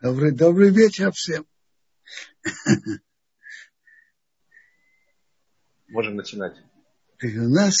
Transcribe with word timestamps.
Добрый, 0.00 0.30
добрый 0.30 0.70
вечер 0.70 1.10
всем. 1.10 1.44
Можем 5.88 6.14
начинать. 6.14 6.56
У 7.20 7.48
нас 7.48 7.74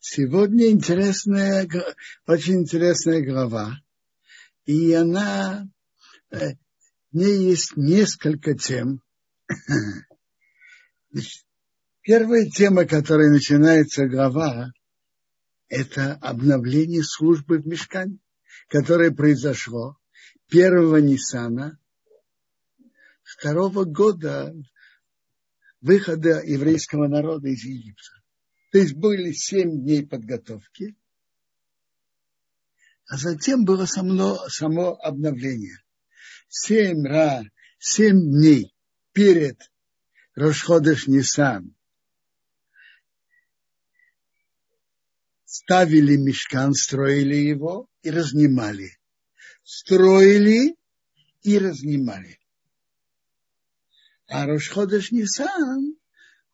сегодня 0.00 0.68
интересная, 0.68 1.66
очень 2.26 2.60
интересная 2.60 3.24
глава. 3.24 3.80
И 4.66 4.92
она, 4.92 5.66
э, 6.30 6.56
в 7.10 7.16
ней 7.16 7.48
есть 7.48 7.74
несколько 7.74 8.52
тем. 8.52 9.00
Первая 12.02 12.50
тема, 12.50 12.84
которой 12.84 13.30
начинается 13.30 14.06
глава, 14.06 14.74
это 15.68 16.16
обновление 16.16 17.02
службы 17.02 17.60
в 17.60 17.66
Мешкане, 17.66 18.18
которое 18.68 19.10
произошло 19.10 19.99
первого 20.50 20.96
Ниссана 20.96 21.78
второго 23.22 23.84
года 23.84 24.52
выхода 25.80 26.42
еврейского 26.42 27.06
народа 27.06 27.48
из 27.48 27.64
Египта. 27.64 28.10
То 28.72 28.78
есть 28.78 28.94
были 28.94 29.32
семь 29.32 29.80
дней 29.82 30.06
подготовки, 30.06 30.96
а 33.06 33.16
затем 33.16 33.64
было 33.64 33.86
само, 33.86 34.36
само 34.48 34.94
обновление. 35.00 35.78
Семь, 36.48 37.06
ра, 37.06 37.42
семь 37.78 38.20
дней 38.20 38.74
перед 39.12 39.58
Рошходыш 40.34 41.06
Нисан 41.06 41.74
ставили 45.44 46.16
мешкан, 46.16 46.74
строили 46.74 47.36
его 47.36 47.88
и 48.02 48.10
разнимали 48.10 48.99
строили 49.70 50.76
и 51.42 51.56
разнимали. 51.56 52.40
А 54.26 54.44
Рошходыш 54.46 55.12
Нисан 55.12 55.96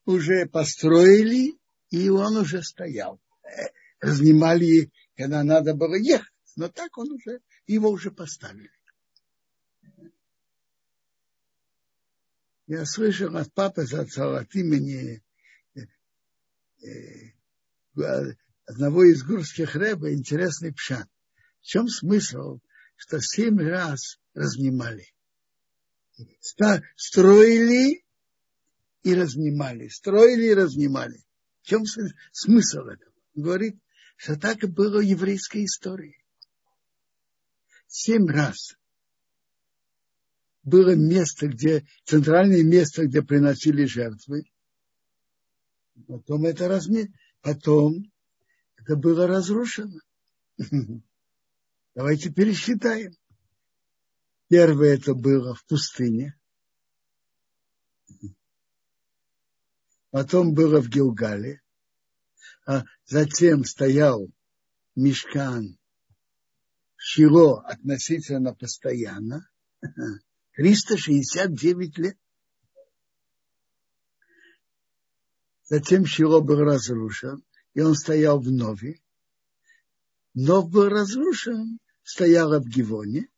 уже 0.05 0.45
построили, 0.47 1.59
и 1.89 2.11
он 2.11 2.37
уже 2.37 2.63
стоял. 2.63 3.19
Разнимали, 4.01 4.93
когда 5.17 5.43
надо 5.45 5.75
было 5.75 5.95
ехать, 5.95 6.31
но 6.57 6.69
так 6.69 6.99
он 6.99 7.13
уже, 7.13 7.41
его 7.67 7.89
уже 7.89 8.11
поставили. 8.11 8.71
Я 12.67 12.85
слышал 12.85 13.35
от 13.35 13.51
папы 13.55 13.87
Зацал 13.87 14.37
от 14.37 14.55
имени 14.55 15.23
э, 15.75 15.81
э, 16.85 18.35
одного 18.67 19.05
из 19.05 19.23
гурских 19.25 19.75
рэба 19.75 20.13
интересный 20.13 20.75
пшат. 20.75 21.09
В 21.61 21.65
чем 21.65 21.89
смысл 21.89 22.61
что 22.97 23.21
семь 23.21 23.61
раз 23.61 24.19
разнимали. 24.35 25.13
Строили 26.97 28.05
и 29.03 29.15
разнимали. 29.15 29.89
Строили 29.89 30.47
и 30.47 30.55
разнимали. 30.55 31.23
В 31.63 31.67
чем 31.67 31.85
смысл 32.33 32.81
этого? 32.81 33.13
Он 33.35 33.43
говорит, 33.43 33.77
что 34.17 34.37
так 34.39 34.59
было 34.71 34.99
в 34.99 35.05
еврейской 35.05 35.65
истории. 35.65 36.17
Семь 37.87 38.27
раз 38.27 38.77
было 40.63 40.97
место, 40.97 41.47
где, 41.47 41.87
центральное 42.05 42.65
место, 42.65 43.07
где 43.07 43.23
приносили 43.23 43.85
жертвы. 43.85 44.51
Потом 46.09 46.45
это 46.45 46.69
разме... 46.69 47.13
потом 47.41 48.11
это 48.77 48.97
было 48.97 49.27
разрушено. 49.27 50.01
Давайте 51.97 52.31
пересчитаем. 52.31 53.17
Первое 54.49 54.97
это 54.97 55.15
было 55.15 55.55
в 55.55 55.65
пустыне. 55.65 56.39
Потом 60.11 60.53
было 60.53 60.83
в 60.83 60.91
Гилгале. 60.91 61.63
А 62.67 62.85
затем 63.07 63.65
стоял 63.65 64.31
Мешкан 64.95 65.79
Шило 66.97 67.63
относительно 67.63 68.55
постоянно. 68.55 69.49
369 70.53 71.97
лет. 71.97 72.19
Затем 75.65 76.05
Шило 76.05 76.41
был 76.41 76.59
разрушен, 76.59 77.43
и 77.73 77.81
он 77.81 77.95
стоял 77.95 78.39
в 78.39 78.51
Нове. 78.51 79.01
Нов 80.35 80.69
был 80.71 80.91
разрушен 80.91 81.79
стояла 82.07 82.61
в 82.61 82.69
Гивоне. 82.69 83.29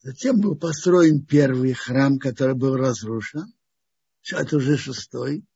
Затем 0.00 0.40
был 0.40 0.56
построен 0.56 1.24
первый 1.24 1.72
храм, 1.72 2.18
который 2.18 2.54
был 2.54 2.76
разрушен. 2.76 3.54
Это 4.30 4.56
уже 4.58 4.76
шестой. 4.76 5.46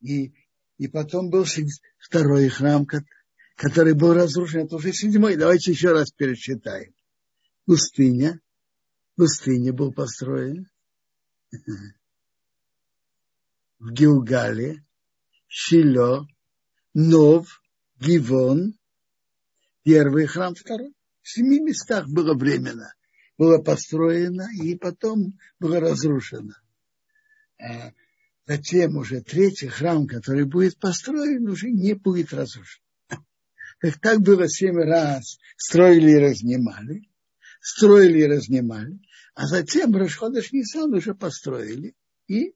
И, 0.00 0.32
и 0.78 0.86
потом 0.86 1.28
был 1.28 1.44
второй 1.98 2.48
храм, 2.48 2.86
который 3.56 3.94
был 3.94 4.14
разрушен. 4.14 4.60
Это 4.60 4.76
уже 4.76 4.92
седьмой. 4.92 5.34
Давайте 5.36 5.72
еще 5.72 5.90
раз 5.90 6.12
пересчитаем. 6.12 6.94
Пустыня. 7.64 8.40
Пустыня 9.16 9.72
был 9.72 9.92
построен. 9.92 10.70
В 13.80 13.90
Гилгале, 13.90 14.84
Шило, 15.48 16.28
Нов, 16.94 17.60
Гивон, 17.98 18.78
первый 19.86 20.26
храм, 20.26 20.52
второй. 20.56 20.92
В 21.22 21.30
семи 21.30 21.60
местах 21.60 22.08
было 22.08 22.34
временно. 22.34 22.92
Было 23.38 23.58
построено 23.58 24.48
и 24.60 24.74
потом 24.74 25.38
было 25.60 25.78
разрушено. 25.78 26.54
А 27.60 27.92
затем 28.46 28.96
уже 28.96 29.20
третий 29.20 29.68
храм, 29.68 30.08
который 30.08 30.44
будет 30.44 30.76
построен, 30.78 31.48
уже 31.48 31.70
не 31.70 31.94
будет 31.94 32.32
разрушен. 32.32 32.82
Как 33.78 34.00
так 34.00 34.20
было 34.22 34.48
семь 34.48 34.76
раз. 34.76 35.38
Строили 35.56 36.10
и 36.10 36.18
разнимали. 36.18 37.08
Строили 37.60 38.22
и 38.22 38.26
разнимали. 38.26 38.98
А 39.34 39.46
затем 39.46 39.94
Рашходыш 39.94 40.50
Нисан 40.50 40.92
уже 40.94 41.14
построили. 41.14 41.94
И 42.26 42.54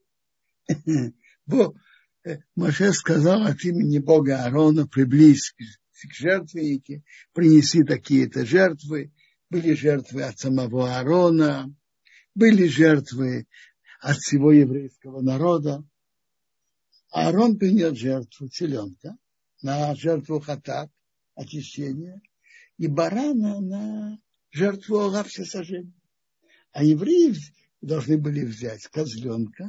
Бог, 1.45 1.77
э, 2.25 2.39
Моше 2.55 2.91
сказал 2.91 3.43
от 3.45 3.63
имени 3.63 3.99
Бога 3.99 4.43
Аарона, 4.43 4.85
приблизь 4.85 5.53
к 6.07 6.13
жертвеннике, 6.13 7.03
принеси 7.33 7.83
такие-то 7.83 8.45
жертвы. 8.45 9.11
Были 9.49 9.73
жертвы 9.73 10.23
от 10.23 10.39
самого 10.39 10.95
Аарона, 10.95 11.73
были 12.33 12.67
жертвы 12.67 13.47
от 13.99 14.17
всего 14.17 14.51
еврейского 14.51 15.21
народа. 15.21 15.83
Аарон 17.11 17.57
принес 17.57 17.97
жертву 17.97 18.47
теленка 18.47 19.17
на 19.61 19.93
жертву 19.95 20.39
хатат, 20.39 20.89
очищения, 21.35 22.21
и 22.77 22.87
барана 22.87 23.59
на 23.59 24.19
жертву 24.51 24.99
Аллах 24.99 25.27
всесожжения. 25.27 25.93
А 26.71 26.83
евреи 26.83 27.35
должны 27.81 28.17
были 28.17 28.45
взять 28.45 28.87
козленка 28.87 29.67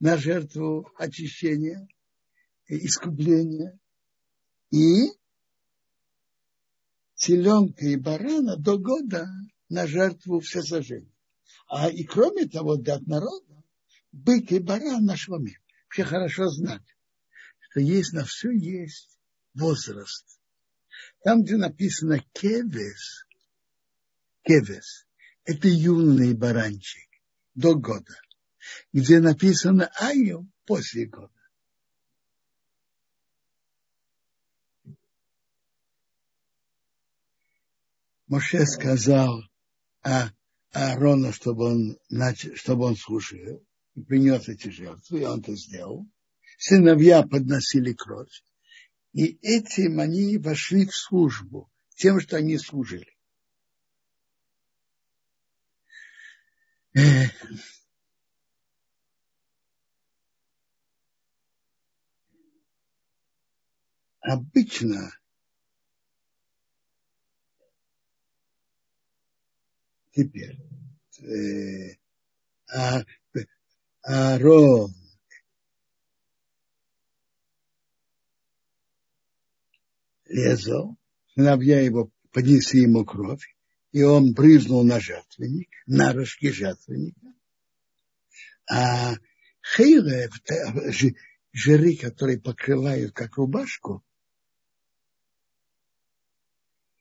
на 0.00 0.16
жертву 0.16 0.88
очищения, 0.98 1.88
искупления 2.68 3.78
и 4.70 5.08
теленка 7.22 7.86
и 7.86 7.96
барана 7.96 8.56
до 8.56 8.78
года 8.78 9.28
на 9.68 9.86
жертву 9.86 10.40
всесожжения. 10.40 11.14
А 11.68 11.88
и 11.88 12.02
кроме 12.02 12.46
того, 12.48 12.76
для 12.76 12.98
народа, 12.98 13.62
бык 14.10 14.50
и 14.50 14.58
баран 14.58 15.04
на 15.04 15.16
шломе. 15.16 15.58
Все 15.88 16.04
хорошо 16.04 16.48
знать, 16.48 16.82
что 17.60 17.80
есть 17.80 18.12
на 18.12 18.24
все 18.24 18.50
есть 18.50 19.18
возраст. 19.54 20.40
Там, 21.22 21.44
где 21.44 21.56
написано 21.56 22.18
кевес, 22.32 23.26
кевес, 24.42 25.06
это 25.44 25.68
юный 25.68 26.34
баранчик 26.34 27.08
до 27.54 27.74
года. 27.74 28.16
Где 28.92 29.20
написано 29.20 29.90
айо 30.00 30.44
после 30.66 31.06
года. 31.06 31.41
Моше 38.32 38.64
сказал 38.64 39.42
а 40.02 40.30
Аарону, 40.72 41.34
чтобы 41.34 41.66
он, 41.66 41.98
начал, 42.08 42.56
чтобы 42.56 42.86
он 42.86 42.96
слушал 42.96 43.62
и 43.94 44.00
принес 44.00 44.48
эти 44.48 44.68
жертвы, 44.68 45.20
и 45.20 45.24
он 45.24 45.40
это 45.40 45.54
сделал. 45.54 46.08
Сыновья 46.56 47.24
подносили 47.24 47.92
кровь. 47.92 48.42
И 49.12 49.38
этим 49.42 50.00
они 50.00 50.38
вошли 50.38 50.86
в 50.86 50.96
службу, 50.96 51.70
тем, 51.94 52.20
что 52.20 52.38
они 52.38 52.56
служили. 52.56 53.14
Обычно 64.20 65.12
Теперь. 70.12 70.58
Э, 71.20 71.96
а, 72.74 73.02
Аарон 74.02 74.92
резал, 80.26 80.96
сыновья 81.34 81.80
его 81.80 82.10
поднесли 82.30 82.82
ему 82.82 83.04
кровь, 83.04 83.56
и 83.92 84.02
он 84.02 84.32
брызнул 84.32 84.84
на 84.84 85.00
жертвенник, 85.00 85.70
на 85.86 86.12
рожки 86.12 86.50
жертвенника. 86.50 87.34
А 88.70 89.14
хейры, 89.62 90.30
жиры, 91.52 91.96
которые 91.96 92.40
покрывают 92.40 93.12
как 93.12 93.36
рубашку, 93.36 94.02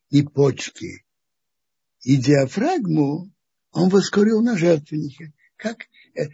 и 0.10 0.24
почки, 0.24 1.06
и 2.02 2.18
диафрагму, 2.18 3.32
он 3.72 3.90
воскурил 3.90 4.42
на 4.42 4.58
жертвеннике. 4.58 5.34
Как, 5.56 5.86
э, 6.16 6.30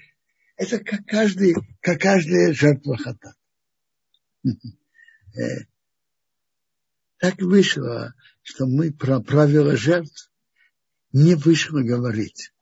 это 0.56 0.80
как, 0.80 1.06
каждый, 1.06 1.56
как 1.81 2.02
каждая 2.02 2.54
жертва 2.54 2.98
хата. 2.98 3.36
Э, 4.46 5.66
так 7.18 7.40
вышло, 7.42 8.14
что 8.42 8.66
мы 8.66 8.92
про 8.92 9.19
правила 9.19 9.75
жертв 9.75 10.31
не 11.12 11.36
вышло 11.36 11.81
говорить. 11.81 12.54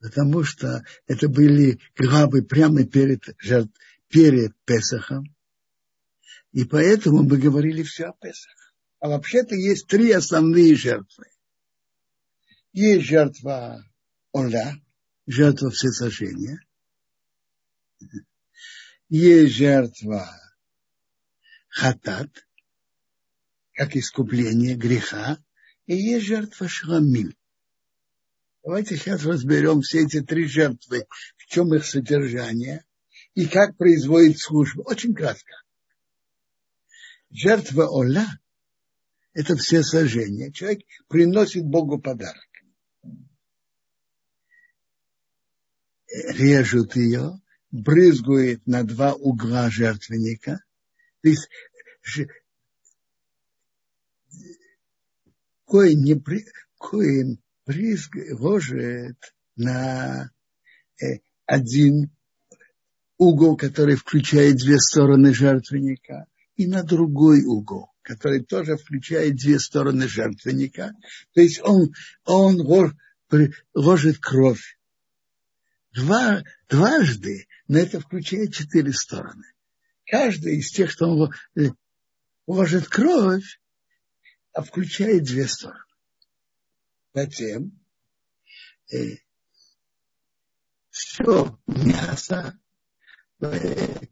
Потому 0.00 0.44
что 0.44 0.84
это 1.06 1.28
были 1.28 1.80
главы 1.96 2.42
прямо 2.42 2.84
перед, 2.84 3.22
жертв, 3.38 3.72
перед 4.08 4.54
Песохом. 4.64 5.34
И 6.52 6.64
поэтому 6.64 7.22
мы 7.22 7.38
говорили 7.38 7.82
все 7.82 8.06
о 8.06 8.12
Песах. 8.12 8.63
А 9.04 9.08
вообще-то 9.08 9.54
есть 9.54 9.86
три 9.86 10.12
основные 10.12 10.74
жертвы. 10.74 11.26
Есть 12.72 13.04
жертва 13.04 13.84
Оля, 14.32 14.80
жертва 15.26 15.68
всесожжения. 15.68 16.58
Есть 19.10 19.56
жертва 19.56 20.26
хатат, 21.68 22.30
как 23.74 23.94
искупление 23.94 24.74
греха, 24.74 25.36
и 25.84 25.96
есть 25.96 26.24
жертва 26.24 26.66
шламим. 26.66 27.36
Давайте 28.62 28.96
сейчас 28.96 29.22
разберем 29.26 29.82
все 29.82 30.04
эти 30.06 30.22
три 30.22 30.46
жертвы, 30.46 31.06
в 31.36 31.44
чем 31.44 31.74
их 31.74 31.84
содержание 31.84 32.86
и 33.34 33.44
как 33.44 33.76
производит 33.76 34.38
службу. 34.38 34.82
Очень 34.86 35.14
кратко. 35.14 35.52
Жертва 37.28 37.86
Оля– 37.90 38.26
это 39.34 39.56
все 39.56 39.82
сожжения. 39.82 40.50
Человек 40.52 40.80
приносит 41.08 41.64
Богу 41.64 42.00
подарок. 42.00 42.44
режут 46.14 46.96
ее, 46.96 47.40
брызгают 47.70 48.66
на 48.66 48.84
два 48.84 49.14
угла 49.14 49.70
жертвенника. 49.70 50.62
То 51.22 51.28
есть 51.28 51.48
коин 55.66 56.02
не 56.02 56.14
при, 56.14 56.44
коин 56.78 57.40
брызг 57.66 58.16
ложит 58.38 59.18
на 59.56 60.30
э, 61.02 61.20
один 61.46 62.10
угол, 63.18 63.56
который 63.56 63.96
включает 63.96 64.56
две 64.56 64.78
стороны 64.78 65.32
жертвенника, 65.32 66.26
и 66.56 66.66
на 66.66 66.82
другой 66.82 67.44
угол, 67.44 67.90
который 68.04 68.44
тоже 68.44 68.76
включает 68.76 69.36
две 69.36 69.58
стороны 69.58 70.06
жертвенника. 70.06 70.92
То 71.32 71.40
есть 71.40 71.60
он, 71.62 71.92
он 72.24 72.60
ложит 73.74 74.18
кровь 74.18 74.78
два, 75.94 76.42
дважды, 76.68 77.48
но 77.66 77.78
это 77.78 78.00
включает 78.00 78.54
четыре 78.54 78.92
стороны. 78.92 79.46
Каждый 80.06 80.58
из 80.58 80.70
тех, 80.70 80.92
кто 80.94 81.08
он 81.08 81.32
ложит 82.46 82.88
кровь, 82.88 83.60
а 84.52 84.62
включает 84.62 85.24
две 85.24 85.48
стороны. 85.48 85.80
Затем 87.14 87.80
э, 88.92 89.16
все 90.90 91.58
мясо 91.66 92.58
э, 93.40 94.06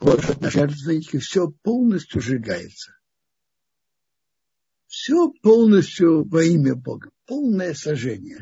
ложат 0.00 0.40
на 0.40 0.50
жертвенники, 0.50 1.18
все 1.18 1.50
полностью 1.62 2.20
сжигается. 2.20 2.92
Все 4.86 5.30
полностью 5.42 6.24
во 6.28 6.42
имя 6.42 6.74
Бога, 6.74 7.10
полное 7.26 7.74
сожжение 7.74 8.40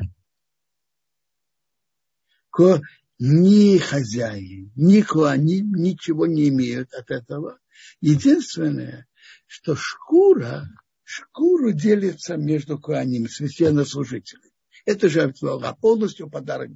ни 3.19 3.77
хозяин, 3.77 4.71
ни 4.75 5.01
куаним 5.01 5.73
ничего 5.75 6.25
не 6.25 6.49
имеют 6.49 6.93
от 6.93 7.11
этого. 7.11 7.59
Единственное, 8.01 9.07
что 9.47 9.75
шкура, 9.75 10.67
шкуру 11.03 11.71
делится 11.71 12.35
между 12.35 12.77
куаним, 12.79 13.27
священнослужителями. 13.29 14.51
Это 14.85 15.09
жертва 15.09 15.59
а 15.67 15.73
полностью 15.73 16.29
подарок 16.29 16.71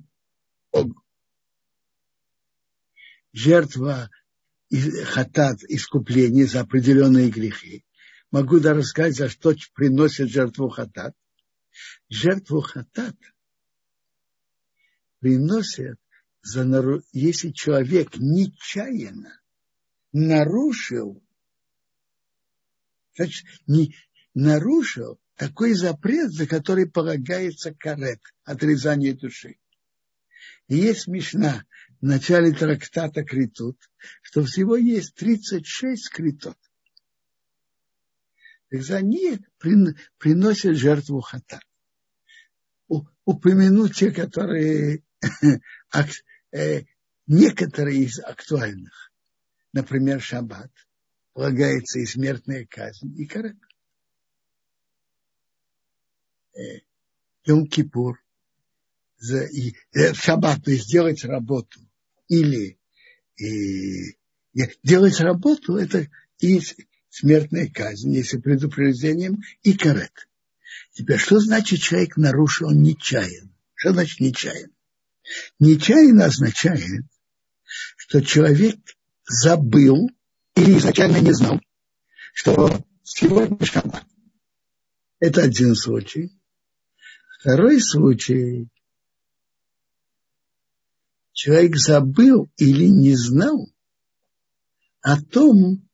Богу. 0.72 1.04
Жертва 3.34 4.10
хатат, 4.71 5.60
искупление 5.68 6.45
за 6.45 6.62
определенные 6.62 7.30
грехи. 7.30 7.86
Могу 8.31 8.60
даже 8.60 8.81
рассказать, 8.81 9.16
за 9.16 9.30
что 9.30 9.56
приносят 9.74 10.30
жертву 10.30 10.69
хатат. 10.69 11.16
Жертву 12.10 12.62
хатат– 12.62 13.16
приносят, 15.19 15.98
за 16.42 16.63
нару... 16.63 17.01
если 17.12 17.51
человек 17.51 18.16
нечаянно 18.18 19.39
нарушил, 20.12 21.22
значит, 23.15 23.45
не 23.68 23.95
нарушил 24.33 25.19
такой 25.36 25.74
запрет, 25.74 26.31
за 26.31 26.48
который 26.48 26.89
полагается 26.89 27.74
карет, 27.74 28.22
отрезание 28.44 29.13
души. 29.13 29.57
И 30.68 30.77
есть 30.77 31.01
смешна 31.01 31.65
в 32.01 32.06
начале 32.06 32.54
трактата 32.54 33.24
Критут, 33.24 33.78
что 34.22 34.44
всего 34.44 34.75
есть 34.75 35.16
36 35.16 36.10
критот. 36.10 36.57
За 38.72 39.01
них 39.01 39.40
приносят 40.18 40.78
жертву 40.78 41.22
хата. 41.22 41.60
Упомяну 43.25 43.89
те, 43.89 44.12
которые 44.12 45.03
Э, 46.51 46.82
некоторые 47.27 48.06
из 48.06 48.20
актуальных, 48.20 49.12
например, 49.72 50.20
шаббат, 50.20 50.72
полагается 51.34 52.00
и 52.00 52.06
смертная 52.08 52.65
казнь, 52.65 53.15
и 53.15 53.27
карет. 53.27 53.58
Э, 56.53 56.79
Йом-Кипур, 57.48 58.15
за, 59.18 59.44
и, 59.46 59.75
э, 59.94 60.13
шаббат, 60.13 60.63
то 60.63 60.72
есть 60.72 60.86
сделать 60.86 61.24
работу, 61.24 61.79
или 62.29 62.79
и, 63.36 64.17
делать 64.83 65.19
работу, 65.19 65.75
это 65.75 66.07
и 66.39 66.62
смертная 67.09 67.67
казнь, 67.67 68.13
если 68.13 68.38
предупреждением, 68.38 69.41
и 69.63 69.74
карет. 69.74 70.27
Теперь, 70.93 71.17
что 71.17 71.39
значит 71.39 71.81
человек 71.81 72.15
нарушил 72.17 72.71
нечаянно? 72.71 73.51
Что 73.75 73.93
значит 73.93 74.19
нечаянно? 74.19 74.74
Нечаянно 75.59 76.25
означает, 76.25 77.05
что 77.98 78.21
человек 78.21 78.77
забыл 79.25 80.09
или 80.55 80.77
изначально 80.77 81.17
не 81.17 81.31
знал, 81.33 81.62
что 82.33 82.83
сегодня 83.03 83.63
шаббат. 83.65 84.05
Это 85.19 85.43
один 85.43 85.75
случай. 85.75 86.31
Второй 87.39 87.79
случай. 87.79 88.67
Человек 91.39 91.77
забыл 91.77 92.51
или 92.58 92.89
не 92.89 93.15
знал 93.15 93.72
о 95.00 95.22
том, 95.22 95.89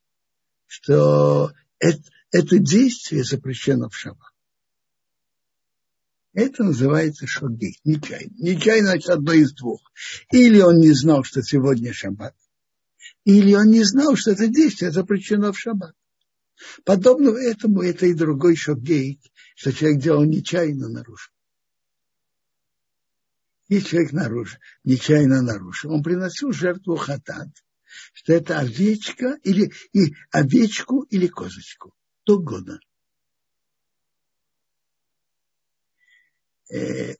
что 0.66 1.54
это, 1.78 2.02
это 2.32 2.58
действие 2.58 3.24
запрещено 3.24 3.88
в 3.90 3.96
шаббат. 3.96 4.32
Это 6.34 6.64
называется 6.64 7.28
шоги, 7.28 7.78
нечаянно. 7.84 8.34
Нечаянно, 8.40 8.88
значит, 8.88 9.10
одно 9.12 9.34
из 9.34 9.54
двух. 9.54 9.82
Или 10.32 10.62
он 10.62 10.80
не 10.80 10.94
знал, 10.94 11.24
что 11.24 11.44
сегодня 11.44 11.94
шаббат, 11.94 12.36
или 13.24 13.54
он 13.54 13.70
не 13.70 13.84
знал, 13.84 14.16
что 14.16 14.32
это 14.32 14.48
действие 14.48 14.90
запрещено 14.90 15.54
в 15.54 15.60
шаббат. 15.60 15.94
Подобно 16.86 17.30
этому 17.38 17.84
это 17.84 18.08
и 18.08 18.16
другой 18.16 18.56
шогейк, 18.56 19.20
что 19.56 19.72
человек 19.72 20.02
делал 20.02 20.24
нечаянно 20.24 20.90
нарушил. 20.90 21.35
И 23.68 23.82
человек 23.82 24.12
нарушил, 24.12 24.60
нечаянно 24.84 25.42
нарушил. 25.42 25.92
Он 25.92 26.04
приносил 26.04 26.52
жертву 26.52 26.96
хатат, 26.96 27.50
что 28.14 28.34
это 28.34 28.60
овечка 28.60 29.38
или 29.44 29.72
и 29.94 30.14
овечку 30.32 31.02
или 31.04 31.28
козочку. 31.28 31.94
То 32.24 32.40
года. 32.40 32.80
э, 36.70 37.16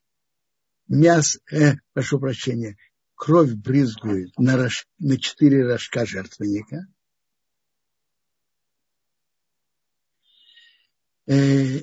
мясо, 0.88 1.40
э, 1.52 1.74
прошу 1.94 2.20
прощения, 2.20 2.78
кровь 3.16 3.54
брызгают 3.54 4.38
на, 4.38 4.58
рож, 4.58 4.88
на 5.00 5.20
четыре 5.20 5.66
рожка 5.66 6.06
жертвенника. 6.06 6.88
Э, 11.28 11.82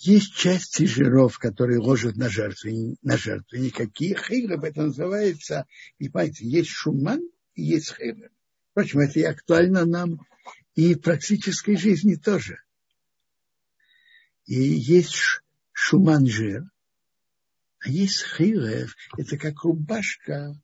есть 0.00 0.34
части 0.34 0.84
жиров, 0.84 1.38
которые 1.38 1.78
ложат 1.78 2.16
на 2.16 2.28
жертвенник, 2.28 2.98
на 3.02 3.16
жертвенник. 3.16 3.76
Какие 3.76 4.14
хейров 4.14 4.64
это 4.64 4.82
называется? 4.82 5.66
И 5.98 6.08
понимаете, 6.08 6.46
есть 6.46 6.70
шуман 6.70 7.20
и 7.54 7.62
есть 7.62 7.94
хейров. 7.94 8.30
Впрочем, 8.70 9.00
это 9.00 9.20
и 9.20 9.24
актуально 9.24 9.84
нам 9.84 10.20
и 10.74 10.94
в 10.94 11.00
практической 11.00 11.76
жизни 11.76 12.14
тоже. 12.14 12.62
И 14.46 14.54
есть 14.54 15.14
шуман 15.72 16.26
жир, 16.26 16.64
а 17.80 17.88
есть 17.88 18.24
хилев, 18.36 18.94
это 19.16 19.38
как 19.38 19.64
рубашка 19.64 20.54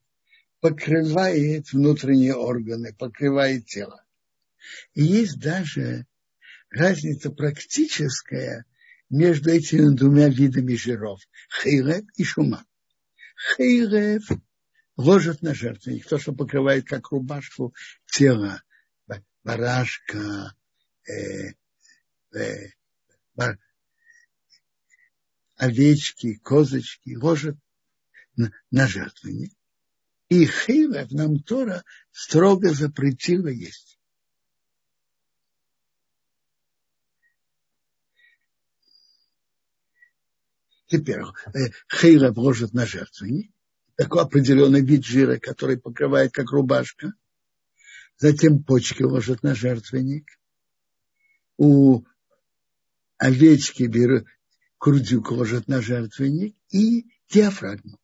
покрывает 0.61 1.73
внутренние 1.73 2.35
органы, 2.35 2.95
покрывает 2.95 3.67
тело. 3.67 4.05
И 4.95 5.03
есть 5.03 5.39
даже 5.39 6.07
разница 6.71 7.31
практическая 7.31 8.65
между 9.11 9.51
этими 9.51 9.95
двумя 9.95 10.29
видами 10.29 10.75
жиров. 10.75 11.21
Хейлев 11.61 12.05
и 12.17 12.25
шуман. 12.25 12.65
Хейлев 13.57 14.29
ложат 14.97 15.43
на 15.43 15.55
жертвенник, 15.55 16.07
то, 16.09 16.19
что 16.19 16.33
покрывает 16.33 16.87
как 16.87 17.11
рубашку 17.11 17.75
тело, 18.07 18.63
барашка, 19.45 20.55
э, 21.07 21.53
э, 22.35 22.71
бар, 23.35 23.59
овечки, 25.57 26.35
козочки, 26.43 27.17
ложат 27.17 27.57
на, 28.37 28.51
на 28.71 28.87
жертвенник. 28.87 29.53
И 30.29 30.45
хейлев 30.47 31.13
нам 31.13 31.39
Тора 31.39 31.85
строго 32.11 32.75
запретила 32.75 33.49
есть. 33.49 33.96
Теперь 40.87 41.21
э, 41.21 41.71
хейла 41.93 42.33
ложит 42.35 42.73
на 42.73 42.87
жертвенник, 42.87 43.53
такой 43.97 44.23
определенный 44.23 44.83
вид 44.83 45.05
жира, 45.05 45.39
который 45.39 45.79
покрывает 45.79 46.33
как 46.33 46.51
рубашка. 46.51 47.13
Затем 48.19 48.63
почки 48.63 49.03
ложат 49.03 49.43
на 49.43 49.55
жертвенник. 49.55 50.27
У 51.59 52.05
овечки 53.19 53.85
берут, 53.85 54.27
курдюк 54.79 55.31
ложат 55.33 55.67
на 55.69 55.83
жертвенник 55.83 56.57
и 56.71 57.07
диафрагму. 57.29 57.99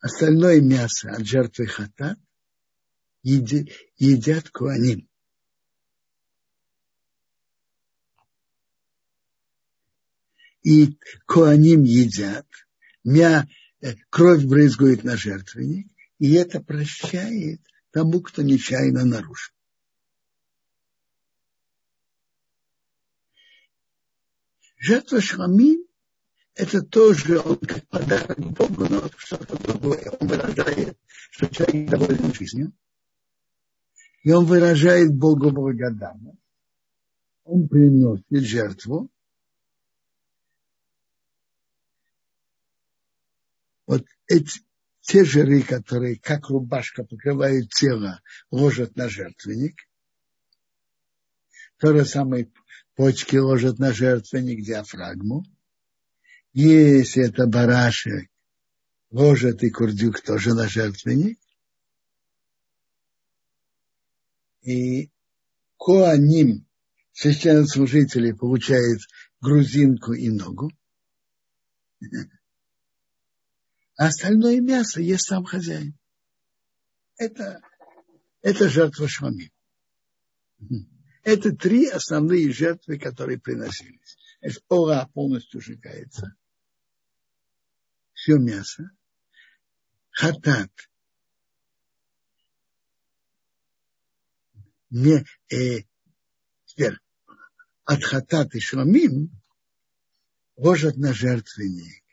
Остальное 0.00 0.60
мясо 0.60 1.10
от 1.10 1.26
жертвы 1.26 1.66
хатат 1.66 2.18
едят 3.22 4.50
куаним. 4.50 5.08
И 10.64 10.98
коаним 11.26 11.84
едят, 11.84 12.46
мя, 13.04 13.46
э, 13.80 13.94
кровь 14.10 14.44
брызгает 14.44 15.04
на 15.04 15.16
жертвенник, 15.16 15.86
и 16.18 16.32
это 16.32 16.60
прощает 16.60 17.60
тому, 17.90 18.20
кто 18.22 18.42
нечаянно 18.42 19.04
нарушил. 19.04 19.54
Жертва 24.78 25.20
шрамин– 25.20 25.86
это 26.54 26.82
тоже 26.82 27.38
он 27.38 27.58
как 27.58 27.86
подарок 27.88 28.38
Богу, 28.38 28.86
но 28.88 29.08
что-то 29.16 29.56
другое. 29.62 30.10
Он 30.18 30.28
выражает, 30.28 30.98
что 31.30 31.46
человек 31.46 31.90
доволен 31.90 32.34
жизнью. 32.34 32.72
И 34.24 34.30
он 34.30 34.44
выражает 34.44 35.14
Богу 35.14 35.50
благодарность. 35.50 36.38
Он 37.44 37.68
приносит 37.68 38.24
жертву, 38.30 39.10
вот 43.86 44.04
эти, 44.26 44.60
те 45.00 45.24
жиры, 45.24 45.62
которые 45.62 46.18
как 46.18 46.48
рубашка 46.48 47.04
покрывают 47.04 47.70
тело, 47.70 48.20
ложат 48.50 48.96
на 48.96 49.08
жертвенник. 49.08 49.76
То 51.78 51.96
же 51.96 52.04
самое 52.04 52.50
почки 52.94 53.36
ложат 53.36 53.78
на 53.78 53.92
жертвенник 53.92 54.64
диафрагму. 54.64 55.44
Если 56.52 57.28
это 57.28 57.46
барашек, 57.46 58.30
ложат 59.10 59.62
и 59.62 59.70
курдюк 59.70 60.20
тоже 60.20 60.54
на 60.54 60.68
жертвенник. 60.68 61.38
И 64.62 65.10
коаним, 65.76 66.66
священнослужители, 67.12 68.32
получают 68.32 69.02
грузинку 69.40 70.14
и 70.14 70.30
ногу 70.30 70.70
а 73.96 74.06
остальное 74.06 74.60
мясо 74.60 75.00
ест 75.00 75.28
сам 75.28 75.44
хозяин. 75.44 75.96
Это, 77.16 77.60
это 78.42 78.68
жертва 78.68 79.08
шмами. 79.08 79.52
Это 81.22 81.54
три 81.54 81.88
основные 81.88 82.52
жертвы, 82.52 82.98
которые 82.98 83.38
приносились. 83.38 84.18
Ора 84.68 85.08
полностью 85.14 85.60
сжигается. 85.60 86.34
Все 88.12 88.36
мясо. 88.36 88.90
Хатат. 90.10 90.70
Не, 94.90 95.24
э, 95.50 95.84
теперь, 96.66 96.98
от 97.84 98.04
хатат 98.04 98.54
и 98.54 98.60
шламим 98.60 99.30
ложат 100.56 100.96
на 100.96 101.12
жертвенник 101.12 102.03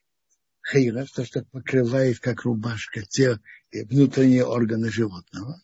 хейра, 0.72 1.06
то, 1.06 1.26
что 1.26 1.44
покрывает 1.44 2.20
как 2.20 2.44
рубашка 2.44 3.04
те 3.04 3.40
внутренние 3.72 4.46
органы 4.46 4.90
животного. 4.90 5.62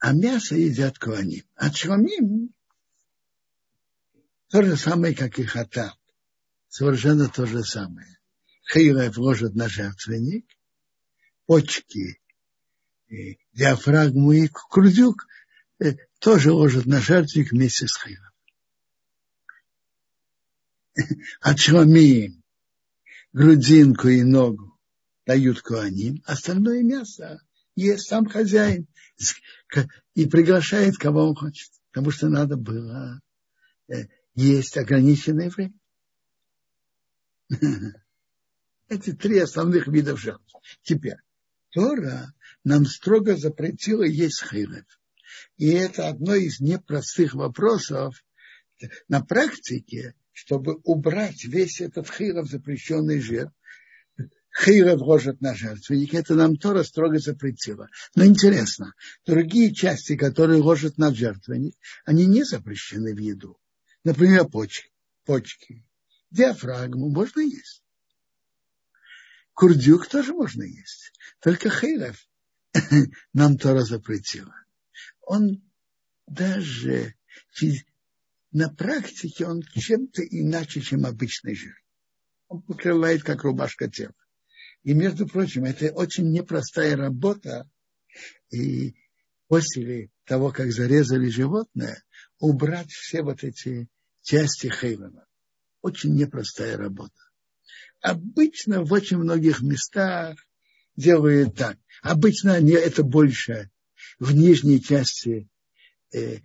А 0.00 0.12
мясо 0.12 0.54
едят 0.54 0.98
куаним. 0.98 1.44
А 1.56 1.70
чламим 1.70 2.54
то 4.48 4.62
же 4.62 4.76
самое, 4.76 5.14
как 5.14 5.38
и 5.38 5.44
хатат. 5.44 5.98
Совершенно 6.68 7.28
то 7.28 7.46
же 7.46 7.64
самое. 7.64 8.18
Хейра 8.72 9.10
вложат 9.10 9.54
на 9.54 9.68
жертвенник, 9.68 10.46
почки, 11.46 12.20
диафрагму 13.52 14.32
и 14.32 14.48
курдюк 14.48 15.26
э, 15.80 15.96
тоже 16.18 16.52
ложат 16.52 16.86
на 16.86 17.00
жертвенник 17.00 17.52
вместе 17.52 17.88
с 17.88 17.96
хейром 17.96 18.28
отшламим, 21.40 22.42
грудинку 23.32 24.08
и 24.08 24.22
ногу 24.22 24.78
дают 25.26 25.60
куаним, 25.60 26.22
остальное 26.24 26.82
мясо 26.82 27.40
ест 27.74 28.08
сам 28.08 28.26
хозяин 28.26 28.86
и 30.14 30.26
приглашает, 30.26 30.96
кого 30.96 31.28
он 31.28 31.34
хочет. 31.34 31.70
Потому 31.92 32.10
что 32.10 32.28
надо 32.28 32.56
было 32.56 33.20
э, 33.88 34.06
есть 34.34 34.76
ограниченное 34.76 35.50
время. 35.50 35.74
Эти 38.88 39.12
три 39.12 39.38
основных 39.38 39.86
видов 39.86 40.20
жертв. 40.20 40.52
Теперь, 40.82 41.18
Тора 41.70 42.32
нам 42.64 42.86
строго 42.86 43.36
запретила 43.36 44.02
есть 44.02 44.42
хилев. 44.42 44.84
И 45.56 45.68
это 45.68 46.08
одно 46.08 46.34
из 46.34 46.60
непростых 46.60 47.34
вопросов 47.34 48.24
на 49.08 49.22
практике, 49.22 50.14
чтобы 50.38 50.78
убрать 50.84 51.44
весь 51.44 51.80
этот 51.80 52.08
хиров, 52.08 52.48
запрещенный 52.48 53.20
жир, 53.20 53.50
хиров 54.56 55.00
ложат 55.00 55.40
на 55.40 55.52
жертвенник, 55.56 56.14
это 56.14 56.36
нам 56.36 56.56
Тора 56.56 56.84
строго 56.84 57.18
запретила. 57.18 57.88
Но 58.14 58.24
интересно, 58.24 58.94
другие 59.26 59.74
части, 59.74 60.16
которые 60.16 60.62
ложат 60.62 60.96
на 60.96 61.12
жертвенник, 61.12 61.74
они 62.04 62.26
не 62.26 62.44
запрещены 62.44 63.16
в 63.16 63.18
еду. 63.18 63.58
Например, 64.04 64.46
почки, 64.46 64.92
почки 65.24 65.84
диафрагму 66.30 67.10
можно 67.10 67.40
есть. 67.40 67.82
Курдюк 69.54 70.06
тоже 70.06 70.34
можно 70.34 70.62
есть. 70.62 71.12
Только 71.40 71.68
хейров 71.68 72.16
нам 73.32 73.58
Тора 73.58 73.82
запретила. 73.82 74.54
Он 75.22 75.68
даже 76.28 77.16
на 78.52 78.70
практике 78.70 79.46
он 79.46 79.62
чем-то 79.62 80.22
иначе, 80.22 80.80
чем 80.80 81.04
обычный 81.04 81.54
жир. 81.54 81.74
Он 82.48 82.62
покрывает, 82.62 83.22
как 83.22 83.42
рубашка 83.44 83.90
тела. 83.90 84.14
И, 84.84 84.94
между 84.94 85.26
прочим, 85.26 85.64
это 85.64 85.92
очень 85.92 86.30
непростая 86.30 86.96
работа. 86.96 87.68
И 88.50 88.94
после 89.48 90.10
того, 90.24 90.50
как 90.50 90.72
зарезали 90.72 91.28
животное, 91.28 92.02
убрать 92.38 92.90
все 92.90 93.22
вот 93.22 93.44
эти 93.44 93.88
части 94.22 94.68
хейвена. 94.68 95.26
Очень 95.82 96.14
непростая 96.14 96.76
работа. 96.76 97.20
Обычно 98.00 98.82
в 98.82 98.92
очень 98.92 99.18
многих 99.18 99.60
местах 99.60 100.38
делают 100.96 101.56
так. 101.56 101.78
Обычно 102.02 102.54
они 102.54 102.72
это 102.72 103.02
больше 103.02 103.70
в 104.18 104.34
нижней 104.34 104.80
части 104.82 105.48
э, 106.14 106.38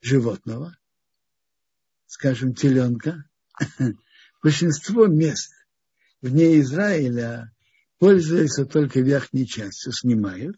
животного, 0.00 0.76
скажем, 2.14 2.54
теленка. 2.54 3.24
Большинство 4.42 5.06
мест 5.06 5.52
вне 6.20 6.60
Израиля 6.60 7.52
пользуются 7.98 8.64
только 8.66 9.00
верхней 9.00 9.46
частью, 9.46 9.92
снимают, 9.92 10.56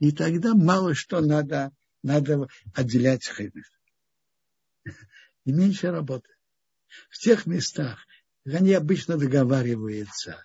и 0.00 0.10
тогда 0.10 0.54
мало 0.54 0.94
что 0.94 1.20
надо, 1.20 1.70
надо 2.02 2.48
отделять 2.74 3.24
хеймер. 3.24 3.64
И 5.44 5.52
меньше 5.52 5.92
работы. 5.92 6.28
В 7.10 7.18
тех 7.18 7.46
местах, 7.46 8.04
они 8.44 8.72
обычно 8.72 9.16
договариваются 9.16 10.44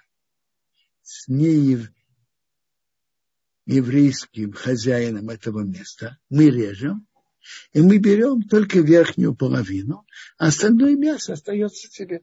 с 1.01 1.27
неев, 1.27 1.89
еврейским 3.65 4.53
хозяином 4.53 5.29
этого 5.29 5.61
места, 5.61 6.19
мы 6.29 6.51
режем, 6.51 7.06
и 7.73 7.81
мы 7.81 7.97
берем 7.97 8.43
только 8.43 8.79
верхнюю 8.79 9.35
половину, 9.35 10.05
а 10.37 10.47
остальное 10.47 10.95
мясо 10.95 11.33
остается 11.33 11.89
тебе. 11.89 12.21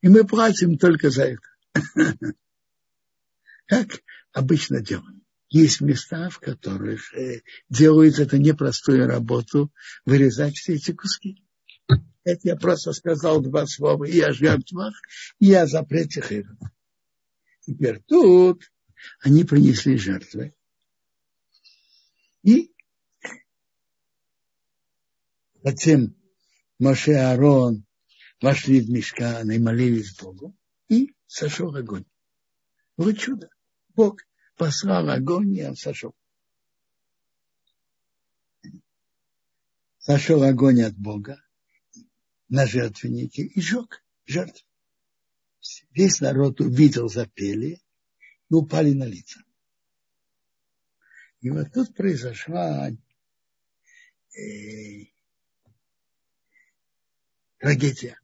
И 0.00 0.08
мы 0.08 0.24
платим 0.24 0.78
только 0.78 1.10
за 1.10 1.36
это. 1.36 1.42
Как 3.66 4.02
обычно 4.32 4.80
делаем. 4.80 5.22
Есть 5.50 5.80
места, 5.80 6.28
в 6.28 6.40
которых 6.40 7.14
э, 7.14 7.42
делают 7.70 8.18
эту 8.18 8.36
непростую 8.36 9.06
работу, 9.06 9.72
вырезать 10.04 10.56
все 10.56 10.74
эти 10.74 10.92
куски. 10.92 11.42
Это 12.24 12.40
я 12.42 12.56
просто 12.56 12.92
сказал 12.92 13.40
два 13.40 13.66
слова 13.66 14.04
и 14.04 14.20
о 14.20 14.32
жертвах, 14.32 14.94
и 15.40 15.52
о 15.54 15.66
запрете 15.66 16.20
хейра. 16.20 16.56
Теперь 17.60 18.02
тут 18.06 18.62
они 19.20 19.44
принесли 19.44 19.96
жертвы. 19.96 20.54
И 22.42 22.72
затем 25.62 26.14
Моше 26.78 27.12
и 27.12 27.14
Аарон 27.14 27.84
вошли 28.40 28.80
в 28.80 28.90
мешкан 28.90 29.50
и 29.50 29.58
молились 29.58 30.16
Богу, 30.16 30.56
и 30.88 31.14
сошел 31.26 31.74
огонь. 31.74 32.04
Вот 32.96 33.18
чудо. 33.18 33.50
Бог 33.94 34.20
послал 34.56 35.08
огонь, 35.08 35.56
и 35.56 35.64
он 35.64 35.76
сошел. 35.76 36.14
Сошел 39.98 40.42
огонь 40.42 40.82
от 40.82 40.96
Бога 40.96 41.42
на 42.48 42.66
жертвеннике 42.66 43.42
и 43.42 43.60
жег 43.60 44.04
жертву. 44.24 44.66
Весь 45.90 46.20
народ 46.20 46.60
увидел, 46.60 47.08
запели, 47.08 47.82
и 48.50 48.54
упали 48.54 48.92
на 48.92 49.04
лица. 49.04 49.40
И 51.40 51.50
вот 51.50 51.72
тут 51.72 51.94
произошла 51.94 52.90
э, 52.90 52.94
трагедия. 57.58 58.18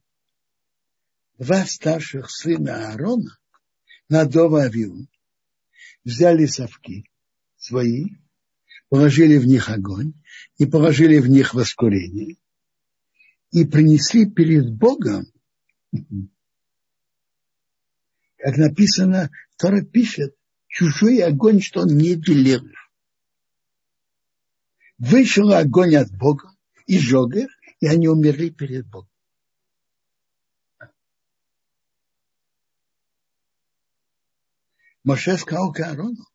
Два 1.37 1.65
старших 1.65 2.29
сына 2.29 2.91
Аарона, 2.91 3.37
Надова 4.09 4.63
Авиу, 4.63 5.07
взяли 6.03 6.45
совки 6.45 7.09
свои, 7.57 8.05
положили 8.89 9.37
в 9.37 9.45
них 9.45 9.69
огонь 9.69 10.13
и 10.57 10.65
положили 10.65 11.19
в 11.19 11.27
них 11.27 11.53
воскурение 11.53 12.37
и 13.51 13.65
принесли 13.65 14.29
перед 14.29 14.73
Богом 14.73 15.25
как 18.45 18.57
написано, 18.57 19.31
Тора 19.57 19.81
пишет, 19.81 20.35
чужой 20.67 21.17
огонь, 21.23 21.61
что 21.61 21.81
он 21.81 21.97
не 21.97 22.13
делил. 22.15 22.61
Вышел 24.99 25.51
огонь 25.51 25.95
от 25.95 26.15
Бога 26.15 26.51
и 26.85 26.99
сжег 26.99 27.35
их, 27.35 27.49
и 27.79 27.87
они 27.87 28.07
умерли 28.07 28.49
перед 28.49 28.87
Богом. 28.87 29.09
Моше 35.05 35.37
сказал 35.37 35.71
Аарону, 35.71 36.25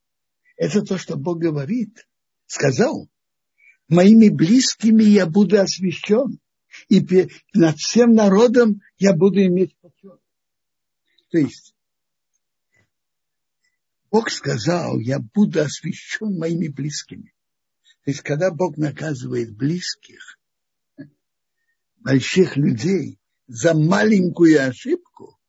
это 0.56 0.82
то, 0.82 0.96
что 0.96 1.16
Бог 1.16 1.40
говорит, 1.40 2.08
сказал, 2.46 3.10
моими 3.88 4.28
близкими 4.28 5.02
я 5.02 5.26
буду 5.26 5.60
освящен, 5.60 6.38
и 6.88 7.04
над 7.52 7.76
всем 7.78 8.14
народом 8.14 8.80
я 8.96 9.12
буду 9.12 9.44
иметь 9.44 9.76
почет. 9.80 10.20
То 11.30 11.38
есть, 11.38 11.74
Бог 14.08 14.30
сказал, 14.30 15.00
я 15.00 15.18
буду 15.18 15.60
освящен 15.60 16.38
моими 16.38 16.68
близкими. 16.68 17.34
То 18.04 18.12
есть, 18.12 18.20
когда 18.20 18.52
Бог 18.52 18.76
наказывает 18.76 19.52
близких, 19.52 20.38
больших 21.96 22.56
людей 22.56 23.18
за 23.48 23.74
маленькую 23.74 24.64
ошибку, 24.64 25.39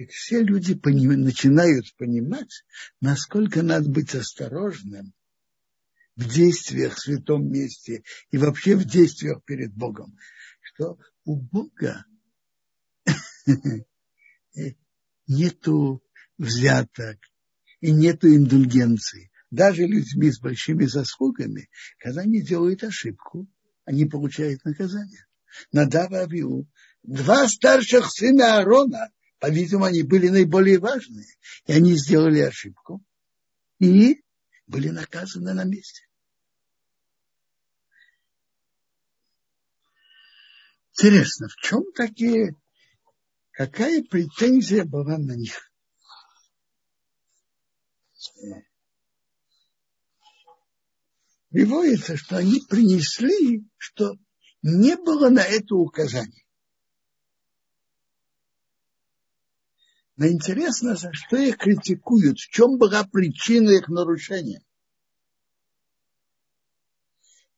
так 0.00 0.08
все 0.12 0.42
люди 0.42 0.74
поним, 0.74 1.10
начинают 1.20 1.94
понимать, 1.98 2.64
насколько 3.02 3.62
надо 3.62 3.90
быть 3.90 4.14
осторожным 4.14 5.12
в 6.16 6.26
действиях 6.26 6.94
в 6.94 7.00
святом 7.00 7.52
месте 7.52 8.02
и 8.30 8.38
вообще 8.38 8.76
в 8.76 8.86
действиях 8.86 9.44
перед 9.44 9.74
Богом. 9.74 10.16
Что 10.62 10.98
у 11.24 11.36
Бога 11.36 12.06
нету 15.26 16.02
взяток, 16.38 17.18
и 17.82 17.92
нет 17.92 18.24
индульгенции. 18.24 19.30
Даже 19.50 19.82
людьми 19.82 20.30
с 20.30 20.40
большими 20.40 20.86
заслугами, 20.86 21.68
когда 21.98 22.22
они 22.22 22.40
делают 22.40 22.84
ошибку, 22.84 23.46
они 23.84 24.06
получают 24.06 24.64
наказание. 24.64 25.26
Надава 25.72 26.20
Авиу, 26.20 26.66
два 27.02 27.46
старших 27.48 28.10
сына 28.10 28.56
Аарона, 28.56 29.10
по-видимому, 29.40 29.86
они 29.86 30.02
были 30.02 30.28
наиболее 30.28 30.78
важные, 30.78 31.26
и 31.66 31.72
они 31.72 31.94
сделали 31.94 32.40
ошибку, 32.40 33.02
и 33.78 34.22
были 34.66 34.90
наказаны 34.90 35.54
на 35.54 35.64
месте. 35.64 36.06
Интересно, 40.92 41.48
в 41.48 41.56
чем 41.56 41.82
такие, 41.94 42.54
какая 43.52 44.02
претензия 44.02 44.84
была 44.84 45.16
на 45.16 45.32
них? 45.32 45.72
Приводится, 51.48 52.16
что 52.18 52.36
они 52.36 52.60
принесли, 52.68 53.64
что 53.78 54.12
не 54.62 54.96
было 54.96 55.30
на 55.30 55.42
это 55.42 55.74
указания. 55.74 56.44
Но 60.20 60.28
интересно, 60.28 60.96
за 60.96 61.14
что 61.14 61.38
их 61.38 61.56
критикуют, 61.56 62.38
в 62.38 62.50
чем 62.50 62.76
была 62.76 63.04
причина 63.04 63.70
их 63.70 63.88
нарушения. 63.88 64.62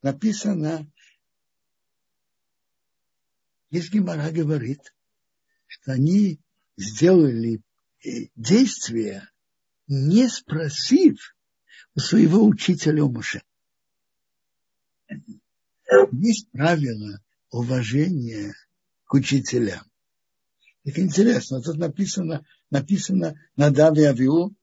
Написано, 0.00 0.88
если 3.70 3.94
Гимара 3.94 4.30
говорит, 4.30 4.94
что 5.66 5.90
они 5.90 6.40
сделали 6.76 7.64
э, 8.04 8.28
действия, 8.36 9.28
не 9.88 10.28
спросив 10.28 11.36
у 11.96 11.98
своего 11.98 12.44
учителя 12.44 13.04
Муше. 13.06 13.42
Есть 16.12 16.48
правило 16.52 17.18
уважения 17.50 18.54
к 19.06 19.14
учителям. 19.14 19.91
Так 20.84 20.98
интересно, 20.98 21.62
тут 21.62 21.76
написано, 21.76 22.44
написано 22.70 23.34
на 23.54 23.70
Даве 23.70 24.08
Авиу, 24.08 24.54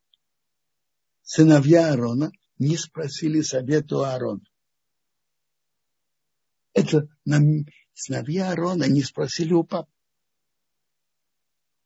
сыновья 1.21 1.91
Аарона 1.91 2.31
не 2.57 2.75
спросили 2.75 3.41
совету 3.41 4.03
Аарона. 4.03 4.43
Это 6.73 7.07
сыновья 7.93 8.49
Аарона 8.49 8.83
не 8.83 9.01
спросили 9.01 9.53
у 9.53 9.63
папы. 9.63 9.91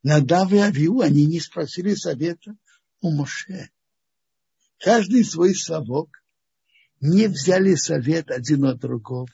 На 0.02 0.20
Даве 0.20 0.64
Авиу 0.64 1.02
они 1.02 1.28
не 1.28 1.40
спросили 1.40 1.94
совета 1.94 2.56
у 3.02 3.12
Моше. 3.12 3.70
Каждый 4.80 5.24
свой 5.24 5.54
совок 5.54 6.24
не 7.00 7.28
взяли 7.28 7.76
совет 7.76 8.32
один 8.32 8.66
от 8.66 8.80
другого. 8.80 9.28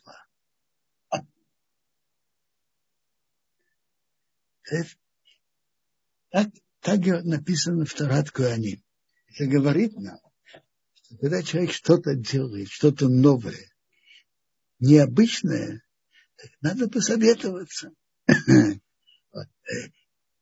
Так, 6.29 6.47
так 6.81 6.99
написано 7.23 7.85
в 7.85 7.93
Тарат 7.93 8.31
Куаним. 8.31 8.83
Это 9.27 9.49
говорит 9.49 9.95
нам, 9.95 10.19
Когда 11.19 11.41
человек 11.43 11.71
что-то 11.71 12.15
делает, 12.15 12.69
что-то 12.69 13.07
новое, 13.09 13.71
необычное, 14.79 15.83
надо 16.61 16.87
посоветоваться. 16.87 17.91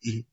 И 0.02 0.26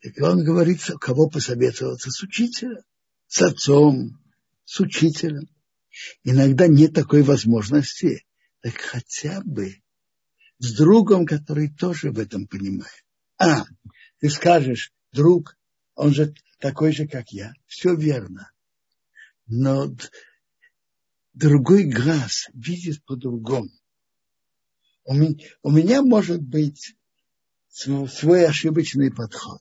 так 0.00 0.22
он 0.22 0.44
говорит, 0.44 0.80
кого 1.00 1.28
посоветоваться? 1.28 2.10
С 2.10 2.22
учителем, 2.22 2.82
с 3.26 3.42
отцом, 3.42 4.20
с 4.64 4.80
учителем. 4.80 5.48
Иногда 6.22 6.68
нет 6.68 6.94
такой 6.94 7.22
возможности, 7.22 8.24
так 8.60 8.76
хотя 8.76 9.40
бы 9.42 9.82
с 10.58 10.76
другом, 10.76 11.26
который 11.26 11.68
тоже 11.68 12.10
в 12.10 12.18
этом 12.18 12.46
понимает. 12.46 13.04
А, 13.38 13.64
ты 14.18 14.30
скажешь, 14.30 14.92
друг, 15.12 15.56
он 15.94 16.12
же 16.12 16.34
такой 16.58 16.92
же, 16.92 17.06
как 17.06 17.30
я. 17.30 17.52
Все 17.66 17.94
верно. 17.94 18.50
Но 19.46 19.94
другой 21.32 21.84
глаз 21.84 22.48
видит 22.52 23.04
по-другому. 23.04 23.70
У 25.04 25.14
меня, 25.14 25.36
у 25.62 25.70
меня 25.70 26.02
может 26.02 26.42
быть 26.42 26.94
свой 27.72 28.46
ошибочный 28.46 29.10
подход. 29.10 29.60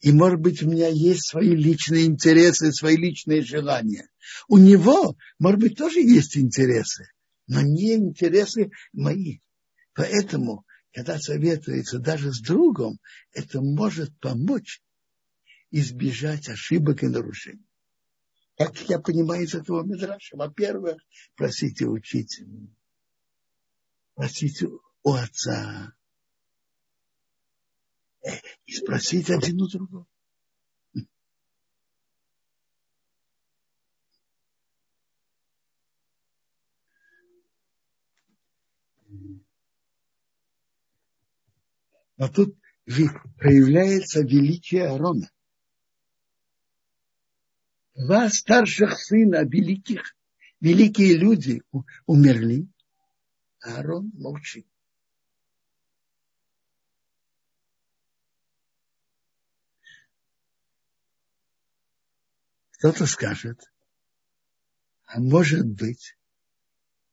И, 0.00 0.12
может 0.12 0.40
быть, 0.40 0.62
у 0.62 0.68
меня 0.68 0.88
есть 0.88 1.28
свои 1.28 1.54
личные 1.54 2.06
интересы, 2.06 2.72
свои 2.72 2.96
личные 2.96 3.42
желания. 3.42 4.08
У 4.48 4.58
него, 4.58 5.16
может 5.38 5.60
быть, 5.60 5.76
тоже 5.76 6.00
есть 6.00 6.36
интересы, 6.36 7.08
но 7.46 7.60
не 7.62 7.94
интересы 7.94 8.70
мои. 8.92 9.38
Поэтому, 9.94 10.65
когда 10.96 11.18
советуется 11.18 11.98
даже 11.98 12.32
с 12.32 12.40
другом, 12.40 12.98
это 13.32 13.60
может 13.60 14.18
помочь 14.18 14.82
избежать 15.70 16.48
ошибок 16.48 17.02
и 17.02 17.08
нарушений. 17.08 17.68
Как 18.56 18.80
я 18.88 18.98
понимаю 18.98 19.44
из 19.44 19.54
этого 19.54 19.84
Мидраша, 19.84 20.38
во-первых, 20.38 20.96
просите 21.34 21.84
учителя, 21.84 22.66
просите 24.14 24.68
у 25.02 25.12
отца, 25.12 25.94
и 28.64 28.72
спросить 28.72 29.28
один 29.28 29.60
у 29.60 29.68
другого. 29.68 30.06
Но 42.16 42.28
тут 42.28 42.56
проявляется 43.36 44.20
величие 44.22 44.86
Аарона. 44.86 45.30
Два 47.94 48.28
старших 48.28 48.98
сына 48.98 49.44
великих, 49.44 50.16
великие 50.60 51.16
люди 51.16 51.62
умерли, 52.06 52.68
а 53.60 53.76
Аарон 53.76 54.10
молчит. 54.14 54.66
Кто-то 62.72 63.06
скажет, 63.06 63.72
а 65.06 65.18
может 65.18 65.66
быть, 65.66 66.18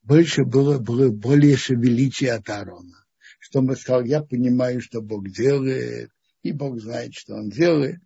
больше 0.01 0.43
было, 0.43 0.77
было 0.79 1.09
более 1.09 1.55
величие 1.55 2.33
от 2.33 2.49
Аарона. 2.49 3.02
Что 3.43 3.60
он 3.60 3.75
сказал, 3.75 4.06
я 4.06 4.23
понимаю, 4.23 4.79
что 4.79 5.01
Бог 5.01 5.29
делает, 5.29 6.10
и 6.43 6.53
Бог 6.53 6.79
знает, 6.79 7.13
что 7.13 7.36
он 7.36 7.49
делает. 7.49 7.99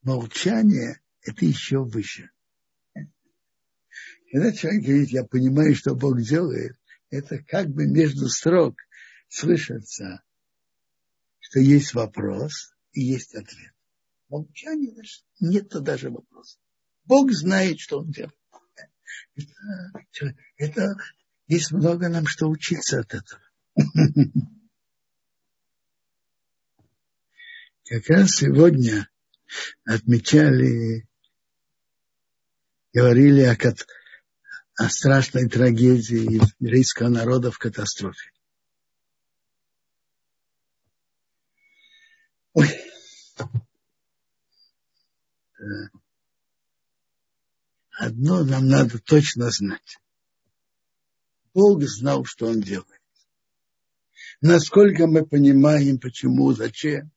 Молчание– 0.00 1.02
это 1.20 1.44
еще 1.44 1.84
выше. 1.84 2.30
Когда 4.32 4.50
человек 4.52 4.82
говорит, 4.82 5.10
я 5.10 5.24
понимаю, 5.24 5.74
что 5.74 5.94
Бог 5.94 6.22
делает, 6.22 6.74
это 7.10 7.36
как 7.44 7.68
бы 7.68 7.86
между 7.86 8.30
строк 8.30 8.76
слышится, 9.28 10.22
что 11.38 11.60
есть 11.60 11.92
вопрос, 11.92 12.74
и 12.92 13.02
есть 13.02 13.34
ответ. 13.34 13.74
Молчание, 14.30 14.90
значит, 14.94 15.22
нет 15.38 15.68
даже 15.68 16.08
вопроса. 16.08 16.58
Бог 17.04 17.30
знает, 17.30 17.78
что 17.78 17.98
он 17.98 18.10
делает. 18.10 18.34
Это, 19.34 20.36
это 20.56 20.96
есть 21.46 21.72
много 21.72 22.08
нам 22.08 22.26
что 22.26 22.48
учиться 22.48 23.00
от 23.00 23.14
этого. 23.14 23.40
Как 27.86 28.08
раз 28.08 28.30
сегодня 28.36 29.08
отмечали, 29.84 31.06
говорили 32.92 33.42
о, 33.42 33.56
о 34.76 34.88
страшной 34.88 35.48
трагедии 35.48 36.40
еврейского 36.60 37.08
народа 37.08 37.50
в 37.50 37.58
катастрофе. 37.58 38.30
Ой. 42.54 42.68
Одно 47.96 48.44
нам 48.44 48.68
надо 48.68 48.98
точно 48.98 49.50
знать. 49.50 49.98
Бог 51.52 51.82
знал, 51.84 52.24
что 52.24 52.46
Он 52.46 52.60
делает. 52.60 53.00
Насколько 54.40 55.06
мы 55.06 55.24
понимаем, 55.24 55.98
почему, 55.98 56.52
зачем. 56.52 57.12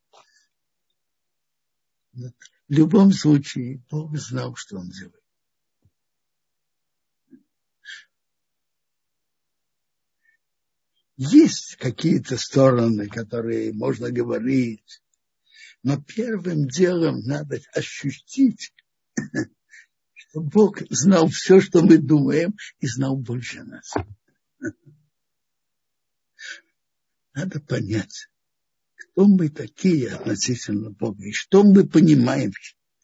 В 2.13 2.31
любом 2.67 3.11
случае, 3.11 3.81
Бог 3.89 4.15
знал, 4.17 4.55
что 4.55 4.77
Он 4.77 4.89
делает. 4.89 5.23
Есть 11.15 11.77
какие-то 11.77 12.37
стороны, 12.37 13.07
которые 13.07 13.73
можно 13.73 14.11
говорить, 14.11 15.01
но 15.81 15.99
первым 15.99 16.67
делом 16.67 17.21
надо 17.21 17.59
ощутить, 17.73 18.71
Бог 20.41 20.81
знал 20.89 21.29
все, 21.29 21.59
что 21.59 21.81
мы 21.81 21.97
думаем, 21.97 22.55
и 22.79 22.87
знал 22.87 23.17
больше 23.17 23.63
нас. 23.63 23.93
Надо 27.33 27.59
понять, 27.59 28.29
кто 28.95 29.27
мы 29.27 29.49
такие 29.49 30.09
относительно 30.13 30.91
Бога, 30.91 31.23
и 31.23 31.31
что 31.31 31.63
мы 31.63 31.87
понимаем, 31.87 32.51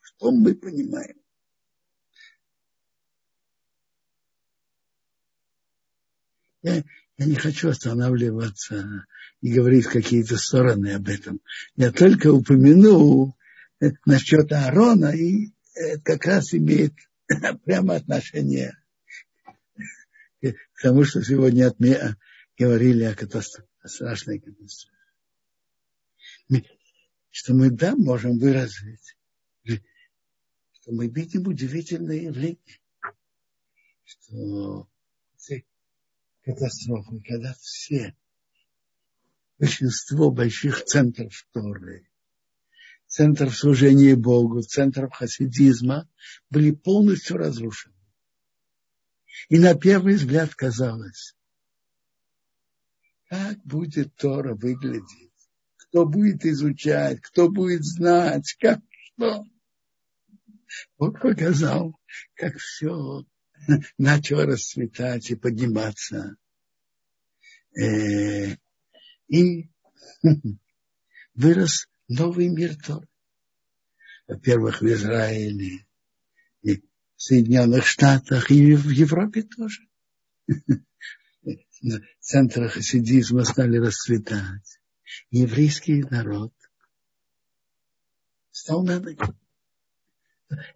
что 0.02 0.32
мы 0.32 0.56
понимаем. 0.56 1.18
Я, 6.62 6.84
я 7.18 7.26
не 7.26 7.36
хочу 7.36 7.70
останавливаться 7.70 9.06
и 9.42 9.54
говорить 9.54 9.86
какие-то 9.86 10.38
стороны 10.38 10.94
об 10.94 11.10
этом. 11.10 11.42
Я 11.76 11.92
только 11.92 12.32
упомяну 12.32 13.38
насчет 14.06 14.52
Аарона, 14.52 15.12
и 15.12 15.52
это 15.76 16.02
как 16.02 16.26
раз 16.26 16.54
имеет 16.54 16.94
прямо 17.66 17.96
отношение 17.96 18.78
к 20.42 20.82
тому, 20.82 21.04
что 21.04 21.24
сегодня 21.24 21.68
отме... 21.68 22.16
говорили 22.58 23.04
о, 23.04 23.16
катастрофе, 23.16 23.70
о 23.82 23.88
страшной 23.88 24.40
катастрофе. 24.40 24.98
Что 27.32 27.54
мы, 27.54 27.72
да, 27.72 27.96
можем 27.96 28.38
выразить, 28.38 29.18
что 29.64 30.92
мы 30.92 31.08
видим 31.08 31.48
удивительные 31.48 32.26
явления, 32.26 32.60
что 34.04 34.88
катастрофы, 36.44 37.22
когда 37.22 37.54
все, 37.56 38.16
большинство 39.58 40.30
больших 40.30 40.84
центров 40.84 41.34
Торы, 41.54 42.08
центров 43.14 43.56
служения 43.56 44.16
Богу, 44.16 44.64
центров 44.64 45.14
хасидизма 45.14 46.10
были 46.50 46.72
полностью 46.72 47.38
разрушены. 47.38 47.94
И 49.50 49.60
на 49.60 49.76
первый 49.76 50.16
взгляд 50.16 50.56
казалось, 50.56 51.36
как 53.30 53.60
будет 53.64 54.16
Тора 54.16 54.56
выглядеть, 54.56 55.30
кто 55.78 56.08
будет 56.08 56.44
изучать, 56.44 57.22
кто 57.22 57.50
будет 57.50 57.84
знать, 57.84 58.56
как 58.60 58.80
что. 58.90 59.46
Бог 60.98 61.22
показал, 61.22 61.96
как 62.34 62.58
все 62.58 63.28
начало 64.00 64.48
расцветать 64.48 65.30
и 65.30 65.36
подниматься. 65.36 66.36
Э, 67.80 68.56
и 69.28 69.70
вырос 71.36 71.88
новый 72.14 72.50
мир 72.50 72.76
Тор. 72.76 73.08
Во-первых, 74.28 74.82
в 74.82 74.88
Израиле, 74.88 75.86
и 76.62 76.78
в 76.78 76.82
Соединенных 77.18 77.86
Штатах, 77.86 78.52
и 78.52 78.76
в 78.76 78.90
Европе 78.90 79.44
тоже. 79.44 79.88
Центры 82.20 82.70
хасидизма 82.70 83.44
стали 83.44 83.78
расцветать. 83.78 84.80
Еврейский 85.30 86.04
народ 86.04 86.54
Стал 88.54 88.84
на 88.84 89.00
ноги. 89.00 89.20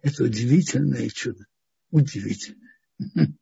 Это 0.02 0.24
удивительное 0.24 1.08
чудо. 1.08 1.46
Удивительное. 1.90 2.74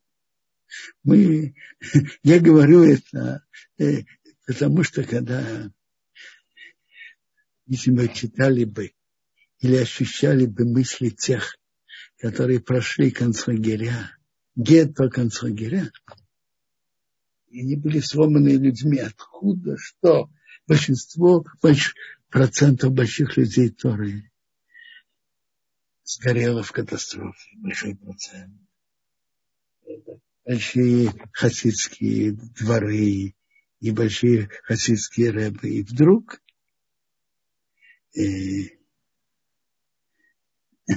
Мы, 1.03 1.55
я 2.23 2.39
говорю 2.39 2.85
это, 2.85 3.45
э, 3.79 4.03
потому 4.47 4.83
что 4.83 5.05
когда, 5.05 5.73
если 7.67 7.91
мы 7.91 8.09
читали 8.09 8.65
бы 8.65 8.93
или 9.61 9.77
ощущали 9.77 10.47
бы 10.47 10.65
мысли 10.65 11.11
тех, 11.11 11.57
которые 12.19 12.61
прошли 12.61 13.11
концлагеря, 13.11 14.17
гетто 14.55 15.09
концлагеря, 15.09 15.91
и 17.49 17.61
они 17.61 17.77
были 17.77 18.01
сломаны 18.01 18.51
людьми. 18.51 18.99
Откуда? 18.99 19.77
Что? 19.79 20.31
Большинство 20.67 21.45
больш, 21.63 21.95
процентов 22.29 22.93
больших 22.93 23.37
людей 23.37 23.71
Торы 23.71 24.31
сгорело 26.05 26.63
в 26.63 26.73
катастрофе. 26.73 27.51
Большой 27.57 27.97
процент. 27.97 28.55
Большие 30.45 31.13
хасидские 31.33 32.33
дворы 32.33 33.35
и 33.81 33.91
большие 33.91 34.49
хасидские 34.63 35.31
рэбы. 35.31 35.69
И 35.69 35.83
вдруг 35.83 36.41
и 38.17 38.79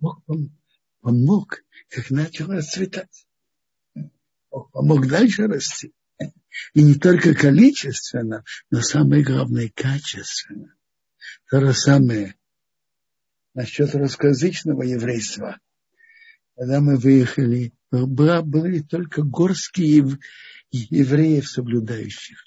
Бог 0.00 0.22
помог, 1.00 1.64
как 1.88 2.10
начал 2.10 2.46
расцветать. 2.48 3.26
Бог 4.50 4.70
помог 4.70 5.08
дальше 5.08 5.46
расти. 5.46 5.92
И 6.74 6.82
не 6.82 6.94
только 6.94 7.34
количественно, 7.34 8.44
но 8.70 8.80
самое 8.80 9.24
главное 9.24 9.72
качественно. 9.74 10.74
То 11.50 11.60
же 11.60 11.72
самое 11.74 12.36
насчет 13.54 13.94
русскоязычного 13.94 14.82
еврейства. 14.82 15.58
Когда 16.56 16.80
мы 16.80 16.96
выехали, 16.96 17.72
были 17.90 18.80
только 18.80 19.22
горские 19.22 20.18
евреев 20.70 21.48
соблюдающих. 21.48 22.46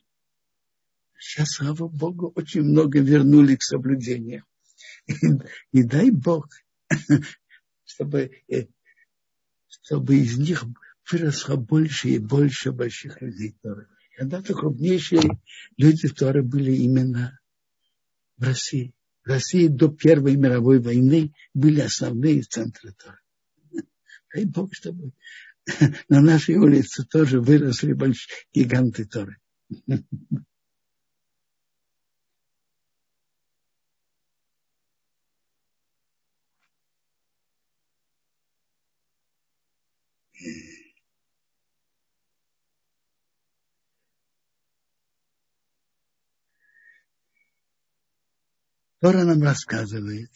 Сейчас, 1.20 1.50
слава 1.52 1.88
Богу, 1.88 2.32
очень 2.36 2.62
много 2.62 3.00
вернули 3.00 3.56
к 3.56 3.64
соблюдению. 3.64 4.44
И, 5.72 5.84
дай 5.84 6.12
Бог, 6.12 6.50
чтобы, 7.86 8.32
э, 8.48 8.68
чтобы 9.68 10.18
из 10.18 10.38
них 10.38 10.66
выросло 11.10 11.56
больше 11.56 12.10
и 12.10 12.20
больше 12.20 12.72
больших 12.72 13.22
людей 13.22 13.56
Торы. 13.62 13.88
Когда-то 14.18 14.54
крупнейшие 14.54 15.22
люди 15.78 16.08
Торы 16.10 16.44
были 16.44 16.74
именно 16.74 17.40
в 18.38 18.44
России. 18.44 18.94
В 19.24 19.30
России 19.30 19.68
до 19.68 19.90
Первой 19.90 20.36
мировой 20.36 20.80
войны 20.80 21.34
были 21.54 21.82
основные 21.82 22.42
центры 22.44 22.94
Торы. 22.94 23.20
Дай 24.34 24.46
Бог, 24.46 24.74
чтобы 24.74 25.14
на 26.10 26.22
нашей 26.22 26.56
улице 26.56 27.04
тоже 27.06 27.42
выросли 27.42 27.94
большие 27.94 28.34
гиганты 28.54 29.06
Торы. 29.06 29.38
Тора 49.00 49.26
нам 49.26 49.44
рассказывает, 49.44 50.32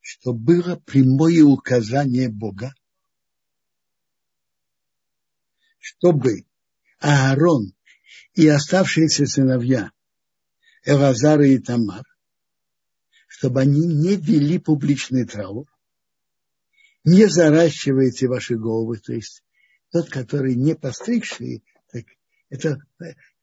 что 0.00 0.32
было 0.32 0.76
прямое 0.76 1.44
указание 1.44 2.28
Бога, 2.28 2.74
чтобы 5.78 6.44
Аарон 6.98 7.72
и 8.34 8.48
оставшиеся 8.48 9.26
сыновья 9.26 9.92
Элазара 10.84 11.46
и 11.46 11.58
Тамар, 11.58 12.04
чтобы 13.28 13.60
они 13.60 13.86
не 13.86 14.16
вели 14.16 14.58
публичный 14.58 15.26
траур, 15.26 15.66
не 17.04 17.26
заращивайте 17.26 18.26
ваши 18.26 18.56
головы, 18.56 18.98
то 18.98 19.12
есть 19.12 19.44
тот, 19.92 20.10
который 20.10 20.56
не 20.56 20.74
постригший, 20.74 21.62
так 21.92 22.06
это 22.48 22.78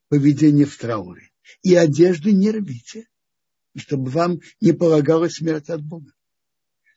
поведение 0.10 0.65
в 0.65 0.78
трауре. 0.78 1.32
И 1.62 1.75
одежды 1.75 2.33
не 2.33 2.51
рвите, 2.51 3.07
чтобы 3.75 4.10
вам 4.12 4.39
не 4.62 4.73
полагалась 4.73 5.36
смерть 5.36 5.69
от 5.69 5.83
Бога. 5.83 6.12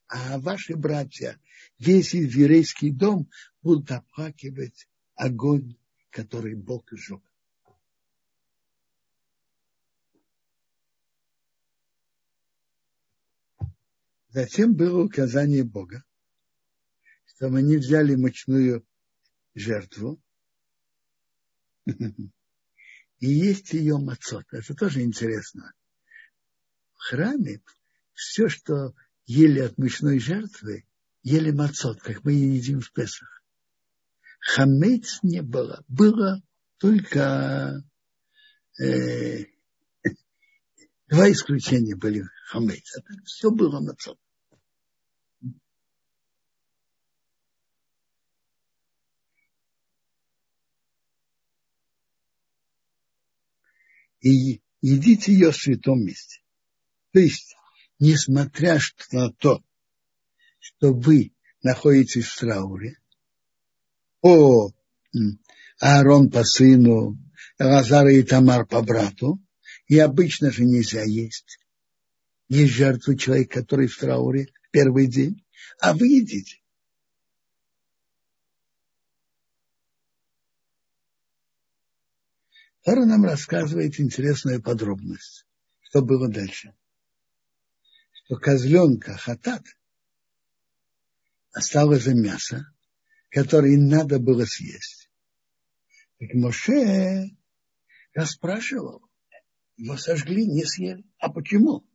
А 0.08 0.38
ваши 0.38 0.74
братья, 0.76 1.40
весь 1.78 2.14
еврейский 2.14 2.90
дом 2.90 3.30
будут 3.62 3.90
оплакивать 3.90 4.88
огонь, 5.14 5.76
который 6.10 6.54
Бог 6.54 6.90
сжег. 6.92 7.22
Затем 14.30 14.74
было 14.74 15.04
указание 15.04 15.64
Бога, 15.64 16.04
чтобы 17.24 17.58
они 17.58 17.76
взяли 17.76 18.14
мучную 18.14 18.86
жертву 19.54 20.20
и 23.20 23.28
есть 23.28 23.72
ее 23.72 23.98
мацот. 23.98 24.44
Это 24.50 24.74
тоже 24.74 25.02
интересно. 25.02 25.72
В 26.94 27.10
храме 27.10 27.62
все, 28.14 28.48
что 28.48 28.94
ели 29.26 29.60
от 29.60 29.78
мучной 29.78 30.18
жертвы, 30.18 30.86
ели 31.22 31.50
мацот, 31.50 32.00
как 32.00 32.24
мы 32.24 32.32
едим 32.32 32.80
в 32.80 32.92
Песах. 32.92 33.42
Хамец 34.40 35.20
не 35.22 35.42
было. 35.42 35.84
Было 35.86 36.42
только 36.78 37.84
э, 38.82 39.44
два 41.08 41.30
исключения 41.30 41.94
были 41.94 42.24
хамец. 42.46 42.96
Все 43.26 43.50
было 43.50 43.80
мацот. 43.80 44.18
И 54.20 54.62
едите 54.80 55.32
ее 55.32 55.52
в 55.52 55.56
святом 55.56 56.04
месте. 56.04 56.40
То 57.12 57.20
есть, 57.20 57.56
несмотря 57.98 58.78
на 59.12 59.32
то, 59.32 59.62
что 60.58 60.92
вы 60.92 61.32
находитесь 61.62 62.26
в 62.26 62.38
трауре, 62.38 62.98
о 64.22 64.70
Аарон 65.80 66.30
по 66.30 66.44
сыну, 66.44 67.18
Лазара 67.58 68.12
и 68.12 68.22
Тамар 68.22 68.66
по 68.66 68.82
брату, 68.82 69.40
и 69.86 69.98
обычно 69.98 70.50
же 70.50 70.64
нельзя 70.64 71.02
есть. 71.02 71.58
Есть 72.48 72.72
жертву 72.72 73.14
человека, 73.14 73.60
который 73.60 73.86
в 73.86 73.96
трауре 73.98 74.48
в 74.62 74.70
первый 74.70 75.06
день, 75.06 75.44
а 75.80 75.94
вы 75.94 76.08
едите. 76.08 76.59
Тора 82.82 83.04
нам 83.04 83.24
рассказывает 83.24 84.00
интересную 84.00 84.62
подробность, 84.62 85.46
что 85.82 86.02
было 86.02 86.28
дальше. 86.28 86.74
Что 88.12 88.36
козленка 88.36 89.16
хатат 89.16 89.62
осталось 91.52 92.04
за 92.04 92.14
мясо, 92.14 92.72
которое 93.28 93.76
надо 93.76 94.18
было 94.18 94.46
съесть. 94.46 95.10
Так 96.18 96.32
Моше 96.34 97.36
расспрашивал, 98.14 99.02
его 99.76 99.96
сожгли, 99.96 100.46
не 100.46 100.64
съели. 100.64 101.04
А 101.18 101.30
почему? 101.30 101.86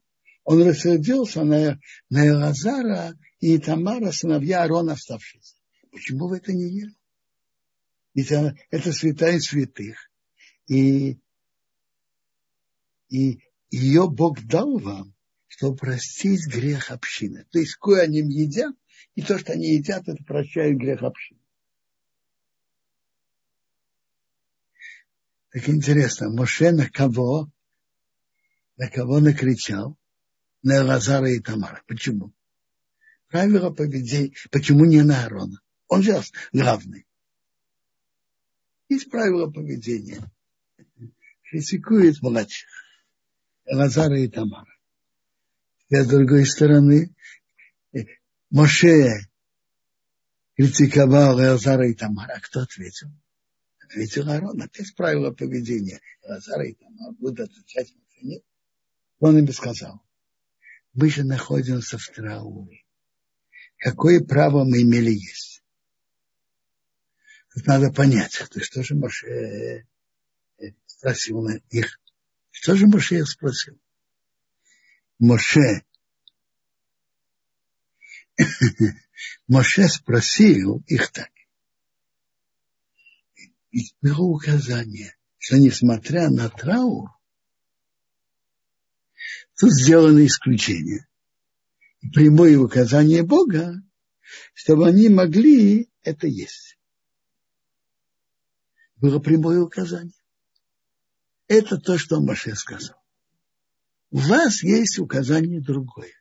Он 0.43 0.61
рассердился 0.61 1.43
на, 1.43 1.79
на 2.09 2.27
Элазара 2.27 3.17
и 3.39 3.57
Тамара, 3.57 4.11
сыновья 4.11 4.63
Арона, 4.63 4.93
оставшиеся. 4.93 5.55
Почему 5.91 6.27
вы 6.27 6.37
это 6.37 6.53
не 6.53 6.69
ели? 6.69 6.95
Ведь 8.13 8.31
это 8.31 8.93
святая 8.93 9.39
святых 9.39 10.11
и, 10.67 11.19
и 13.09 13.39
ее 13.69 14.09
Бог 14.09 14.41
дал 14.43 14.77
вам, 14.77 15.13
чтобы 15.47 15.77
простить 15.77 16.47
грех 16.47 16.91
общины. 16.91 17.45
То 17.51 17.59
есть, 17.59 17.75
кое 17.75 18.01
они 18.01 18.19
едят, 18.19 18.75
и 19.15 19.21
то, 19.21 19.37
что 19.37 19.53
они 19.53 19.75
едят, 19.75 20.07
это 20.07 20.23
прощает 20.23 20.77
грех 20.77 21.03
общины. 21.03 21.39
Так 25.51 25.69
интересно, 25.69 26.29
Моше 26.29 26.71
на 26.71 26.89
кого, 26.89 27.49
на 28.75 28.89
кого 28.89 29.19
накричал? 29.19 29.97
На 30.61 30.83
Лазара 30.83 31.29
и 31.29 31.39
Тамара. 31.39 31.83
Почему? 31.87 32.33
Правило 33.27 33.69
поведения. 33.69 34.33
Почему 34.51 34.85
не 34.85 35.03
на 35.03 35.23
Аарона? 35.23 35.61
Он 35.87 36.01
же 36.01 36.19
главный. 36.51 37.05
Есть 38.89 39.09
правила 39.09 39.49
поведения 39.49 40.29
критикует 41.49 42.21
младших, 42.21 42.69
Лазара 43.65 44.19
и 44.19 44.27
Тамара. 44.27 44.73
И 45.89 45.95
с 45.95 46.07
другой 46.07 46.45
стороны, 46.45 47.15
Моше 48.49 49.29
критиковал 50.55 51.35
Лазара 51.35 51.89
и 51.89 51.93
Тамара. 51.93 52.33
А 52.35 52.39
кто 52.39 52.61
ответил? 52.61 53.09
Ответил 53.83 54.29
Аарон. 54.29 54.61
Опять 54.61 54.95
правило 54.95 55.31
поведения. 55.31 55.99
Лазара 56.23 56.67
и 56.67 56.73
Тамара 56.73 57.11
будут 57.13 57.49
отвечать 57.49 57.93
Моше. 57.95 58.19
Нет. 58.21 58.43
Он 59.19 59.37
им 59.37 59.47
сказал. 59.51 60.01
Мы 60.93 61.09
же 61.09 61.23
находимся 61.23 61.97
в 61.97 62.07
трауре. 62.07 62.83
Какое 63.77 64.23
право 64.23 64.63
мы 64.63 64.81
имели 64.81 65.11
есть? 65.11 65.63
Тут 67.53 67.67
надо 67.67 67.91
понять, 67.91 68.41
то 68.49 68.59
что 68.61 68.83
же 68.83 68.95
Моше 68.95 69.85
спросил 71.05 71.47
их. 71.69 71.99
Что 72.49 72.75
же 72.75 72.87
Моше 72.87 73.23
спросил? 73.25 73.79
Моше 75.19 75.85
Моше 79.47 79.87
спросил 79.87 80.83
их 80.87 81.11
так. 81.11 81.29
И 83.71 83.93
было 84.01 84.23
указание, 84.23 85.15
что 85.37 85.59
несмотря 85.59 86.31
на 86.31 86.49
траур, 86.49 87.11
тут 89.59 89.71
сделано 89.73 90.25
исключение. 90.25 91.07
Прямое 92.13 92.57
указание 92.57 93.21
Бога, 93.21 93.75
чтобы 94.53 94.87
они 94.87 95.09
могли 95.09 95.91
это 96.01 96.25
есть. 96.25 96.79
Было 98.95 99.19
прямое 99.19 99.61
указание. 99.61 100.24
Это 101.47 101.77
то, 101.77 101.97
что 101.97 102.21
Маше 102.21 102.55
сказал. 102.55 102.97
У 104.09 104.17
вас 104.17 104.63
есть 104.63 104.99
указание 104.99 105.61
другое. 105.61 106.13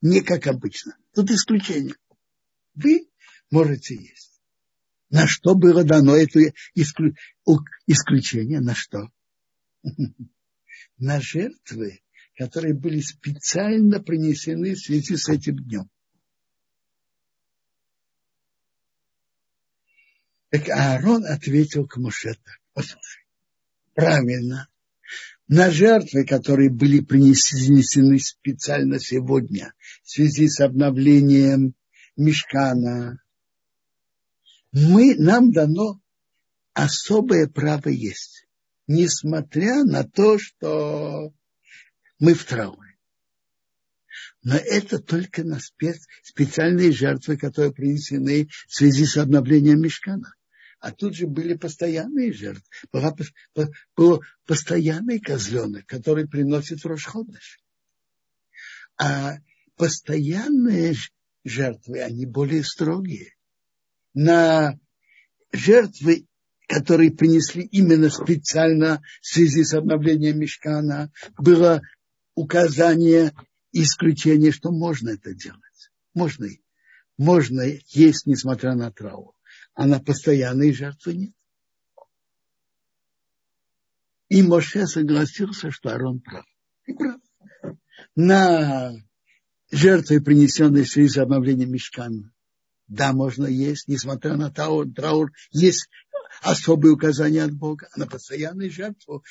Не 0.00 0.20
как 0.20 0.46
обычно. 0.46 0.96
Тут 1.14 1.30
исключение. 1.30 1.94
Вы 2.74 3.08
можете 3.50 3.94
есть. 3.94 4.40
На 5.10 5.26
что 5.26 5.54
было 5.54 5.84
дано 5.84 6.16
это 6.16 6.40
исклю... 6.74 7.14
исключение? 7.86 8.60
На 8.60 8.74
что? 8.74 9.10
На 10.96 11.20
жертвы, 11.20 12.02
которые 12.36 12.74
были 12.74 13.00
специально 13.00 14.00
принесены 14.02 14.74
в 14.74 14.80
связи 14.80 15.16
с 15.16 15.28
этим 15.28 15.56
днем. 15.56 15.90
Так 20.48 20.68
Аарон 20.68 21.24
ответил 21.24 21.86
к 21.86 21.96
Моше 21.96 22.34
так. 22.34 22.60
Послушай, 22.72 23.21
правильно, 23.94 24.68
на 25.48 25.70
жертвы, 25.70 26.24
которые 26.24 26.70
были 26.70 27.00
принесены 27.00 28.18
специально 28.18 28.98
сегодня 28.98 29.74
в 30.02 30.10
связи 30.10 30.48
с 30.48 30.60
обновлением 30.60 31.74
мешкана, 32.16 33.22
мы, 34.72 35.14
нам 35.16 35.52
дано 35.52 36.00
особое 36.72 37.46
право 37.48 37.90
есть, 37.90 38.46
несмотря 38.86 39.84
на 39.84 40.04
то, 40.04 40.38
что 40.38 41.34
мы 42.18 42.34
в 42.34 42.44
трауре. 42.44 42.96
Но 44.42 44.56
это 44.56 44.98
только 44.98 45.44
на 45.44 45.60
спец, 45.60 46.06
специальные 46.22 46.92
жертвы, 46.92 47.36
которые 47.36 47.72
принесены 47.72 48.48
в 48.66 48.74
связи 48.74 49.04
с 49.04 49.16
обновлением 49.16 49.80
мешкана 49.80 50.34
а 50.82 50.90
тут 50.90 51.14
же 51.14 51.28
были 51.28 51.54
постоянные 51.54 52.32
жертвы. 52.32 52.64
Была, 52.92 53.14
был 53.96 54.20
постоянный 54.46 55.20
козленок, 55.20 55.86
который 55.86 56.26
приносит 56.26 56.80
в 56.80 56.86
Рошходыш. 56.86 57.60
А 58.98 59.36
постоянные 59.76 60.96
жертвы, 61.44 62.00
они 62.00 62.26
более 62.26 62.64
строгие. 62.64 63.36
На 64.12 64.76
жертвы, 65.52 66.26
которые 66.66 67.12
принесли 67.12 67.62
именно 67.62 68.10
специально 68.10 69.02
в 69.20 69.26
связи 69.28 69.62
с 69.62 69.74
обновлением 69.74 70.40
мешкана, 70.40 71.12
было 71.38 71.80
указание 72.34 73.32
исключение, 73.70 74.50
что 74.50 74.72
можно 74.72 75.10
это 75.10 75.32
делать. 75.32 75.60
Можно, 76.12 76.48
можно 77.16 77.62
есть, 77.86 78.26
несмотря 78.26 78.74
на 78.74 78.90
траву 78.90 79.36
а 79.74 79.86
на 79.86 80.00
постоянные 80.00 80.72
жертвы 80.72 81.14
нет. 81.14 81.32
И 84.28 84.42
Моше 84.42 84.86
согласился, 84.86 85.70
что 85.70 85.90
Арон 85.90 86.20
прав. 86.20 86.46
И 86.86 86.94
прав. 86.94 87.20
На 88.14 88.92
жертвы, 89.70 90.20
принесенные 90.20 90.84
в 90.84 90.90
связи 90.90 91.08
с 91.08 91.18
обновлением 91.18 91.72
мешкана, 91.72 92.32
да, 92.88 93.12
можно 93.12 93.46
есть, 93.46 93.88
несмотря 93.88 94.36
на 94.36 94.50
траур, 94.50 94.86
траур 94.92 95.32
есть 95.50 95.88
особые 96.42 96.92
указания 96.92 97.42
от 97.42 97.52
Бога. 97.52 97.88
А 97.94 97.98
на 97.98 98.06
постоянную 98.06 98.70
жертву 98.70 99.24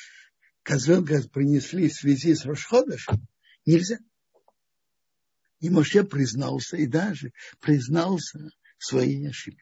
козленка 0.62 1.22
принесли 1.28 1.88
в 1.88 1.94
связи 1.94 2.34
с 2.34 2.44
Рошходышем, 2.44 3.26
нельзя. 3.66 3.98
И 5.60 5.70
Моше 5.70 6.02
признался, 6.02 6.76
и 6.76 6.86
даже 6.86 7.32
признался 7.60 8.50
в 8.78 8.84
своей 8.84 9.28
ошибке. 9.28 9.61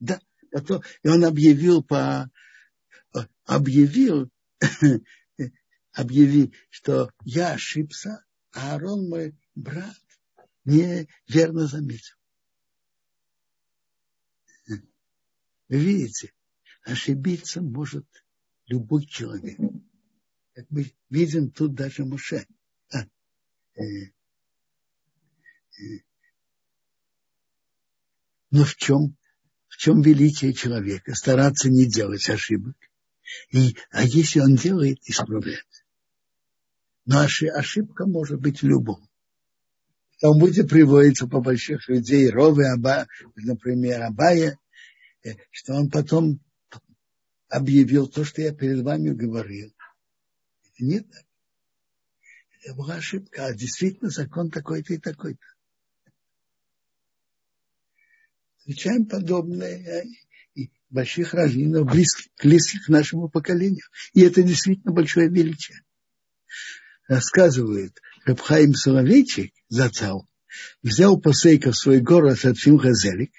Да, 0.00 0.20
потом, 0.50 0.82
и 1.02 1.08
он 1.08 1.24
объявил 1.24 1.82
по, 1.82 2.30
объявил, 3.44 4.30
объявил, 5.92 6.52
что 6.70 7.10
я 7.24 7.52
ошибся, 7.52 8.24
а 8.52 8.72
Аарон 8.72 9.08
мой 9.08 9.36
брат 9.54 9.96
не 10.64 11.08
верно 11.28 11.66
заметил. 11.66 12.16
Вы 15.68 15.78
видите, 15.78 16.32
ошибиться 16.82 17.60
может 17.60 18.06
любой 18.66 19.06
человек. 19.06 19.58
Как 20.54 20.68
мы 20.70 20.92
видим 21.08 21.52
тут 21.52 21.74
даже 21.74 22.04
Муше. 22.04 22.44
А, 22.92 23.04
э, 23.76 23.80
э, 23.80 24.12
но 28.50 28.64
в 28.64 28.74
чем 28.74 29.16
чем 29.80 30.02
величие 30.02 30.52
человека, 30.52 31.14
стараться 31.14 31.70
не 31.70 31.86
делать 31.86 32.28
ошибок. 32.28 32.76
И, 33.50 33.74
а 33.90 34.04
если 34.04 34.40
он 34.40 34.56
делает, 34.56 34.98
исправлять. 35.06 35.64
Но 37.06 37.20
ошибка 37.20 38.04
может 38.04 38.42
быть 38.42 38.60
в 38.60 38.66
любом. 38.66 39.08
В 40.10 40.20
Талмуде 40.20 40.64
приводится 40.64 41.26
по 41.26 41.40
больших 41.40 41.88
людей 41.88 42.28
Ровы, 42.28 42.66
Аба, 42.66 43.06
например, 43.36 44.02
Абая, 44.02 44.58
э, 45.24 45.30
что 45.50 45.72
он 45.72 45.88
потом 45.88 46.40
объявил 47.48 48.06
то, 48.06 48.22
что 48.22 48.42
я 48.42 48.54
перед 48.54 48.82
вами 48.82 49.14
говорил. 49.14 49.74
Это 50.62 50.84
не 50.84 51.00
так. 51.00 51.24
Это 52.62 52.74
была 52.74 52.96
ошибка, 52.96 53.46
а 53.46 53.54
действительно 53.54 54.10
закон 54.10 54.50
такой-то 54.50 54.92
и 54.92 54.98
такой-то. 54.98 55.40
Встречаем 58.60 59.06
подобное 59.06 60.04
и 60.54 60.70
больших 60.90 61.34
раввинов, 61.34 61.90
близких, 61.90 62.30
близких 62.42 62.86
к 62.86 62.88
нашему 62.88 63.28
поколению. 63.28 63.84
И 64.12 64.20
это 64.20 64.42
действительно 64.42 64.92
большое 64.92 65.28
величие. 65.28 65.82
Рассказывает 67.08 68.00
Рабхаим 68.24 68.74
Соловейчик, 68.74 69.52
Зацал, 69.68 70.28
взял 70.82 71.18
посейка 71.20 71.72
в 71.72 71.76
свой 71.76 72.00
город 72.00 72.44
от 72.44 72.58
Фимхазелик. 72.58 73.32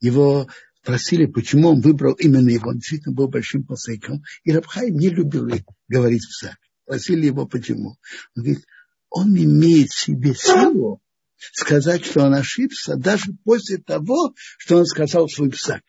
Его 0.00 0.48
спросили, 0.82 1.26
почему 1.26 1.70
он 1.70 1.80
выбрал 1.80 2.12
именно 2.12 2.50
его. 2.50 2.70
Он 2.70 2.78
действительно 2.78 3.14
был 3.14 3.28
большим 3.28 3.64
посейком. 3.64 4.22
И 4.44 4.52
Рабхаим 4.52 4.96
не 4.96 5.08
любил 5.08 5.48
говорить 5.88 6.28
псак. 6.28 6.58
Спросили 6.84 7.26
его, 7.26 7.46
почему. 7.46 7.96
Он 8.36 8.42
говорит, 8.42 8.66
он 9.08 9.36
имеет 9.36 9.88
в 9.90 9.98
себе 9.98 10.34
силу 10.34 11.00
сказать, 11.52 12.04
что 12.04 12.24
он 12.24 12.34
ошибся, 12.34 12.96
даже 12.96 13.32
после 13.44 13.78
того, 13.78 14.34
что 14.58 14.78
он 14.78 14.86
сказал 14.86 15.28
свой 15.28 15.50
псак. 15.50 15.82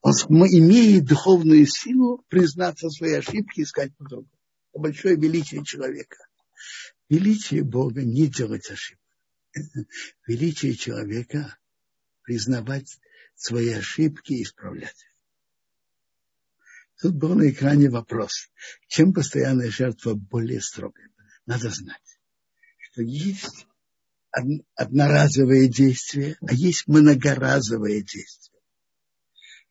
Он 0.00 0.14
имеет 0.46 1.04
духовную 1.04 1.66
силу 1.66 2.24
признаться 2.28 2.88
в 2.88 2.92
своей 2.92 3.18
ошибке 3.18 3.62
и 3.62 3.64
сказать 3.64 3.96
по-другому. 3.96 4.28
Большое 4.74 5.16
величие 5.16 5.64
человека. 5.64 6.16
Величие 7.08 7.62
Бога 7.62 8.02
не 8.02 8.26
делать 8.26 8.68
ошибок. 8.70 9.02
Величие 10.26 10.74
человека 10.74 11.56
признавать 12.22 12.98
свои 13.34 13.70
ошибки 13.70 14.32
и 14.32 14.42
исправлять. 14.42 15.06
Тут 17.00 17.14
был 17.14 17.34
на 17.34 17.50
экране 17.50 17.90
вопрос, 17.90 18.48
чем 18.86 19.12
постоянная 19.12 19.70
жертва 19.70 20.14
более 20.14 20.60
строгая. 20.60 21.08
Надо 21.46 21.70
знать, 21.70 22.18
что 22.78 23.02
есть 23.02 23.66
одноразовое 24.74 25.68
действие, 25.68 26.36
а 26.40 26.54
есть 26.54 26.86
многоразовое 26.86 28.00
действие. 28.00 28.60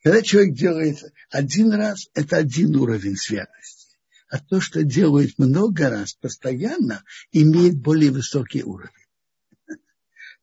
Когда 0.04 0.22
человек 0.22 0.56
делает 0.56 0.98
один 1.30 1.72
раз, 1.74 2.10
это 2.14 2.38
один 2.38 2.76
уровень 2.76 3.18
святости. 3.18 3.98
А 4.30 4.40
то, 4.40 4.62
что 4.62 4.84
делают 4.84 5.38
много 5.38 5.90
раз, 5.90 6.14
постоянно, 6.14 7.04
имеет 7.32 7.80
более 7.80 8.12
высокий 8.12 8.64
уровень. 8.64 8.90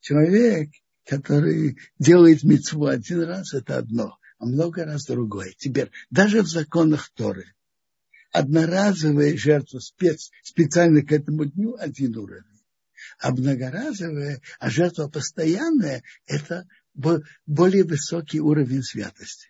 Человек, 0.01 0.71
который 1.07 1.79
делает 1.99 2.43
мецву 2.43 2.87
один 2.87 3.23
раз, 3.23 3.55
это 3.55 3.79
одно, 3.79 4.19
а 4.39 4.47
много 4.47 4.85
раз 4.85 5.07
другое. 5.07 5.55
Теперь, 5.57 5.91
даже 6.11 6.43
в 6.43 6.49
законах 6.49 7.11
Торы, 7.15 7.47
одноразовая 8.31 9.37
жертва 9.37 9.79
спец, 9.79 10.31
специально 10.43 11.03
к 11.03 11.11
этому 11.11 11.47
дню 11.47 11.77
один 11.79 12.17
уровень. 12.17 12.45
А 13.19 13.33
многоразовая, 13.33 14.41
а 14.61 14.71
жертва 14.71 15.09
постоянная– 15.09 16.05
это 16.27 16.69
более 16.95 17.85
высокий 17.85 18.41
уровень 18.41 18.83
святости. 18.83 19.49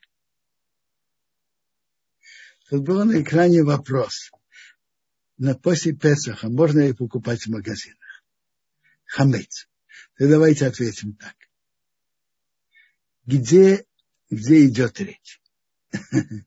Тут 2.68 2.82
был 2.82 3.04
на 3.04 3.22
экране 3.22 3.62
вопрос. 3.62 4.30
На 5.36 5.54
после 5.54 5.92
Песаха 5.92 6.48
можно 6.48 6.80
ли 6.80 6.92
покупать 6.92 7.42
в 7.42 7.50
магазинах? 7.50 8.24
Хамец. 9.04 9.68
То 10.16 10.28
давайте 10.28 10.66
ответим 10.66 11.14
так. 11.14 11.36
Где, 13.24 13.84
где 14.30 14.66
идет 14.66 15.00
речь? 15.00 15.40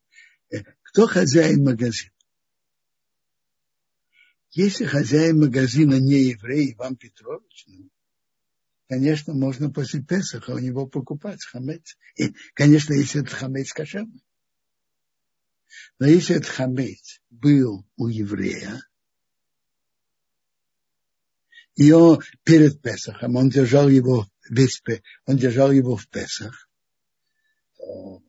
Кто 0.83 1.07
хозяин 1.07 1.63
магазина? 1.63 2.11
Если 4.51 4.85
хозяин 4.85 5.39
магазина 5.39 5.99
не 5.99 6.23
еврей, 6.29 6.73
Иван 6.73 6.97
Петрович, 6.97 7.65
ну, 7.67 7.89
конечно, 8.89 9.33
можно 9.33 9.71
после 9.71 10.03
Песаха 10.03 10.51
у 10.51 10.59
него 10.59 10.87
покупать 10.87 11.43
хамец. 11.45 11.97
И, 12.17 12.33
конечно, 12.53 12.93
если 12.93 13.21
это 13.21 13.33
хамец 13.33 13.71
кошерный. 13.71 14.25
Но 15.99 16.05
если 16.05 16.35
этот 16.35 16.49
хамец 16.49 17.21
был 17.29 17.85
у 17.95 18.07
еврея, 18.07 18.81
и 21.75 21.89
он 21.93 22.21
перед 22.43 22.81
Песахом, 22.81 23.37
он 23.37 23.49
держал 23.49 23.87
его 23.87 24.27
весь, 24.49 24.83
он 25.25 25.37
держал 25.37 25.71
его 25.71 25.95
в 25.95 26.09
Песах, 26.09 26.69
э, 27.79 28.19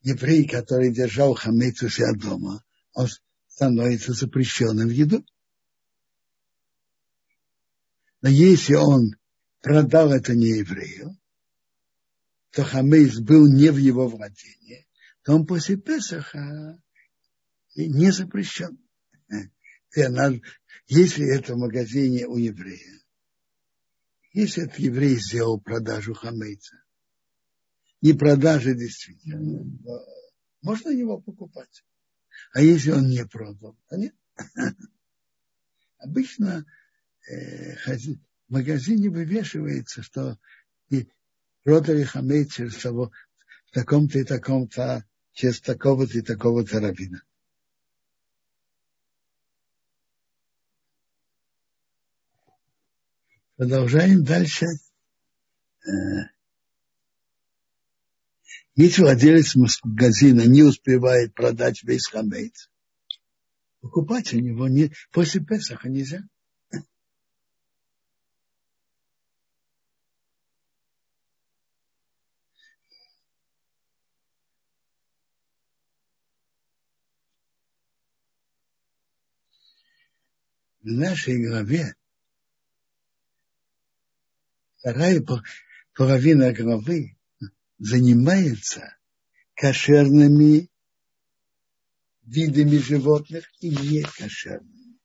еврей, 0.00 0.48
который 0.48 0.92
держал 0.92 1.34
хамец 1.34 1.80
у 1.84 1.88
себя 1.88 2.12
дома, 2.14 2.64
он 2.94 3.06
становится 3.54 4.14
запрещенным 4.14 4.88
в 4.88 4.92
еду. 4.92 5.24
Но 8.22 8.28
если 8.28 8.74
он 8.74 9.16
продал 9.60 10.12
это 10.12 10.34
не 10.34 10.58
еврею, 10.58 11.18
то 12.50 12.64
хамейс 12.64 13.18
был 13.18 13.52
не 13.52 13.70
в 13.70 13.76
его 13.76 14.08
владении, 14.08 14.86
то 15.22 15.34
он 15.34 15.46
после 15.46 15.76
Песаха 15.76 16.80
не 17.74 18.10
запрещен. 18.10 18.78
Если 20.86 21.26
это 21.26 21.54
в 21.54 21.58
магазине 21.58 22.26
у 22.26 22.36
еврея, 22.36 23.00
если 24.32 24.64
этот 24.64 24.78
еврей 24.78 25.16
сделал 25.16 25.60
продажу 25.60 26.14
хамейца, 26.14 26.76
и 28.00 28.14
продажи 28.14 28.74
действительно, 28.74 29.64
можно 30.62 30.88
его 30.88 31.20
покупать. 31.20 31.84
А 32.52 32.60
если 32.60 32.90
он 32.90 33.08
не 33.08 33.24
продал, 33.24 33.76
то 33.88 33.96
нет. 33.96 34.14
Обычно 35.98 36.66
э, 37.30 37.74
в 37.76 38.52
магазине 38.52 39.08
вывешивается, 39.08 40.02
что 40.02 40.38
и 40.90 41.08
продали 41.62 42.02
хамейц 42.04 42.52
через 42.54 42.76
того, 42.76 43.10
в 43.66 43.70
таком-то 43.72 44.18
и 44.18 44.24
таком-то 44.24 45.04
через 45.32 45.60
такого-то 45.60 46.18
и 46.18 46.22
такого-то 46.22 46.80
равина. 46.80 47.22
Продолжаем 53.56 54.24
дальше. 54.24 54.66
Если 58.74 59.02
владелец 59.02 59.54
магазина 59.54 60.46
не 60.46 60.62
успевает 60.62 61.34
продать 61.34 61.82
весь 61.82 62.06
хамейц, 62.06 62.70
покупать 63.80 64.32
у 64.32 64.38
него 64.38 64.68
не, 64.68 64.92
после 65.10 65.44
Песаха 65.44 65.88
нельзя. 65.88 66.22
в 80.82 80.86
нашей 80.86 81.46
главе, 81.46 81.94
вторая 84.78 85.22
половина 85.94 86.52
главы 86.52 87.16
занимается 87.82 88.96
кошерными 89.54 90.70
видами 92.22 92.76
животных 92.78 93.50
и 93.60 93.70
некошерными. 93.70 95.00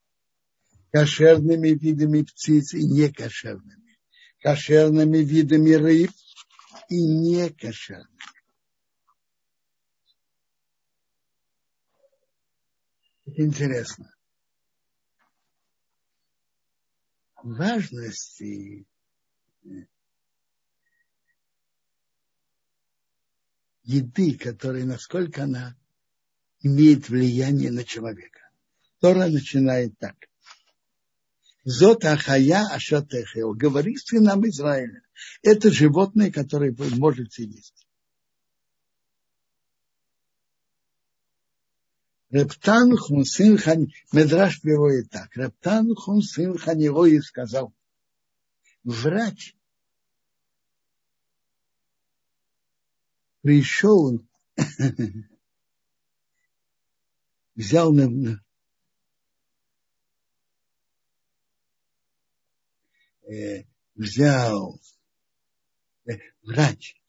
Кошерными 0.92 1.70
видами 1.70 2.22
птиц 2.22 2.74
и 2.74 2.84
некошерными. 2.84 3.98
Кошерными 4.40 5.18
видами 5.18 5.72
рыб 5.72 6.10
и 6.88 7.04
некошерными. 7.04 8.16
Интересно. 13.26 14.14
важности 17.42 18.86
еды, 23.88 24.36
которая, 24.36 24.84
насколько 24.84 25.44
она 25.44 25.74
имеет 26.60 27.08
влияние 27.08 27.70
на 27.70 27.84
человека. 27.84 28.50
Тора 29.00 29.28
начинает 29.28 29.98
так. 29.98 30.14
Зот 31.64 32.04
ахая 32.04 32.66
ашатехео. 32.70 33.54
Говори 33.54 33.96
сынам 33.96 34.46
Израиля. 34.48 35.02
Это 35.42 35.70
животное, 35.70 36.30
которое 36.30 36.72
вы 36.72 36.90
можете 36.96 37.44
есть. 37.44 37.86
Рептан 42.30 42.94
Хунсин 42.94 43.56
Хан, 43.56 43.86
Медраш 44.12 44.60
переводит 44.60 45.10
так. 45.10 45.34
Рептан 45.34 45.94
Хунсин 45.94 46.58
Ханилой 46.58 47.22
сказал, 47.22 47.72
врач 48.84 49.54
пришел, 53.48 54.22
взял 57.54 57.94
на, 57.94 58.44
э, 63.26 63.64
взял 63.94 64.78
э, 66.04 66.18
врач, 66.42 67.00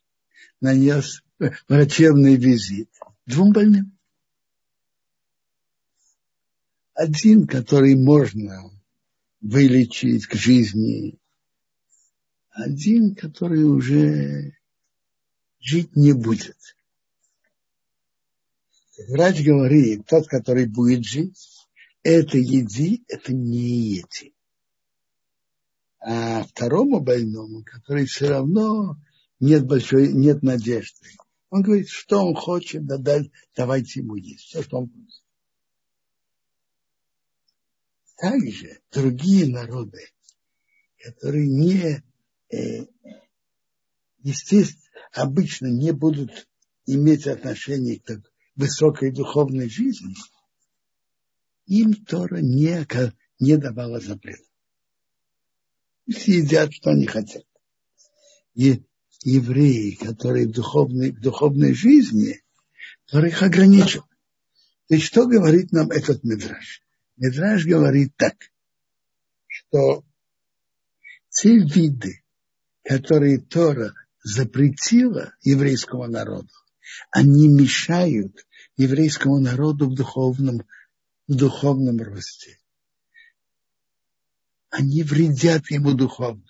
нанес 0.61 1.23
врачебный 1.67 2.37
визит 2.37 2.89
двум 3.25 3.51
больным. 3.51 3.99
Один, 6.93 7.47
который 7.47 7.95
можно 7.95 8.71
вылечить 9.41 10.25
к 10.25 10.35
жизни, 10.35 11.19
один, 12.51 13.13
который 13.13 13.65
уже 13.65 14.53
жить 15.59 15.95
не 15.95 16.13
будет. 16.13 16.57
Врач 19.07 19.43
говорит, 19.43 20.05
тот, 20.07 20.27
который 20.27 20.65
будет 20.67 21.05
жить, 21.05 21.67
это 22.03 22.37
еди, 22.37 23.03
это 23.07 23.33
не 23.33 23.95
еди. 23.97 24.33
А 26.01 26.43
второму 26.43 26.99
больному, 26.99 27.63
который 27.63 28.05
все 28.05 28.29
равно 28.29 28.97
нет 29.39 29.65
большой, 29.65 30.13
нет 30.13 30.43
надежды, 30.43 31.09
он 31.49 31.61
говорит, 31.61 31.89
что 31.89 32.25
он 32.25 32.35
хочет, 32.35 32.85
да, 32.85 33.19
давайте 33.55 34.01
ему 34.01 34.15
есть, 34.15 34.45
все, 34.45 34.63
что 34.63 34.77
он 34.77 34.89
просит 34.89 35.23
также 38.19 38.81
другие 38.91 39.47
народы, 39.47 40.09
которые 40.97 41.47
не, 41.47 42.03
э, 42.51 42.85
естественно, 44.21 44.83
обычно 45.13 45.67
не 45.67 45.91
будут 45.91 46.47
иметь 46.85 47.27
отношение 47.27 47.99
к 47.99 48.21
высокой 48.55 49.11
духовной 49.11 49.69
жизни, 49.69 50.15
им 51.65 51.93
Тора 51.93 52.41
не, 52.41 52.85
не 53.39 53.57
давала 53.57 53.99
запрета. 53.99 54.43
Все 56.09 56.39
едят, 56.39 56.73
что 56.73 56.89
они 56.89 57.05
хотят. 57.05 57.45
И 58.55 58.83
евреи, 59.23 59.91
которые 59.95 60.47
в 60.47 60.51
духовной, 60.51 61.11
в 61.11 61.21
духовной 61.21 61.73
жизни, 61.73 62.41
Тора 63.05 63.27
их 63.27 63.41
ограничил. 63.43 64.01
То 64.87 64.95
есть 64.95 65.05
что 65.05 65.27
говорит 65.27 65.71
нам 65.71 65.91
этот 65.91 66.23
Мидраж? 66.23 66.81
Мидраж 67.17 67.65
говорит 67.65 68.15
так, 68.17 68.35
что 69.45 70.03
те 71.29 71.59
виды, 71.59 72.23
которые 72.83 73.39
Тора 73.39 73.93
запретила 74.23 75.33
еврейскому 75.41 76.07
народу, 76.07 76.49
они 77.11 77.47
мешают 77.47 78.45
еврейскому 78.77 79.39
народу 79.39 79.89
в 79.89 79.95
духовном, 79.95 80.65
в 81.27 81.35
духовном 81.35 81.99
росте. 82.01 82.59
Они 84.69 85.03
вредят 85.03 85.69
ему 85.71 85.93
духовно. 85.93 86.45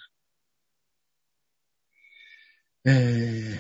Э, 2.86 3.58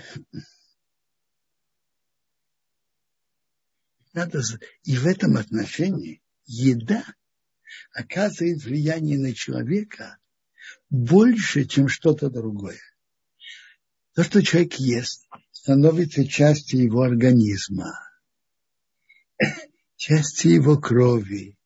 надо, 4.13 4.41
и 4.83 4.97
в 4.97 5.05
этом 5.05 5.37
отношении 5.37 6.21
еда 6.45 7.05
оказывает 7.93 8.63
влияние 8.63 9.17
на 9.17 9.33
человека 9.33 10.17
больше, 10.89 11.65
чем 11.65 11.87
что-то 11.87 12.29
другое. 12.29 12.79
То, 14.13 14.23
что 14.23 14.41
человек 14.41 14.73
ест, 14.75 15.27
становится 15.51 16.27
частью 16.27 16.83
его 16.83 17.01
организма, 17.01 17.93
частью 19.95 20.53
его 20.53 20.77
крови, 20.77 21.57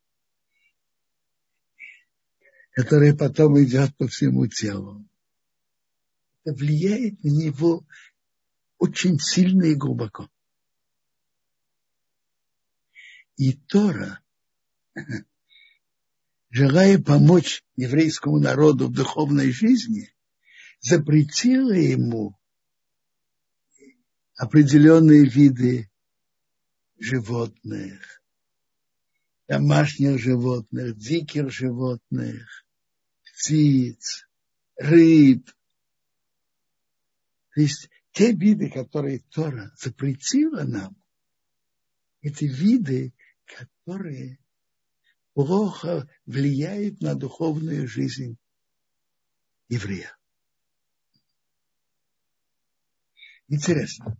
которая 2.72 3.16
потом 3.16 3.62
идет 3.64 3.96
по 3.98 4.08
всему 4.08 4.48
телу. 4.48 5.08
Это 6.44 6.56
влияет 6.56 7.24
на 7.24 7.30
него 7.30 7.86
очень 8.78 9.20
сильно 9.20 9.64
и 9.66 9.76
глубоко. 9.76 10.30
И 13.38 13.54
Тора, 13.54 14.20
желая 16.50 17.02
помочь 17.02 17.64
еврейскому 17.76 18.40
народу 18.40 18.88
в 18.88 18.94
духовной 18.94 19.52
жизни, 19.52 20.14
запретила 20.84 21.72
ему 21.72 22.38
определенные 24.36 25.26
виды 25.26 25.90
животных, 27.00 28.22
домашних 29.48 30.20
животных, 30.20 30.98
диких 30.98 31.52
животных, 31.52 32.66
птиц, 33.24 34.28
рыб. 34.76 35.50
То 37.54 37.62
есть 37.62 37.90
те 38.12 38.34
виды, 38.34 38.70
которые 38.70 39.20
Тора 39.32 39.72
запретила 39.78 40.64
нам, 40.64 40.98
эти 42.22 42.46
виды, 42.46 43.14
которые 43.46 44.38
плохо 45.34 46.10
влияют 46.26 47.00
на 47.00 47.16
духовную 47.16 47.88
жизнь 47.88 48.38
еврея. 49.70 50.16
Интересно. 53.48 54.18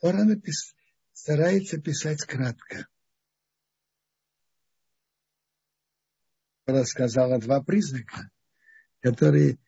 Тора 0.00 0.24
напис... 0.24 0.74
старается 1.12 1.80
писать 1.80 2.22
кратко. 2.24 2.86
Рассказала 6.66 7.40
два 7.40 7.62
признака, 7.62 8.30
которые 9.00 9.58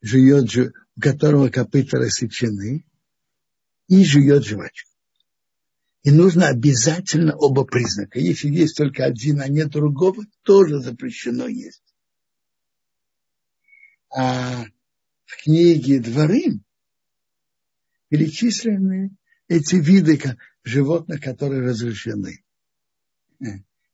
живет, 0.00 0.54
у 0.96 1.00
которого 1.00 1.48
копыта 1.48 1.98
рассечены 1.98 2.84
и 3.88 4.04
живет 4.04 4.44
жвачка. 4.44 4.90
И 6.02 6.10
нужно 6.10 6.48
обязательно 6.48 7.36
оба 7.36 7.64
признака. 7.64 8.18
Если 8.18 8.48
есть 8.48 8.76
только 8.76 9.04
один, 9.04 9.40
а 9.40 9.48
нет 9.48 9.70
другого, 9.70 10.24
тоже 10.42 10.80
запрещено 10.80 11.46
есть. 11.46 11.94
А 14.10 14.64
в 15.24 15.42
книге 15.44 16.00
Дворим 16.00 16.64
перечислены 18.12 19.16
эти 19.48 19.76
виды 19.76 20.20
животных, 20.64 21.22
которые 21.22 21.62
разрешены. 21.62 22.44
Э, 23.40 23.46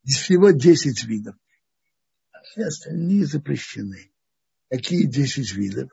всего 0.03 0.51
10 0.51 1.05
видов. 1.05 1.37
А 2.33 2.41
все 2.43 2.65
остальные 2.65 3.25
запрещены. 3.27 4.11
Какие 4.69 5.05
10 5.05 5.53
видов? 5.53 5.89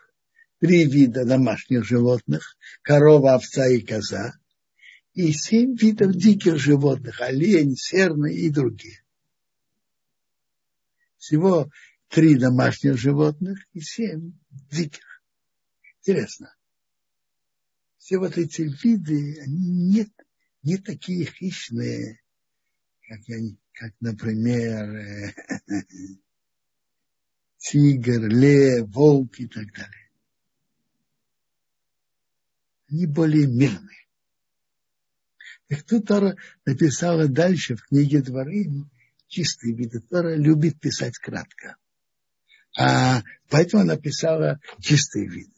Три 0.59 0.87
вида 0.87 1.25
домашних 1.25 1.85
животных, 1.85 2.57
корова, 2.83 3.35
овца 3.35 3.69
и 3.69 3.81
коза. 3.81 4.33
И 5.13 5.31
семь 5.31 5.77
видов 5.77 6.13
диких 6.17 6.59
животных, 6.59 7.21
олень, 7.21 7.77
серна 7.77 8.27
и 8.27 8.51
другие. 8.51 9.05
Всего 11.17 11.71
три 12.09 12.35
домашних 12.35 12.99
животных 12.99 13.61
и 13.73 13.81
семь 13.81 14.33
диких. 14.69 15.23
Интересно 16.01 16.57
все 18.07 18.19
вот 18.19 18.39
эти 18.39 18.63
виды, 18.63 19.41
они 19.41 19.69
нет, 19.69 20.09
не 20.63 20.79
такие 20.79 21.25
хищные, 21.25 22.21
как, 23.09 23.19
как 23.73 23.95
например, 23.99 24.95
э, 24.95 25.35
тигр, 27.59 28.29
лев, 28.29 28.87
волк 28.91 29.41
и 29.41 29.49
так 29.49 29.73
далее. 29.73 30.11
Они 32.91 33.07
более 33.07 33.49
мирные. 33.49 34.07
Так 35.67 35.83
тут 35.83 36.07
Тора 36.07 36.37
написала 36.65 37.27
дальше 37.27 37.75
в 37.75 37.83
книге 37.89 38.23
Дворим 38.23 38.89
чистые 39.27 39.75
виды. 39.75 39.99
Тора 39.99 40.37
любит 40.37 40.79
писать 40.79 41.19
кратко. 41.19 41.77
А 42.79 43.25
поэтому 43.49 43.83
написала 43.83 44.61
чистые 44.79 45.27
виды 45.27 45.56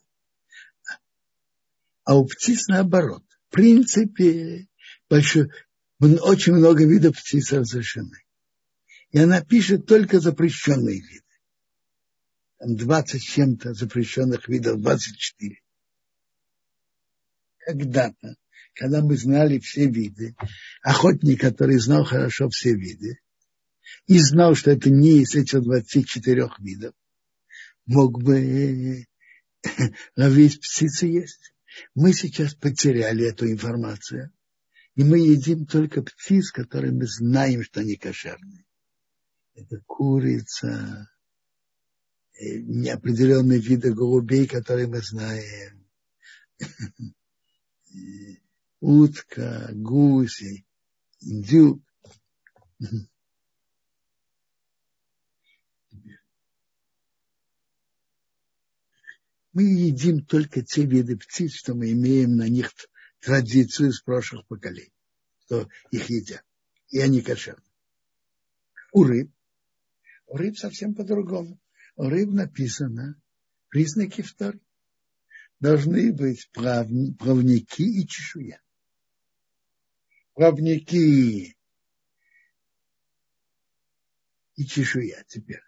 а 2.08 2.16
у 2.16 2.24
птиц 2.24 2.68
наоборот. 2.68 3.22
В 3.50 3.52
принципе, 3.52 4.66
большой, 5.10 5.50
очень 6.00 6.54
много 6.54 6.86
видов 6.86 7.18
птиц 7.18 7.52
разрешены. 7.52 8.16
И 9.10 9.18
она 9.18 9.42
пишет 9.42 9.84
только 9.84 10.18
запрещенные 10.18 11.02
виды. 11.02 11.24
Там 12.56 12.76
20 12.76 13.22
чем-то 13.22 13.74
запрещенных 13.74 14.48
видов, 14.48 14.80
24. 14.80 15.60
Когда-то, 17.58 18.36
когда 18.72 19.02
мы 19.02 19.18
знали 19.18 19.58
все 19.58 19.86
виды, 19.86 20.34
охотник, 20.82 21.42
который 21.42 21.76
знал 21.76 22.04
хорошо 22.04 22.48
все 22.48 22.72
виды, 22.74 23.20
и 24.06 24.18
знал, 24.18 24.54
что 24.54 24.70
это 24.70 24.88
не 24.88 25.20
из 25.20 25.34
этих 25.34 25.60
24 25.60 26.48
видов, 26.60 26.94
мог 27.84 28.22
бы 28.22 29.04
ловить 30.16 30.58
птицы 30.58 31.04
есть. 31.04 31.52
Мы 31.94 32.12
сейчас 32.12 32.54
потеряли 32.54 33.26
эту 33.26 33.50
информацию, 33.50 34.32
и 34.94 35.04
мы 35.04 35.18
едим 35.18 35.66
только 35.66 36.02
птиц, 36.02 36.50
которые 36.50 36.92
мы 36.92 37.06
знаем, 37.06 37.62
что 37.62 37.80
они 37.80 37.96
кошерные. 37.96 38.64
Это 39.54 39.80
курица, 39.86 41.08
э, 42.34 42.58
неопределенные 42.58 43.60
виды 43.60 43.92
голубей, 43.92 44.46
которые 44.46 44.86
мы 44.86 45.00
знаем, 45.00 45.86
утка, 48.80 49.70
гусь, 49.72 50.42
индюк. 51.20 51.82
Мы 59.58 59.64
едим 59.64 60.24
только 60.24 60.62
те 60.62 60.86
виды 60.86 61.16
птиц, 61.16 61.52
что 61.52 61.74
мы 61.74 61.90
имеем 61.90 62.36
на 62.36 62.48
них 62.48 62.72
традицию 63.18 63.92
с 63.92 64.00
прошлых 64.00 64.46
поколений, 64.46 64.94
что 65.46 65.68
их 65.90 66.08
едят. 66.10 66.44
И 66.90 67.00
они 67.00 67.22
кошерны. 67.22 67.64
У 68.92 69.02
рыб. 69.02 69.32
У 70.28 70.36
рыб 70.36 70.56
совсем 70.56 70.94
по-другому. 70.94 71.58
У 71.96 72.04
рыб 72.04 72.30
написано 72.30 73.20
признаки 73.68 74.22
вторые. 74.22 74.62
Должны 75.58 76.12
быть 76.12 76.48
плавники 76.52 77.82
и 77.82 78.06
чешуя. 78.06 78.62
Плавники 80.34 81.56
и 84.54 84.64
чешуя 84.64 85.24
теперь. 85.26 85.64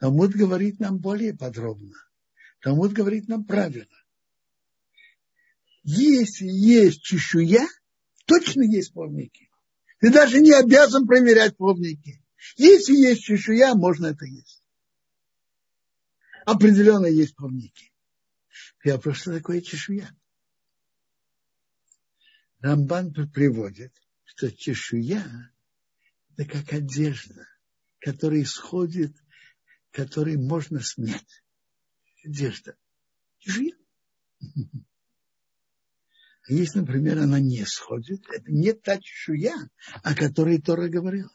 Талмуд 0.00 0.32
говорит 0.32 0.80
нам 0.80 0.98
более 0.98 1.34
подробно. 1.34 1.94
Талмуд 2.60 2.92
говорит 2.92 3.28
нам 3.28 3.44
правильно. 3.44 3.96
Если 5.82 6.46
есть 6.46 7.02
чешуя, 7.02 7.66
точно 8.24 8.62
есть 8.62 8.92
плавники. 8.92 9.48
Ты 10.00 10.12
даже 10.12 10.40
не 10.40 10.52
обязан 10.52 11.06
проверять 11.06 11.56
плавники. 11.56 12.22
Если 12.56 12.94
есть 12.94 13.22
чешуя, 13.22 13.74
можно 13.74 14.06
это 14.06 14.24
есть. 14.24 14.62
Определенно 16.44 17.06
есть 17.06 17.36
плавники. 17.36 17.92
Я 18.84 18.98
просто 18.98 19.32
такое 19.32 19.60
чешуя. 19.60 20.10
Рамбан 22.60 23.12
приводит, 23.32 23.92
что 24.24 24.50
чешуя– 24.50 25.52
это 26.36 26.50
как 26.50 26.72
одежда, 26.72 27.46
которая 28.00 28.42
исходит, 28.42 29.16
которой 29.92 30.36
можно 30.36 30.82
снять. 30.82 31.44
Одежда. 32.26 32.76
Чешуя. 33.38 33.72
А 34.42 34.46
если, 36.48 36.80
например, 36.80 37.18
она 37.18 37.38
не 37.38 37.64
сходит, 37.64 38.26
это 38.28 38.50
не 38.50 38.72
та 38.72 39.00
чешуя, 39.00 39.54
о 40.02 40.14
которой 40.14 40.60
Тора 40.60 40.88
говорила. 40.88 41.30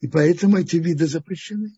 И 0.00 0.06
поэтому 0.06 0.58
эти 0.58 0.76
виды 0.76 1.06
запрещены. 1.06 1.76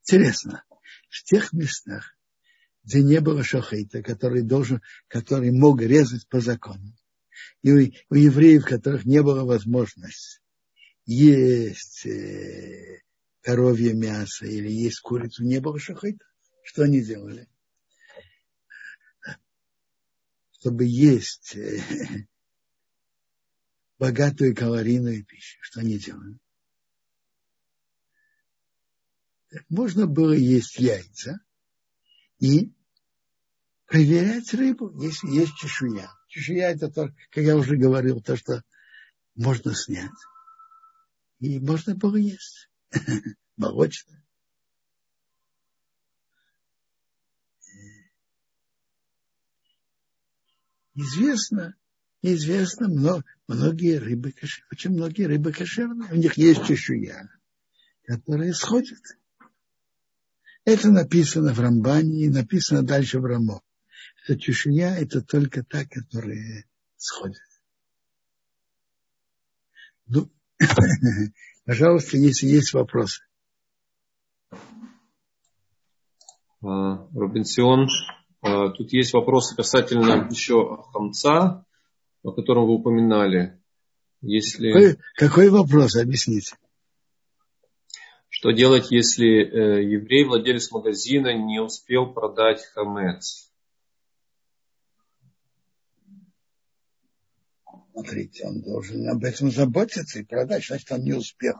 Интересно, 0.00 0.64
в 1.08 1.22
тех 1.22 1.52
местах, 1.52 2.16
где 2.82 3.02
не 3.02 3.20
было 3.20 3.44
шохейта, 3.44 4.02
который, 4.02 4.42
должен, 4.42 4.82
который 5.06 5.52
мог 5.52 5.80
резать 5.80 6.28
по 6.28 6.40
закону, 6.40 6.96
и 7.62 7.72
у, 7.72 7.76
у 8.10 8.14
евреев, 8.16 8.64
которых 8.64 9.04
не 9.04 9.22
было 9.22 9.44
возможности 9.44 10.41
есть 11.04 12.06
э, 12.06 13.02
коровье 13.40 13.94
мясо 13.94 14.46
или 14.46 14.70
есть 14.70 15.00
курицу, 15.00 15.44
не 15.44 15.60
было 15.60 15.78
шохейта. 15.78 16.24
Что 16.64 16.84
они 16.84 17.02
делали? 17.02 17.48
Чтобы 20.52 20.84
есть 20.84 21.56
э, 21.56 21.80
богатую 23.98 24.54
калорийную 24.54 25.24
пищу. 25.24 25.58
Что 25.62 25.80
они 25.80 25.98
делали? 25.98 26.38
Можно 29.68 30.06
было 30.06 30.32
есть 30.32 30.78
яйца 30.78 31.40
и 32.38 32.72
проверять 33.86 34.54
рыбу, 34.54 34.90
если 35.02 35.28
есть 35.28 35.54
чешуя. 35.56 36.10
Чешуя 36.28 36.70
это 36.70 36.90
то, 36.90 37.14
как 37.30 37.44
я 37.44 37.56
уже 37.56 37.76
говорил, 37.76 38.22
то, 38.22 38.36
что 38.36 38.62
можно 39.34 39.74
снять. 39.74 40.10
И 41.42 41.60
можно 41.60 41.94
было 41.94 42.16
есть. 42.16 42.70
Молочное. 43.56 44.22
известно, 50.94 51.74
известно, 52.22 52.88
много, 52.88 53.24
многие 53.48 53.98
рыбы 53.98 54.34
очень 54.70 54.90
многие 54.90 55.24
рыбы 55.24 55.52
кошерные, 55.52 56.12
у 56.12 56.16
них 56.16 56.34
есть 56.36 56.66
чешуя, 56.66 57.28
которая 58.04 58.52
сходит. 58.52 59.00
Это 60.64 60.90
написано 60.90 61.52
в 61.54 61.60
Рамбане 61.60 62.26
и 62.26 62.28
написано 62.28 62.82
дальше 62.82 63.18
в 63.18 63.24
Рамо, 63.24 63.62
что 64.22 64.38
чешуя 64.38 64.96
это 64.96 65.22
только 65.22 65.64
та, 65.64 65.84
которая 65.84 66.64
сходит. 66.96 67.40
Ну, 70.06 70.30
пожалуйста, 71.66 72.16
если 72.16 72.46
есть 72.46 72.72
вопросы. 72.72 73.22
А, 76.64 77.08
Робинсион 77.14 77.88
а, 78.40 78.70
тут 78.70 78.92
есть 78.92 79.12
вопросы 79.12 79.54
касательно 79.56 80.28
еще 80.30 80.84
хамца, 80.92 81.64
о 82.22 82.32
котором 82.32 82.66
вы 82.66 82.74
упоминали. 82.74 83.60
Если... 84.20 84.72
Какой, 84.72 84.98
какой 85.16 85.50
вопрос, 85.50 85.96
объясните? 85.96 86.56
Что 88.28 88.50
делать, 88.50 88.90
если 88.90 89.28
э, 89.28 89.84
еврей, 89.84 90.24
владелец 90.24 90.70
магазина, 90.72 91.32
не 91.32 91.60
успел 91.60 92.12
продать 92.12 92.64
хамец? 92.74 93.51
Смотрите, 97.92 98.44
он 98.46 98.62
должен 98.62 99.08
об 99.08 99.24
этом 99.24 99.50
заботиться 99.50 100.18
и 100.18 100.24
продать, 100.24 100.66
значит, 100.66 100.90
он 100.90 101.02
не 101.02 101.12
успел. 101.12 101.56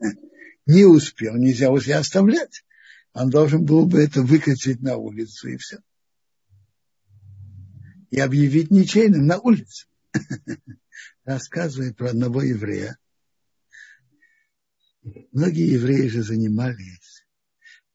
Не 0.66 0.84
успел, 0.84 1.34
нельзя 1.36 1.66
его 1.66 1.78
оставлять. 1.98 2.62
Он 3.14 3.30
должен 3.30 3.64
был 3.64 3.86
бы 3.86 4.02
это 4.02 4.20
выкатить 4.20 4.82
на 4.82 4.96
улицу 4.96 5.48
и 5.48 5.56
все 5.56 5.78
и 8.10 8.20
объявить 8.20 8.70
ничейным 8.70 9.26
на 9.26 9.38
улице. 9.38 9.86
Рассказывает 11.24 11.96
про 11.96 12.10
одного 12.10 12.42
еврея. 12.42 12.98
Многие 15.32 15.72
евреи 15.72 16.08
же 16.08 16.22
занимались 16.22 17.26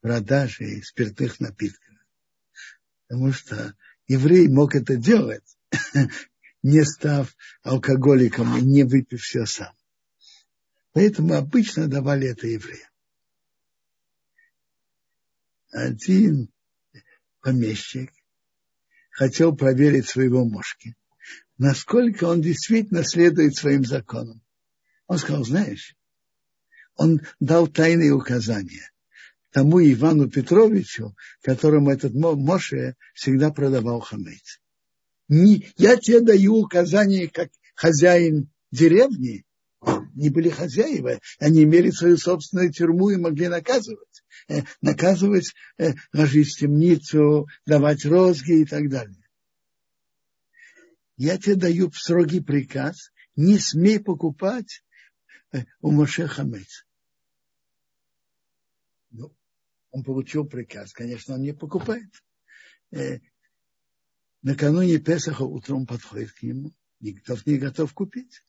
продажей 0.01 0.83
спиртных 0.83 1.39
напитков. 1.39 1.95
Потому 3.07 3.31
что 3.31 3.75
еврей 4.07 4.47
мог 4.47 4.75
это 4.75 4.95
делать, 4.95 5.57
не 6.63 6.83
став 6.85 7.35
алкоголиком 7.61 8.57
и 8.57 8.61
не 8.61 8.83
выпив 8.83 9.21
все 9.21 9.45
сам. 9.45 9.73
Поэтому 10.93 11.35
обычно 11.35 11.87
давали 11.87 12.29
это 12.29 12.47
евреям. 12.47 12.89
Один 15.71 16.49
помещик 17.41 18.11
хотел 19.11 19.55
проверить 19.55 20.07
своего 20.07 20.45
мошки, 20.45 20.95
насколько 21.57 22.25
он 22.25 22.41
действительно 22.41 23.03
следует 23.03 23.55
своим 23.55 23.83
законам. 23.83 24.41
Он 25.07 25.17
сказал, 25.17 25.43
знаешь, 25.43 25.95
он 26.95 27.21
дал 27.39 27.67
тайные 27.67 28.13
указания 28.13 28.93
тому 29.53 29.79
Ивану 29.79 30.29
Петровичу, 30.29 31.15
которому 31.41 31.91
этот 31.91 32.13
Моше 32.13 32.95
всегда 33.13 33.51
продавал 33.51 33.99
хамец. 33.99 34.59
Я 35.29 35.97
тебе 35.97 36.21
даю 36.21 36.55
указания 36.55 37.27
как 37.27 37.49
хозяин 37.75 38.49
деревни, 38.71 39.45
не 40.15 40.29
были 40.29 40.49
хозяева, 40.49 41.19
они 41.39 41.63
имели 41.63 41.89
свою 41.89 42.17
собственную 42.17 42.71
тюрьму 42.71 43.09
и 43.09 43.17
могли 43.17 43.47
наказывать. 43.47 44.23
Э, 44.47 44.61
наказывать, 44.81 45.53
э, 45.77 45.93
ложить 46.11 46.53
в 46.53 46.59
темницу, 46.59 47.47
давать 47.65 48.05
розги 48.05 48.61
и 48.61 48.65
так 48.65 48.89
далее. 48.89 49.23
Я 51.15 51.37
тебе 51.37 51.55
даю 51.55 51.91
строгий 51.91 52.41
приказ, 52.41 53.11
не 53.35 53.57
смей 53.57 53.99
покупать 53.99 54.83
э, 55.51 55.63
у 55.81 55.91
Моше 55.91 56.27
Хамец. 56.27 56.85
Ну, 59.11 59.33
он 59.91 60.03
получил 60.03 60.45
приказ, 60.45 60.91
конечно, 60.91 61.35
он 61.35 61.41
не 61.41 61.53
покупает. 61.53 62.11
Накануне 64.43 64.99
Песаха 64.99 65.43
утром 65.43 65.87
подходит 65.87 66.33
к 66.33 66.43
нему, 66.43 66.73
никто 66.99 67.37
не 67.45 67.57
готов 67.57 67.93
купить. 67.93 68.43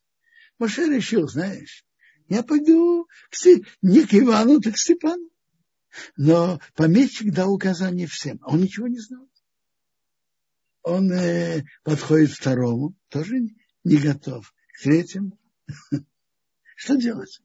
Моше 0.59 0.87
решил, 0.87 1.27
знаешь, 1.29 1.85
я 2.27 2.43
пойду 2.43 3.07
к, 3.29 3.35
не 3.81 4.05
к 4.05 4.13
Ивану, 4.13 4.59
так 4.59 4.73
к 4.73 4.77
Степану. 4.77 5.29
Но 6.17 6.59
помещик 6.75 7.33
дал 7.33 7.53
указание 7.53 8.07
всем, 8.07 8.39
а 8.41 8.51
он 8.51 8.61
ничего 8.61 8.87
не 8.87 8.99
знал. 8.99 9.29
Он 10.83 11.09
э, 11.13 11.63
подходит 11.83 12.31
второму, 12.31 12.93
тоже 13.07 13.39
не 13.85 13.97
готов. 13.97 14.53
К 14.73 14.83
третьему. 14.83 15.39
Что 16.75 16.97
делать? 16.97 17.41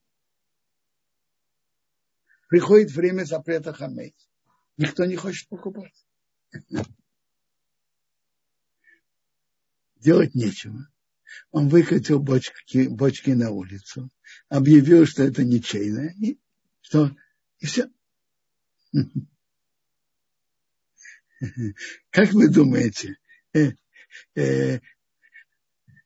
Приходит 2.48 2.90
время 2.90 3.22
запрета 3.22 3.72
хамейт. 3.72 4.16
Никто 4.76 5.04
не 5.04 5.14
хочет 5.14 5.48
покупать. 5.48 5.94
Делать 10.00 10.34
нечего. 10.34 10.88
Он 11.52 11.68
выкатил 11.68 12.18
бочки, 12.18 12.88
бочки 12.88 13.30
на 13.30 13.50
улицу, 13.50 14.10
объявил, 14.48 15.06
что 15.06 15.22
это 15.22 15.44
ничейное, 15.44 16.12
и, 16.18 16.40
что, 16.80 17.14
и 17.58 17.66
все. 17.66 17.88
Как 22.10 22.32
вы 22.32 22.48
думаете, 22.48 23.18
э, 23.52 23.72
э, 24.34 24.80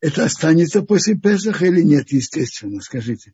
это 0.01 0.25
останется 0.25 0.83
после 0.83 1.17
Песаха 1.17 1.67
или 1.67 1.83
нет, 1.83 2.13
естественно, 2.13 2.81
скажите? 2.81 3.33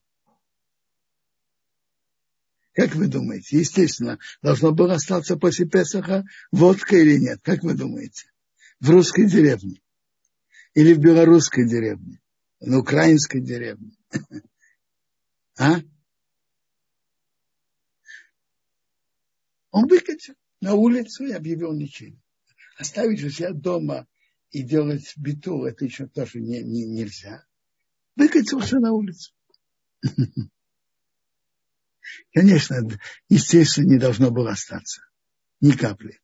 Как 2.72 2.94
вы 2.94 3.08
думаете? 3.08 3.58
Естественно, 3.58 4.18
должно 4.42 4.72
было 4.72 4.94
остаться 4.94 5.36
после 5.36 5.66
Песаха 5.66 6.24
водка 6.52 6.96
или 6.96 7.18
нет? 7.18 7.40
Как 7.42 7.62
вы 7.62 7.74
думаете? 7.74 8.26
В 8.78 8.90
русской 8.90 9.26
деревне. 9.26 9.80
Или 10.74 10.94
в 10.94 10.98
белорусской 10.98 11.68
деревне. 11.68 12.20
На 12.60 12.78
украинской 12.78 13.40
деревне. 13.40 13.92
А? 15.58 15.78
Он 19.72 19.86
выкатил 19.86 20.34
на 20.62 20.74
улицу 20.74 21.26
и 21.26 21.32
объявил 21.32 21.74
ничем. 21.74 22.18
Оставить 22.78 23.18
же 23.18 23.30
себя 23.30 23.52
дома 23.52 24.06
и 24.50 24.62
делать 24.62 25.12
биту, 25.16 25.64
это 25.64 25.84
еще 25.84 26.06
тоже 26.06 26.40
не, 26.40 26.62
не, 26.62 26.86
нельзя. 26.86 27.44
Выкатился 28.16 28.78
на 28.78 28.92
улицу. 28.92 29.34
Конечно, 32.32 32.78
естественно, 33.28 33.86
не 33.86 33.98
должно 33.98 34.30
было 34.30 34.52
остаться. 34.52 35.02
Ни 35.60 35.72
капли. 35.72 36.20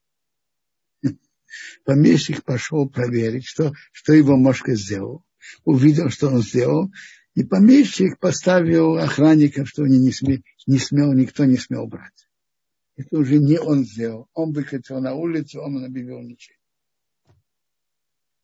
Помещик 1.84 2.42
пошел 2.44 2.88
проверить, 2.88 3.46
что, 3.46 3.72
что 3.92 4.12
его 4.12 4.36
мошка 4.36 4.74
сделал. 4.74 5.24
Увидел, 5.64 6.10
что 6.10 6.28
он 6.28 6.42
сделал. 6.42 6.90
И 7.34 7.44
помещик 7.44 8.18
поставил 8.18 8.96
охранников, 8.96 9.68
что 9.68 9.82
они 9.82 9.98
не, 9.98 10.12
сме, 10.12 10.42
не 10.66 10.78
смел, 10.78 11.12
никто 11.12 11.44
не 11.44 11.58
смел 11.58 11.86
брать. 11.86 12.26
Это 12.96 13.18
уже 13.18 13.38
не 13.38 13.60
он 13.60 13.84
сделал. 13.84 14.28
Он 14.32 14.52
выкатил 14.52 15.00
на 15.00 15.14
улицу, 15.14 15.60
он 15.60 15.84
объявил 15.84 16.20
ничего. 16.22 16.56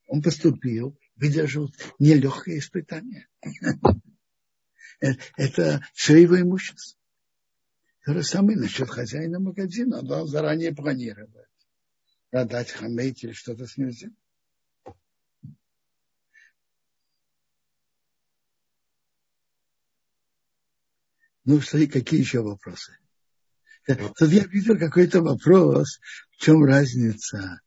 Он 0.09 0.21
поступил, 0.21 0.99
выдержал 1.17 1.73
нелегкое 1.99 2.59
испытание. 2.59 3.29
Это 5.01 5.85
все 5.95 6.19
его 6.19 6.39
имущество. 6.39 6.99
То 8.05 8.15
же 8.15 8.23
самое 8.23 8.59
насчет 8.59 8.91
хозяина 8.91 9.41
магазина. 9.41 10.01
Он 10.01 10.29
заранее 10.29 10.75
планировать. 10.75 11.47
Продать 12.33 12.71
хамейт 12.71 13.23
или 13.23 13.33
что-то 13.33 13.67
с 13.67 13.77
ним 13.77 13.91
сделать. 13.93 14.17
Ну, 21.45 21.61
что 21.61 21.77
и 21.77 21.87
какие 21.87 22.21
еще 22.21 22.41
вопросы? 22.41 22.97
Тут 23.85 24.31
я 24.31 24.45
видел 24.45 24.79
какой-то 24.79 25.21
вопрос, 25.21 26.01
в 26.31 26.37
чем 26.39 26.65
разница 26.65 27.61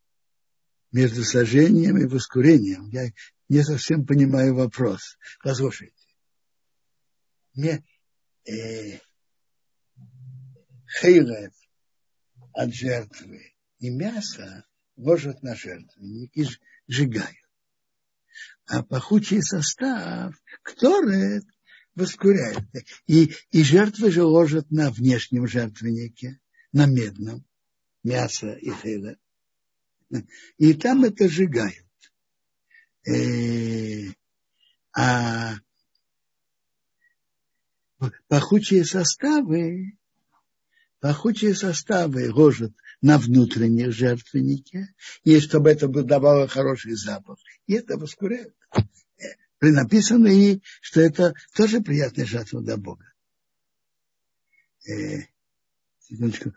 между 0.92 1.24
сожжением 1.24 2.00
и 2.00 2.08
воскурением. 2.08 2.88
Я 2.88 3.12
не 3.48 3.62
совсем 3.62 4.04
понимаю 4.04 4.56
вопрос. 4.56 5.20
Послушайте. 5.44 5.94
Мне 7.54 7.86
э, 8.46 8.98
хейлев 11.00 11.54
от 12.54 12.74
жертвы 12.74 13.55
и 13.80 13.90
мясо 13.90 14.66
ложат 14.96 15.44
на 15.44 15.56
жертвенник 15.56 16.32
и 16.36 16.46
сжигают. 16.88 17.38
А 18.68 18.84
пахучий 18.84 19.42
состав, 19.42 20.36
который 20.64 21.42
воскуряют. 21.96 22.66
И, 23.08 23.34
и 23.52 23.64
жертвы 23.64 24.12
же 24.12 24.24
ложат 24.24 24.70
на 24.72 24.92
внешнем 24.92 25.48
жертвеннике, 25.48 26.40
на 26.72 26.86
медном, 26.86 27.46
мясо 28.04 28.54
и 28.54 28.72
хейла. 28.72 29.18
И 30.58 30.74
там 30.74 31.04
это 31.04 31.28
сжигают. 31.30 31.86
Э, 33.08 34.12
а 34.94 35.56
пахучие 38.28 38.86
составы, 38.86 39.98
пахучие 41.00 41.56
составы 41.56 42.32
ложат 42.32 42.74
на 43.06 43.20
внутреннем 43.20 43.92
жертвеннике, 43.92 44.88
и 45.24 45.40
чтобы 45.40 45.70
это 45.70 45.88
давало 45.88 46.48
хороший 46.48 46.96
запах. 46.96 47.38
И 47.68 47.74
это 47.74 47.98
воскуряют 48.00 48.56
написано 49.62 50.28
и, 50.28 50.60
что 50.82 51.02
это 51.02 51.36
тоже 51.56 51.82
приятная 51.82 52.26
жатва 52.26 52.62
для 52.62 52.78
Бога. 52.78 53.06
Э, 54.88 55.22
секундочку, 56.00 56.54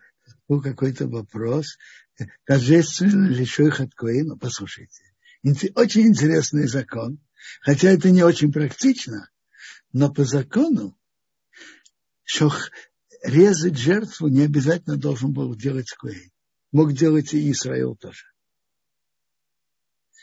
какой-то 0.62 1.06
вопрос. 1.06 1.76
Торжественно 2.46 3.28
ли 3.28 3.46
от 3.78 3.94
Коина? 3.94 4.38
Послушайте. 4.38 5.02
Очень 5.74 6.08
интересный 6.08 6.66
закон. 6.66 7.18
Хотя 7.60 7.90
это 7.90 8.10
не 8.10 8.22
очень 8.22 8.52
практично, 8.52 9.30
но 9.92 10.12
по 10.12 10.24
закону 10.24 10.98
шох, 12.24 12.70
резать 13.22 13.76
жертву 13.76 14.28
не 14.28 14.42
обязательно 14.42 14.96
должен 14.96 15.32
был 15.32 15.54
делать 15.54 15.90
Коин. 15.90 16.30
Мог 16.72 16.92
делать 16.92 17.32
и 17.32 17.50
Израил 17.50 17.96
тоже. 17.96 18.26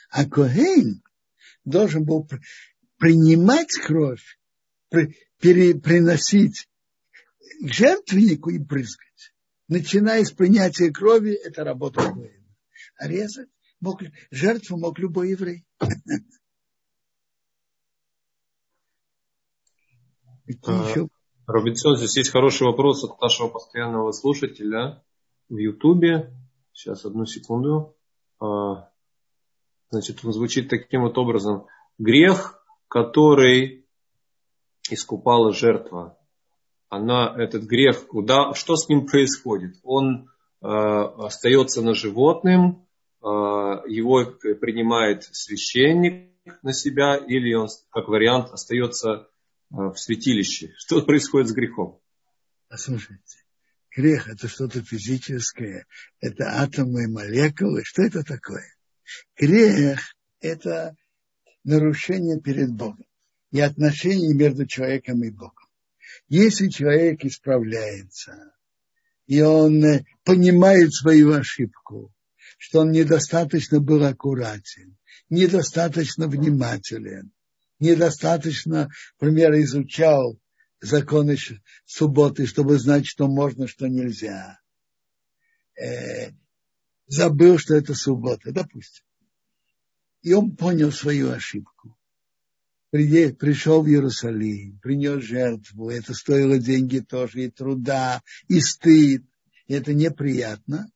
А 0.09 0.25
Коин 0.25 1.03
должен 1.63 2.05
был 2.05 2.27
принимать 2.97 3.73
кровь, 3.73 4.39
при, 4.89 5.73
приносить 5.73 6.69
к 7.61 7.67
жертвеннику 7.67 8.51
и 8.51 8.59
брызгать. 8.59 9.33
Начиная 9.67 10.23
с 10.23 10.31
принятия 10.31 10.91
крови, 10.91 11.33
это 11.33 11.63
работа 11.63 12.01
воина. 12.01 12.55
А 12.97 13.07
резать 13.07 13.49
мог, 13.79 14.01
жертву 14.29 14.77
мог 14.77 14.99
любой 14.99 15.31
еврей. 15.31 15.65
А, 20.63 20.93
Робинсон, 21.47 21.97
здесь 21.97 22.17
есть 22.17 22.29
хороший 22.29 22.67
вопрос 22.67 23.03
от 23.03 23.19
нашего 23.19 23.47
постоянного 23.47 24.11
слушателя 24.11 25.03
в 25.49 25.57
Ютубе. 25.57 26.33
Сейчас, 26.73 27.05
одну 27.05 27.25
секунду. 27.25 27.95
А, 28.39 28.89
значит, 29.89 30.23
он 30.23 30.33
звучит 30.33 30.69
таким 30.69 31.01
вот 31.03 31.17
образом. 31.17 31.67
Грех 31.97 32.61
который 32.95 33.85
искупала 34.89 35.51
жертва, 35.51 36.17
она, 36.87 37.35
этот 37.37 37.63
грех, 37.63 38.07
куда, 38.07 38.53
что 38.53 38.77
с 38.77 38.87
ним 38.87 39.05
происходит? 39.05 39.75
Он 39.83 40.29
э, 40.61 40.65
остается 40.65 41.81
на 41.81 41.93
животным, 41.93 42.87
э, 43.21 43.27
его 43.27 44.23
принимает 44.61 45.23
священник 45.23 46.31
на 46.61 46.71
себя, 46.71 47.17
или 47.17 47.53
он, 47.53 47.67
как 47.89 48.07
вариант, 48.07 48.51
остается 48.51 49.27
в 49.71 49.95
святилище. 49.95 50.73
Что 50.77 51.01
происходит 51.01 51.49
с 51.49 51.53
грехом? 51.53 51.99
Послушайте, 52.69 53.39
грех 53.95 54.27
это 54.27 54.47
что-то 54.47 54.83
физическое, 54.83 55.85
это 56.19 56.61
атомы, 56.61 57.07
молекулы, 57.07 57.83
что 57.83 58.03
это 58.03 58.23
такое? 58.23 58.65
Грех 59.37 60.01
это 60.41 60.95
нарушение 61.63 62.39
перед 62.39 62.71
Богом 62.71 63.05
и 63.51 63.59
отношения 63.61 64.33
между 64.33 64.65
человеком 64.65 65.23
и 65.23 65.29
Богом. 65.31 65.67
Если 66.27 66.69
человек 66.69 67.23
исправляется, 67.23 68.53
и 69.27 69.41
он 69.41 69.83
э, 69.83 70.05
понимает 70.23 70.93
свою 70.93 71.33
ошибку, 71.33 72.13
что 72.57 72.81
он 72.81 72.91
недостаточно 72.91 73.79
был 73.79 74.03
аккуратен, 74.05 74.97
недостаточно 75.29 76.27
внимателен, 76.27 77.31
недостаточно, 77.79 78.89
например, 79.19 79.59
изучал 79.61 80.39
законы 80.81 81.37
субботы, 81.85 82.45
чтобы 82.45 82.77
знать, 82.77 83.05
что 83.05 83.27
можно, 83.27 83.67
что 83.67 83.87
нельзя. 83.87 84.59
Э, 85.79 86.31
забыл, 87.07 87.57
что 87.57 87.75
это 87.75 87.93
суббота, 87.93 88.51
допустим. 88.51 89.03
И 90.21 90.33
он 90.33 90.55
понял 90.55 90.91
свою 90.91 91.31
ошибку. 91.31 91.97
Пришел 92.91 93.83
в 93.83 93.87
Иерусалим, 93.87 94.79
принес 94.79 95.21
жертву. 95.23 95.89
Это 95.89 96.13
стоило 96.13 96.57
деньги 96.57 96.99
тоже, 96.99 97.43
и 97.43 97.51
труда, 97.51 98.21
и 98.47 98.61
стыд. 98.61 99.23
И 99.67 99.73
это 99.73 99.93
неприятно. 99.93 100.89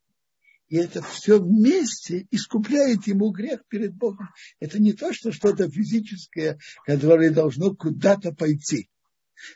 И 0.70 0.78
это 0.78 1.02
все 1.02 1.42
вместе 1.42 2.28
искупляет 2.32 3.08
ему 3.08 3.32
грех 3.32 3.66
перед 3.68 3.94
Богом. 3.96 4.30
Это 4.60 4.80
не 4.80 4.94
то, 4.94 5.12
что 5.14 5.32
что-то 5.32 5.70
физическое, 5.70 6.60
которое 6.86 7.32
должно 7.32 7.76
куда-то 7.76 8.32
пойти. 8.32 8.90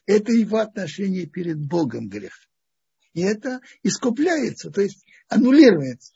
Это 0.05 0.31
его 0.31 0.57
отношение 0.57 1.25
перед 1.25 1.59
Богом 1.59 2.09
грех. 2.09 2.34
И 3.13 3.21
это 3.21 3.61
искупляется, 3.84 4.71
то 4.71 4.81
есть 4.81 5.05
аннулируется. 5.27 6.13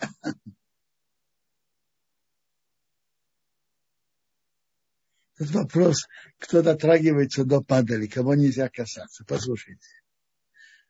Тут 5.38 5.52
вопрос, 5.52 6.08
кто 6.40 6.64
дотрагивается 6.64 7.46
до 7.46 7.62
падали, 7.62 8.08
кого 8.08 8.34
нельзя 8.34 8.70
касаться. 8.70 9.24
Послушайте, 9.26 9.88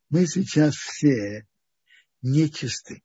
мы 0.10 0.26
сейчас 0.26 0.76
все 0.76 1.46
нечисты. 2.22 3.04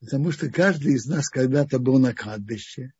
Потому 0.00 0.32
что 0.32 0.50
каждый 0.50 0.94
из 0.94 1.04
нас 1.06 1.28
когда-то 1.28 1.78
был 1.78 1.98
на 1.98 2.14
кладбище, 2.14 2.92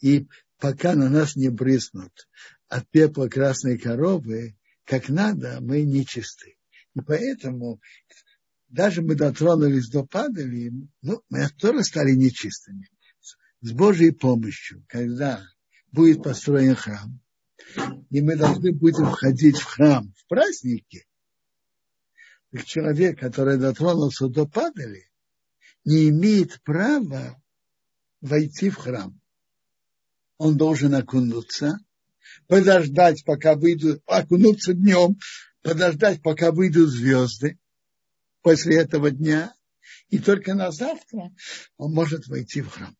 и 0.00 0.28
пока 0.58 0.94
на 0.94 1.08
нас 1.08 1.34
не 1.34 1.48
брызнут 1.48 2.28
от 2.68 2.88
пепла 2.90 3.28
красной 3.28 3.78
коровы, 3.78 4.56
как 4.84 5.08
надо, 5.08 5.58
мы 5.60 5.82
нечисты. 5.82 6.56
И 6.94 7.00
поэтому 7.00 7.80
даже 8.68 9.02
мы 9.02 9.14
дотронулись 9.14 9.88
до 9.88 10.04
падали, 10.04 10.72
ну, 11.02 11.22
мы 11.28 11.48
тоже 11.58 11.82
стали 11.84 12.12
нечистыми. 12.12 12.88
С 13.60 13.72
Божьей 13.72 14.12
помощью, 14.12 14.84
когда 14.88 15.42
будет 15.92 16.22
построен 16.22 16.74
храм, 16.74 17.20
и 18.10 18.20
мы 18.20 18.36
должны 18.36 18.72
будем 18.72 19.06
входить 19.10 19.58
в 19.58 19.64
храм 19.64 20.12
в 20.16 20.26
праздники, 20.28 21.06
так 22.52 22.64
человек, 22.64 23.18
который 23.18 23.58
дотронулся 23.58 24.28
до 24.28 24.46
падали, 24.46 25.10
не 25.84 26.08
имеет 26.08 26.62
права 26.62 27.40
войти 28.20 28.70
в 28.70 28.76
храм. 28.76 29.20
Он 30.38 30.56
должен 30.56 30.94
окунуться, 30.94 31.78
подождать, 32.48 33.24
пока 33.24 33.54
выйдут, 33.54 34.02
окунуться 34.06 34.74
днем, 34.74 35.18
подождать, 35.62 36.22
пока 36.22 36.52
выйдут 36.52 36.90
звезды 36.90 37.58
после 38.42 38.76
этого 38.76 39.10
дня, 39.10 39.54
и 40.08 40.18
только 40.18 40.54
на 40.54 40.70
завтра 40.70 41.34
он 41.76 41.92
может 41.92 42.26
войти 42.28 42.62
в 42.62 42.68
храм. 42.68 42.96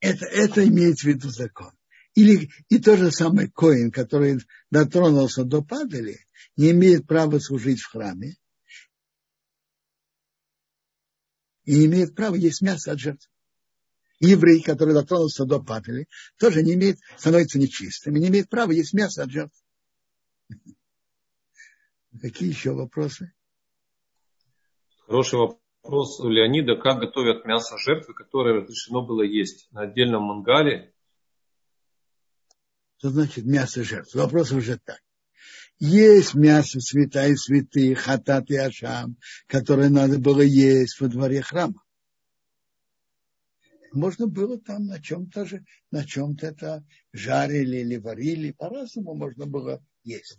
Это, 0.00 0.26
это 0.26 0.66
имеет 0.66 1.00
в 1.00 1.04
виду 1.04 1.28
закон. 1.30 1.72
Или 2.14 2.50
и 2.68 2.78
то 2.78 2.96
же 2.96 3.10
самое 3.10 3.50
Коин, 3.50 3.90
который 3.90 4.40
дотронулся 4.70 5.44
до 5.44 5.62
падали, 5.62 6.18
не 6.56 6.70
имеет 6.70 7.06
права 7.06 7.38
служить 7.38 7.80
в 7.80 7.90
храме 7.90 8.36
и 11.64 11.74
не 11.76 11.86
имеет 11.86 12.14
права 12.14 12.34
есть 12.34 12.62
мясо 12.62 12.92
от 12.92 12.98
жертв. 12.98 13.30
Еврей, 14.20 14.62
который 14.62 14.94
дотронулся 14.94 15.44
до 15.44 15.60
падали, 15.60 16.08
тоже 16.38 16.62
не 16.62 16.74
имеет, 16.74 16.98
становится 17.16 17.58
нечистым 17.58 18.16
и 18.16 18.20
не 18.20 18.28
имеет 18.28 18.48
права 18.48 18.72
есть 18.72 18.92
мясо 18.92 19.22
от 19.22 19.30
жертв. 19.30 19.56
Какие 22.20 22.48
еще 22.48 22.72
вопросы? 22.72 23.32
Хороший 25.06 25.38
вопрос 25.38 26.18
у 26.20 26.28
Леонида. 26.28 26.76
Как 26.76 26.98
готовят 26.98 27.44
мясо 27.44 27.76
жертвы, 27.78 28.14
которое 28.14 28.62
разрешено 28.62 29.06
было 29.06 29.22
есть? 29.22 29.70
На 29.70 29.82
отдельном 29.82 30.24
мангале 30.24 30.92
что 32.98 33.10
значит 33.10 33.44
мясо 33.44 33.84
жертв? 33.84 34.14
Вопрос 34.14 34.50
уже 34.50 34.76
так. 34.76 34.98
Есть 35.78 36.34
мясо 36.34 36.80
святая 36.80 37.36
святых, 37.36 38.00
хатат 38.00 38.50
и 38.50 38.56
ашам, 38.56 39.16
которое 39.46 39.88
надо 39.88 40.18
было 40.18 40.40
есть 40.40 41.00
во 41.00 41.06
дворе 41.06 41.40
храма. 41.40 41.80
Можно 43.92 44.26
было 44.26 44.58
там 44.60 44.86
на 44.86 45.00
чем-то 45.00 45.44
же, 45.44 45.64
на 45.90 46.04
чем-то 46.04 46.46
это 46.46 46.84
жарили 47.12 47.78
или 47.78 47.96
варили, 47.96 48.52
по-разному 48.52 49.14
можно 49.14 49.46
было 49.46 49.84
есть. 50.04 50.38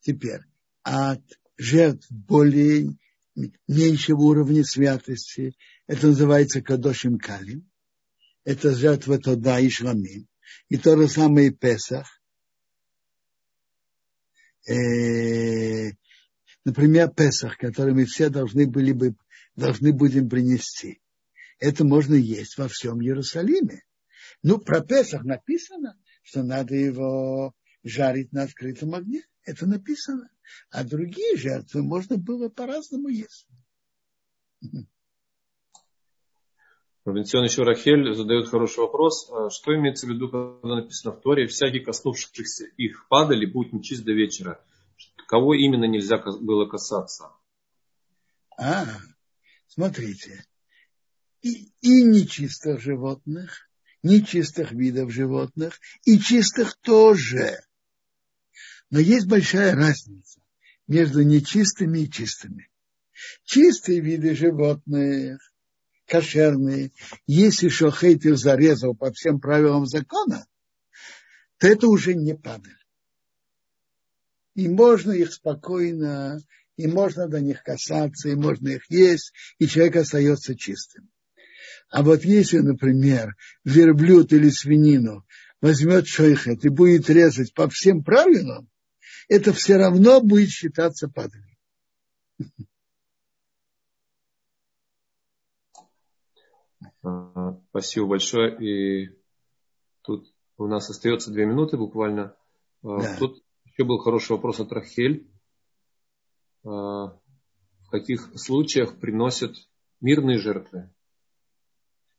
Теперь, 0.00 0.40
от 0.82 1.22
жертв 1.56 2.10
более 2.10 2.96
меньшего 3.68 4.20
уровня 4.20 4.64
святости, 4.64 5.54
это 5.86 6.08
называется 6.08 6.60
кадошим 6.60 7.18
калим, 7.18 7.70
это 8.44 8.74
жертва 8.74 9.18
Тода 9.18 9.60
и 9.60 9.68
Шламим. 9.68 10.28
И 10.68 10.76
то 10.76 10.96
же 10.96 11.08
самое 11.08 11.48
и 11.48 11.50
Песах. 11.50 12.20
Э, 14.68 15.92
например, 16.64 17.10
Песах, 17.10 17.56
который 17.56 17.94
мы 17.94 18.04
все 18.04 18.28
должны 18.28 18.66
были 18.66 18.92
бы, 18.92 19.14
должны 19.54 19.92
будем 19.92 20.28
принести. 20.28 21.01
Это 21.62 21.84
можно 21.84 22.14
есть 22.14 22.58
во 22.58 22.66
всем 22.66 23.00
Иерусалиме. 23.00 23.84
Ну, 24.42 24.58
про 24.58 24.80
Песах 24.80 25.22
написано, 25.22 25.96
что 26.24 26.42
надо 26.42 26.74
его 26.74 27.54
жарить 27.84 28.32
на 28.32 28.42
открытом 28.42 28.96
огне. 28.96 29.22
Это 29.44 29.66
написано. 29.66 30.28
А 30.70 30.82
другие 30.82 31.36
жертвы 31.36 31.84
можно 31.84 32.16
было 32.18 32.48
по-разному 32.48 33.06
есть. 33.06 33.46
Равенцион 37.04 37.44
еще 37.44 37.62
Рахель 37.62 38.12
задает 38.12 38.48
хороший 38.48 38.80
вопрос. 38.80 39.30
А 39.30 39.48
что 39.48 39.72
имеется 39.76 40.08
в 40.08 40.10
виду, 40.10 40.30
когда 40.30 40.80
написано 40.80 41.14
в 41.14 41.20
Торе, 41.20 41.46
всякий 41.46 41.78
коснувшихся 41.78 42.64
их 42.76 43.06
падали, 43.08 43.46
будут 43.46 43.72
нечист 43.72 44.02
до 44.02 44.12
вечера? 44.12 44.60
Кого 45.28 45.54
именно 45.54 45.84
нельзя 45.84 46.18
было 46.18 46.66
касаться? 46.66 47.30
А, 48.58 48.84
смотрите. 49.68 50.44
И, 51.42 51.72
и 51.80 52.02
нечистых 52.04 52.80
животных, 52.80 53.68
нечистых 54.02 54.72
видов 54.72 55.12
животных, 55.12 55.80
и 56.04 56.18
чистых 56.18 56.76
тоже. 56.80 57.58
Но 58.90 58.98
есть 58.98 59.26
большая 59.26 59.74
разница 59.74 60.40
между 60.86 61.22
нечистыми 61.22 62.00
и 62.00 62.10
чистыми. 62.10 62.68
Чистые 63.44 64.00
виды 64.00 64.34
животных 64.34 65.40
кошерные, 66.06 66.92
если 67.26 67.68
шохейт 67.68 68.24
их 68.26 68.36
зарезал 68.36 68.94
по 68.94 69.12
всем 69.12 69.40
правилам 69.40 69.86
закона, 69.86 70.46
то 71.58 71.66
это 71.66 71.86
уже 71.88 72.14
не 72.14 72.34
падаль. 72.34 72.76
И 74.54 74.68
можно 74.68 75.12
их 75.12 75.32
спокойно, 75.32 76.38
и 76.76 76.86
можно 76.86 77.28
до 77.28 77.40
них 77.40 77.62
касаться, 77.62 78.28
и 78.28 78.34
можно 78.34 78.68
их 78.68 78.90
есть, 78.90 79.32
и 79.58 79.66
человек 79.66 79.96
остается 79.96 80.54
чистым. 80.54 81.08
А 81.90 82.02
вот 82.02 82.24
если, 82.24 82.58
например, 82.58 83.36
верблюд 83.64 84.32
или 84.32 84.48
свинину 84.48 85.24
возьмет 85.60 86.06
шойхет 86.06 86.64
и 86.64 86.68
будет 86.68 87.08
резать 87.08 87.54
по 87.54 87.68
всем 87.68 88.02
правилам, 88.02 88.68
это 89.28 89.52
все 89.52 89.76
равно 89.76 90.20
будет 90.20 90.50
считаться 90.50 91.08
падалью. 91.08 91.56
А, 97.02 97.58
спасибо 97.70 98.06
большое. 98.06 98.56
И 98.60 99.18
тут 100.02 100.32
у 100.56 100.66
нас 100.66 100.88
остается 100.90 101.30
две 101.30 101.46
минуты 101.46 101.76
буквально. 101.76 102.36
А, 102.82 103.00
да. 103.00 103.16
Тут 103.18 103.42
еще 103.64 103.84
был 103.84 103.98
хороший 103.98 104.32
вопрос 104.32 104.60
от 104.60 104.72
Рахель. 104.72 105.30
А, 106.64 106.68
в 106.68 107.90
каких 107.90 108.30
случаях 108.36 108.98
приносят 108.98 109.54
мирные 110.00 110.38
жертвы? 110.38 110.92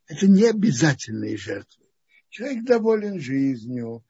Это 0.08 0.28
не 0.28 0.46
обязательные 0.46 1.38
жертвы. 1.38 1.86
Человек 2.30 2.66
доволен 2.66 3.20
жизнью, 3.20 4.04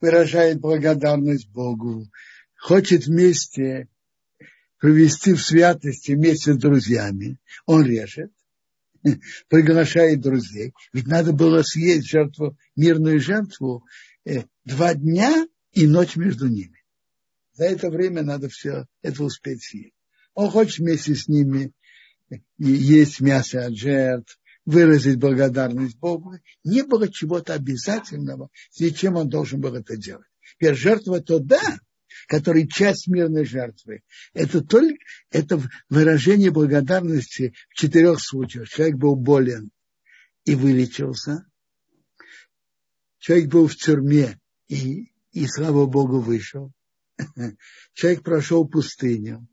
выражает 0.00 0.60
благодарность 0.60 1.48
Богу, 1.48 2.10
хочет 2.56 3.06
вместе 3.06 3.88
провести 4.78 5.32
в 5.32 5.42
святости 5.42 6.12
вместе 6.12 6.52
с 6.52 6.56
друзьями. 6.58 7.38
Он 7.64 7.84
режет 7.84 8.32
приглашает 9.48 10.20
друзей. 10.20 10.72
Ведь 10.92 11.06
надо 11.06 11.32
было 11.32 11.62
съесть 11.62 12.08
жертву, 12.08 12.56
мирную 12.74 13.20
жертву 13.20 13.84
э, 14.24 14.42
два 14.64 14.94
дня 14.94 15.46
и 15.72 15.86
ночь 15.86 16.16
между 16.16 16.48
ними. 16.48 16.82
За 17.54 17.64
это 17.64 17.90
время 17.90 18.22
надо 18.22 18.48
все 18.48 18.86
это 19.02 19.22
успеть 19.24 19.62
съесть. 19.62 19.94
Он 20.34 20.50
хочет 20.50 20.78
вместе 20.78 21.14
с 21.14 21.28
ними 21.28 21.72
э, 22.30 22.36
есть 22.58 23.20
мясо 23.20 23.64
от 23.66 23.76
жертв, 23.76 24.38
выразить 24.66 25.18
благодарность 25.18 25.98
Богу. 25.98 26.34
Не 26.64 26.82
было 26.82 27.10
чего-то 27.10 27.54
обязательного, 27.54 28.50
зачем 28.70 29.16
он 29.16 29.28
должен 29.28 29.60
был 29.60 29.74
это 29.74 29.96
делать. 29.96 30.26
Теперь 30.52 30.74
жертва 30.74 31.20
то 31.20 31.38
да, 31.38 31.78
который 32.26 32.68
часть 32.68 33.06
мирной 33.06 33.44
жертвы. 33.44 34.02
Это 34.34 34.62
только 34.62 34.98
это 35.30 35.62
выражение 35.88 36.50
благодарности 36.50 37.54
в 37.70 37.74
четырех 37.74 38.20
случаях. 38.20 38.68
Человек 38.68 38.96
был 38.96 39.16
болен 39.16 39.70
и 40.44 40.54
вылечился. 40.54 41.46
Человек 43.18 43.48
был 43.48 43.68
в 43.68 43.76
тюрьме 43.76 44.38
и, 44.68 45.12
и 45.32 45.46
слава 45.46 45.86
Богу, 45.86 46.20
вышел. 46.20 46.72
Человек 47.94 48.22
прошел 48.22 48.68
пустыню. 48.68 49.46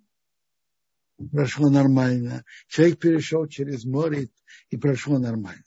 Прошло 1.32 1.70
нормально. 1.70 2.44
Человек 2.68 3.00
перешел 3.00 3.48
через 3.48 3.86
море 3.86 4.30
и 4.70 4.78
прошло 4.78 5.20
нормально. 5.20 5.64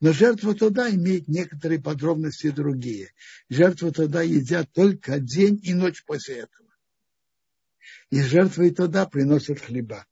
Но 0.00 0.12
жертва 0.12 0.54
туда 0.54 0.90
имеет 0.90 1.28
некоторые 1.28 1.80
подробности 1.80 2.50
другие. 2.50 3.12
Жертву 3.48 3.92
туда 3.92 4.22
едят 4.22 4.72
только 4.72 5.18
день 5.18 5.60
и 5.62 5.74
ночь 5.74 6.04
после 6.04 6.36
этого. 6.36 6.68
И 8.10 8.22
жертвы 8.22 8.70
туда 8.70 9.06
приносят 9.06 9.60
хлеба. 9.60 10.06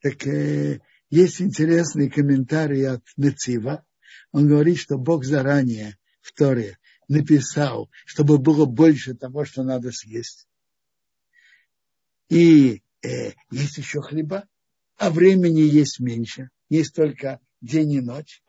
Так 0.00 0.26
э, 0.26 0.80
есть 1.08 1.40
интересный 1.40 2.10
комментарий 2.10 2.86
от 2.86 3.04
Нецива. 3.16 3.84
Он 4.32 4.48
говорит, 4.48 4.78
что 4.78 4.98
Бог 4.98 5.24
заранее 5.24 5.96
в 6.20 6.32
Торе 6.32 6.78
написал, 7.08 7.90
чтобы 8.04 8.38
было 8.38 8.66
больше 8.66 9.14
того, 9.14 9.44
что 9.44 9.62
надо 9.62 9.92
съесть. 9.92 10.48
И 12.28 12.81
э, 13.02 13.32
есть 13.50 13.78
еще 13.78 14.00
хлеба, 14.00 14.46
а 14.96 15.10
времени 15.10 15.60
есть 15.60 16.00
меньше. 16.00 16.50
Есть 16.68 16.94
только 16.94 17.40
день 17.60 17.92
и 17.92 18.00
ночь 18.00 18.42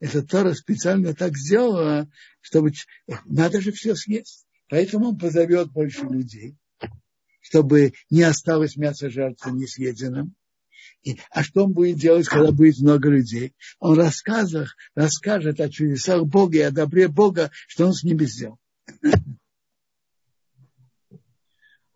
это 0.00 0.22
Тора 0.22 0.54
специально 0.54 1.14
так 1.14 1.36
сделала, 1.36 2.08
чтобы 2.40 2.72
надо 3.24 3.60
же 3.60 3.72
все 3.72 3.94
съесть. 3.94 4.46
Поэтому 4.68 5.08
он 5.08 5.18
позовет 5.18 5.72
больше 5.72 6.02
людей, 6.02 6.56
чтобы 7.40 7.94
не 8.10 8.22
осталось 8.22 8.76
мясо 8.76 9.10
жертвы 9.10 9.52
несъеденным. 9.52 10.34
И, 11.02 11.18
а 11.30 11.42
что 11.42 11.64
он 11.64 11.72
будет 11.72 11.98
делать, 11.98 12.28
когда 12.28 12.52
будет 12.52 12.78
много 12.78 13.08
людей? 13.08 13.54
Он 13.78 13.98
расскажет, 13.98 14.68
расскажет 14.94 15.60
о 15.60 15.68
чудесах 15.68 16.24
Бога 16.26 16.58
и 16.58 16.62
о 16.62 16.70
добре 16.70 17.08
Бога, 17.08 17.50
что 17.66 17.86
он 17.86 17.94
с 17.94 18.02
ними 18.02 18.24
сделал. 18.24 18.58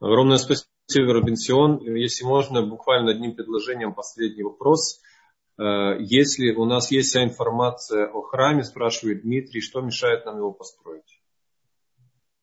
Огромное 0.01 0.39
спасибо, 0.39 0.69
Робинсион. 0.95 1.85
Если 1.95 2.25
можно, 2.25 2.63
буквально 2.63 3.13
одним 3.13 3.35
предложением 3.35 3.95
последний 3.95 4.43
вопрос– 4.43 5.01
Э, 5.59 5.97
если 6.01 6.51
у 6.53 6.65
нас 6.65 6.91
есть 6.91 7.11
вся 7.11 7.25
информация 7.25 8.07
о 8.07 8.23
храме, 8.23 8.65
спрашивает 8.65 9.23
Дмитрий, 9.23 9.61
что 9.61 9.81
мешает 9.81 10.25
нам 10.25 10.39
его 10.39 10.53
построить? 10.53 11.21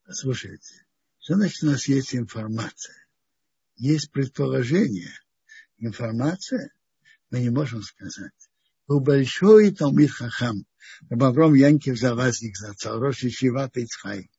Слушайте, 0.09 0.85
что 1.19 1.35
значит 1.35 1.63
у 1.63 1.67
нас 1.67 1.87
есть 1.87 2.15
информация? 2.15 2.95
Есть 3.75 4.11
предположение, 4.11 5.11
информация, 5.77 6.73
мы 7.29 7.39
не 7.39 7.49
можем 7.49 7.81
сказать. 7.81 8.33
Был 8.87 9.01
большой 9.01 9.71
Талмит 9.71 10.11
Хахам, 10.11 10.65
Рабавром 11.09 11.53
Янкев 11.53 11.97
Завазник 11.97 12.57
зацал, 12.57 12.99
Роши 12.99 13.29
Шивата 13.29 13.81
Ицхай. 13.81 14.29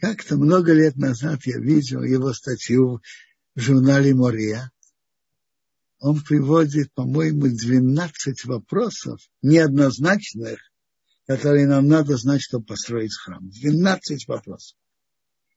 Как-то 0.00 0.36
много 0.36 0.72
лет 0.72 0.96
назад 0.96 1.40
я 1.44 1.58
видел 1.58 2.02
его 2.02 2.32
статью 2.32 3.00
в 3.54 3.60
журнале 3.60 4.14
Мория. 4.14 4.70
Он 6.00 6.20
приводит, 6.20 6.92
по-моему, 6.92 7.46
12 7.48 8.44
вопросов 8.44 9.20
неоднозначных, 9.42 10.58
которые 11.26 11.66
нам 11.66 11.86
надо 11.86 12.16
знать, 12.16 12.42
чтобы 12.42 12.66
построить 12.66 13.16
храм. 13.16 13.48
12 13.48 14.28
вопросов. 14.28 14.76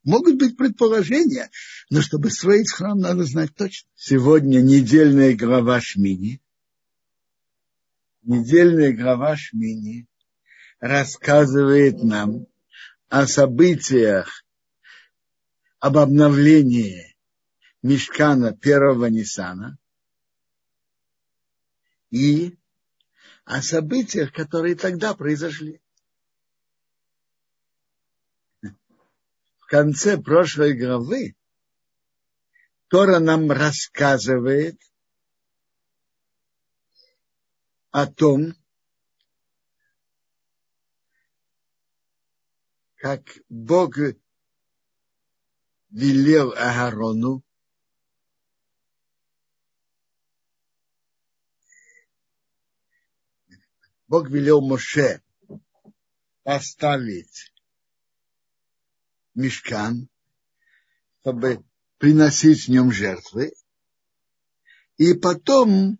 Могут 0.03 0.37
быть 0.37 0.55
предположения, 0.55 1.49
но 1.89 2.01
чтобы 2.01 2.29
строить 2.29 2.71
храм, 2.71 2.97
надо 2.97 3.25
знать 3.25 3.53
точно. 3.55 3.89
Сегодня 3.95 4.61
недельная 4.61 5.35
глава 5.35 5.81
Шмини. 5.81 6.39
Недельная 8.21 8.93
глава 8.93 9.35
Шмини 9.35 10.07
рассказывает 10.79 12.03
нам 12.03 12.45
о 13.09 13.27
событиях, 13.27 14.45
об 15.79 15.97
обновлении 15.97 17.16
Мешкана 17.81 18.55
первого 18.55 19.05
Ниссана 19.05 19.77
и 22.09 22.57
о 23.45 23.61
событиях, 23.61 24.33
которые 24.33 24.75
тогда 24.75 25.13
произошли. 25.13 25.81
в 29.67 29.69
конце 29.69 30.17
прошлой 30.17 30.79
главы 30.79 31.35
Тора 32.87 33.19
нам 33.19 33.51
рассказывает 33.51 34.79
о 37.91 38.07
том, 38.07 38.53
как 42.95 43.23
Бог 43.49 43.97
велел 45.89 46.53
Аарону 46.53 47.43
Бог 54.07 54.29
велел 54.29 54.61
Моше 54.61 55.21
поставить 56.43 57.53
мешкан, 59.33 60.07
чтобы 61.21 61.63
приносить 61.97 62.65
в 62.65 62.67
нем 62.69 62.91
жертвы, 62.91 63.53
и 64.95 65.13
потом 65.13 65.99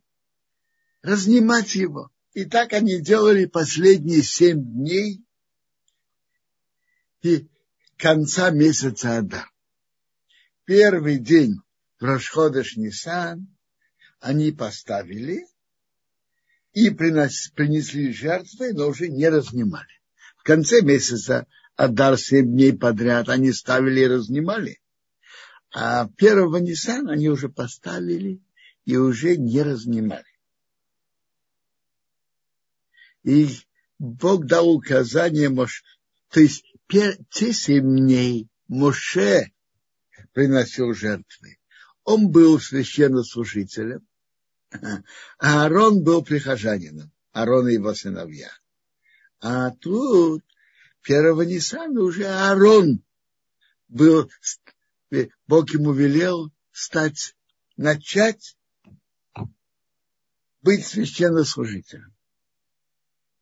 разнимать 1.01 1.75
его. 1.75 2.09
И 2.31 2.45
так 2.45 2.73
они 2.73 3.01
делали 3.01 3.45
последние 3.45 4.23
семь 4.23 4.63
дней 4.63 5.23
и 7.21 7.49
конца 7.97 8.51
месяца 8.51 9.17
Адар. 9.17 9.51
Первый 10.65 11.19
день 11.19 11.55
в 11.99 12.03
Рошходыш 12.03 12.77
Нисан 12.77 13.53
они 14.19 14.51
поставили 14.51 15.45
и 16.78 16.91
принесли 16.91 18.13
жертвы, 18.13 18.71
но 18.71 18.89
уже 18.89 19.07
не 19.07 19.28
разнимали. 19.28 19.99
В 20.38 20.43
конце 20.43 20.82
месяца 20.82 21.47
Адар 21.75 22.19
семь 22.19 22.51
дней 22.51 22.71
подряд 22.71 23.30
они 23.30 23.51
ставили 23.51 24.01
и 24.01 24.07
разнимали. 24.07 24.80
А 25.73 26.07
первого 26.07 26.57
Ниссана 26.57 27.13
они 27.13 27.30
уже 27.30 27.49
поставили 27.49 28.43
и 28.86 28.95
уже 28.95 29.38
не 29.38 29.63
разнимали. 29.63 30.38
И 33.23 33.49
Бог 33.97 34.45
дал 34.45 34.69
указание, 34.69 35.49
то 36.30 36.39
есть 36.39 36.63
те 36.88 37.53
семь 37.53 37.97
дней 37.97 38.49
Моше 38.67 39.51
приносил 40.34 40.93
жертвы. 40.93 41.57
Он 42.03 42.30
был 42.30 42.59
священнослужителем, 42.59 44.07
Аарон 45.39 46.03
был 46.03 46.24
прихожанином, 46.24 47.11
Аарон 47.32 47.68
и 47.68 47.74
его 47.74 47.93
сыновья. 47.93 48.51
А 49.39 49.72
тут 49.72 50.43
первого 51.01 51.43
Ниссана 51.43 52.01
уже 52.01 52.26
Аарон 52.26 53.03
был, 53.88 54.30
Бог 55.47 55.70
ему 55.72 55.93
велел 55.93 56.51
стать, 56.72 57.36
начать 57.78 58.57
быть 60.61 60.86
священнослужителем. 60.86 62.13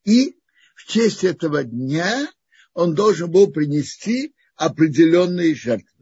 И 0.04 0.38
в 0.74 0.86
честь 0.86 1.24
этого 1.24 1.64
дня 1.64 2.30
он 2.74 2.94
должен 2.94 3.30
был 3.30 3.50
принести 3.50 4.34
определенные 4.54 5.54
жертвы. 5.54 5.95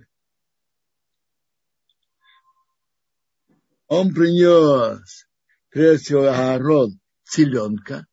Он 3.89 4.15
принес, 4.15 5.27
прежде 5.69 6.05
всего, 6.05 6.23
Аарон 6.29 7.01
теленка 7.25 8.07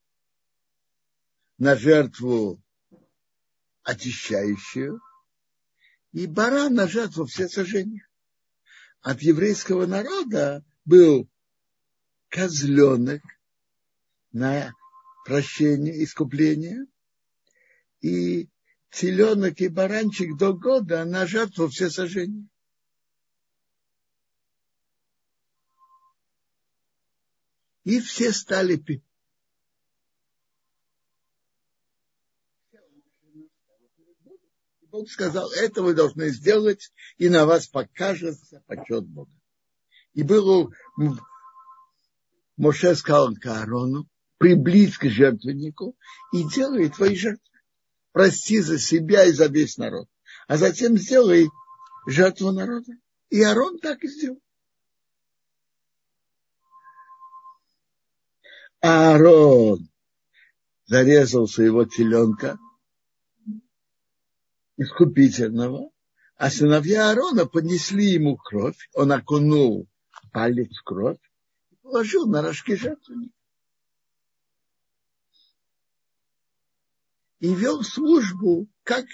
на 1.57 1.76
жертву 1.76 2.61
очищающую, 3.84 4.99
и 6.11 6.28
баран 6.28 6.74
на 6.74 6.88
жертву 6.88 7.26
все 7.26 7.47
сожжения. 7.47 8.07
От 9.01 9.22
еврейского 9.22 9.86
народа 9.86 10.63
был 10.86 11.30
козленок 12.30 13.22
на 14.32 14.74
прощение, 15.26 16.03
искупление, 16.03 16.86
и 18.01 18.49
теленок 18.91 19.59
и 19.61 19.67
баранчик 19.69 20.38
до 20.38 20.53
года 20.53 21.05
на 21.05 21.26
жертву 21.26 21.69
все 21.69 21.89
И 27.84 27.99
все 27.99 28.32
стали 28.32 28.75
Бог 34.91 35.09
сказал, 35.09 35.49
это 35.53 35.82
вы 35.82 35.93
должны 35.93 36.29
сделать, 36.29 36.91
и 37.17 37.29
на 37.29 37.45
вас 37.45 37.65
покажется 37.67 38.61
почет 38.67 39.05
Бога. 39.05 39.32
И 40.13 40.21
было 40.21 40.69
Моше 42.57 42.95
сказал 42.95 43.34
к 43.36 43.45
Аарону, 43.45 44.07
приблизь 44.38 44.97
к 44.97 45.05
жертвеннику 45.05 45.95
и 46.34 46.43
делай 46.43 46.89
твои 46.89 47.15
жертвы. 47.15 47.47
Прости 48.11 48.59
за 48.59 48.77
себя 48.77 49.23
и 49.23 49.32
за 49.32 49.47
весь 49.47 49.77
народ. 49.77 50.09
А 50.47 50.57
затем 50.57 50.97
сделай 50.97 51.47
жертву 52.05 52.51
народа. 52.51 52.91
И 53.29 53.41
Аарон 53.41 53.79
так 53.79 54.03
и 54.03 54.09
сделал. 54.09 54.41
Аарон 58.82 59.89
зарезал 60.86 61.47
своего 61.47 61.86
теленка– 61.86 62.57
искупительного, 64.82 65.91
а 66.38 66.49
сыновья 66.49 67.09
Аарона 67.09 67.45
поднесли 67.45 68.05
ему 68.05 68.36
кровь, 68.38 68.89
он 68.93 69.11
окунул 69.11 69.88
палец 70.32 70.75
в 70.75 70.84
кровь 70.84 71.19
и 71.69 71.75
положил 71.75 72.25
на 72.27 72.41
рожки 72.41 72.75
жертвенника. 72.75 73.36
И 77.39 77.53
вел 77.53 77.84
службу 77.84 78.67
как 78.84 79.05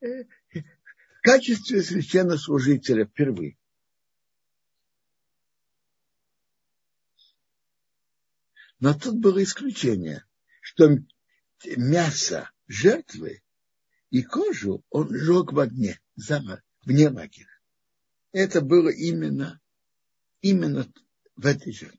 э, 0.00 0.24
в 0.54 1.20
качестве 1.22 1.82
священнослужителя 1.82 3.04
впервые. 3.04 3.58
Но 8.80 8.94
тут 8.94 9.16
было 9.16 9.42
исключение, 9.42 10.24
что 10.60 10.98
мясо 11.76 12.50
жертвы 12.68 13.42
и 14.10 14.22
кожу 14.22 14.84
он 14.90 15.14
жег 15.14 15.52
в 15.52 15.58
огне, 15.58 16.00
вне 16.84 17.08
лагеря. 17.08 17.58
Это 18.32 18.60
было 18.60 18.88
именно, 18.88 19.60
именно 20.42 20.86
в 21.36 21.46
этой 21.46 21.72
жертве. 21.72 21.98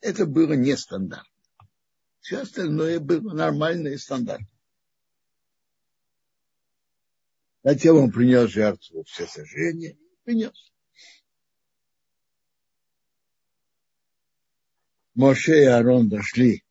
Это 0.00 0.26
было 0.26 0.52
нестандартно. 0.52 1.28
Все 2.20 2.42
остальное 2.42 3.00
было 3.00 3.34
нормально 3.34 3.88
и 3.88 3.96
стандартно. 3.96 4.46
Затем 7.64 7.96
он 7.96 8.10
принес 8.10 8.50
жертву 8.50 9.04
все 9.04 9.26
сожжения, 9.26 9.96
принес. 10.24 10.71
Моше 15.14 15.62
и 15.62 15.66
Арон 15.66 16.08
дошли 16.08 16.64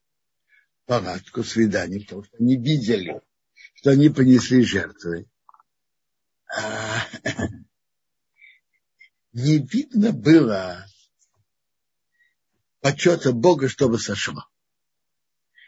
в 0.83 0.87
палатку 0.87 1.43
свидания, 1.43 1.99
потому 1.99 2.23
что 2.23 2.37
они 2.37 2.57
видели, 2.57 3.21
что 3.75 3.91
они 3.91 4.09
понесли 4.09 4.63
жертвы. 4.63 5.27
А, 6.53 7.07
не 9.33 9.59
видно 9.59 10.11
было 10.11 10.85
почета 12.81 13.31
Бога, 13.31 13.69
чтобы 13.69 13.99
сошло. 13.99 14.43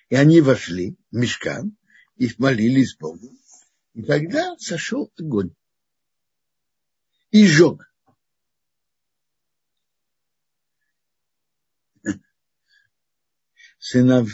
И 0.09 0.15
они 0.15 0.41
вошли 0.41 0.97
в 1.11 1.15
мешкан 1.15 1.77
и 2.17 2.29
молились 2.37 2.95
Богу. 2.97 3.29
И 3.93 4.03
тогда 4.03 4.57
сошел 4.57 5.11
огонь. 5.17 5.53
И 7.29 7.45
сжег. 7.45 7.92
Сынов. 13.85 14.29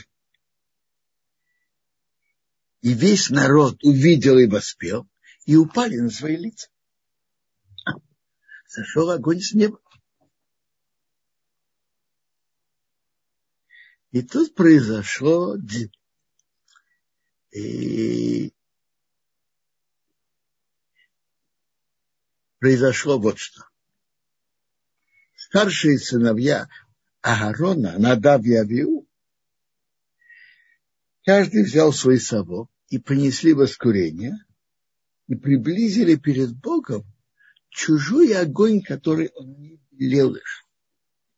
И 2.81 2.93
весь 2.93 3.31
народ 3.31 3.83
увидел 3.83 4.37
и 4.37 4.45
воспел, 4.45 5.09
и 5.45 5.55
упали 5.55 5.97
на 5.97 6.11
свои 6.11 6.37
лица. 6.37 6.69
Сошел 8.67 9.09
огонь 9.09 9.41
с 9.41 9.55
неба. 9.55 9.79
И 14.11 14.21
тут 14.21 14.53
произошло 14.53 15.57
и 17.51 18.53
произошло 22.59 23.17
вот 23.17 23.39
что. 23.39 23.63
Старшие 25.35 25.97
сыновья 25.97 26.69
Аарона, 27.21 27.97
Надав 27.97 28.43
и 28.43 28.53
Авиу, 28.53 28.98
каждый 31.29 31.63
взял 31.63 31.93
свой 31.93 32.19
совок 32.19 32.71
и 32.89 32.97
принесли 32.97 33.53
воскурение 33.53 34.33
и 35.27 35.35
приблизили 35.35 36.15
перед 36.15 36.55
Богом 36.55 37.05
чужой 37.69 38.33
огонь, 38.33 38.81
который 38.81 39.29
он 39.35 39.53
не 39.59 39.79
велел 39.91 40.33
их. 40.33 40.65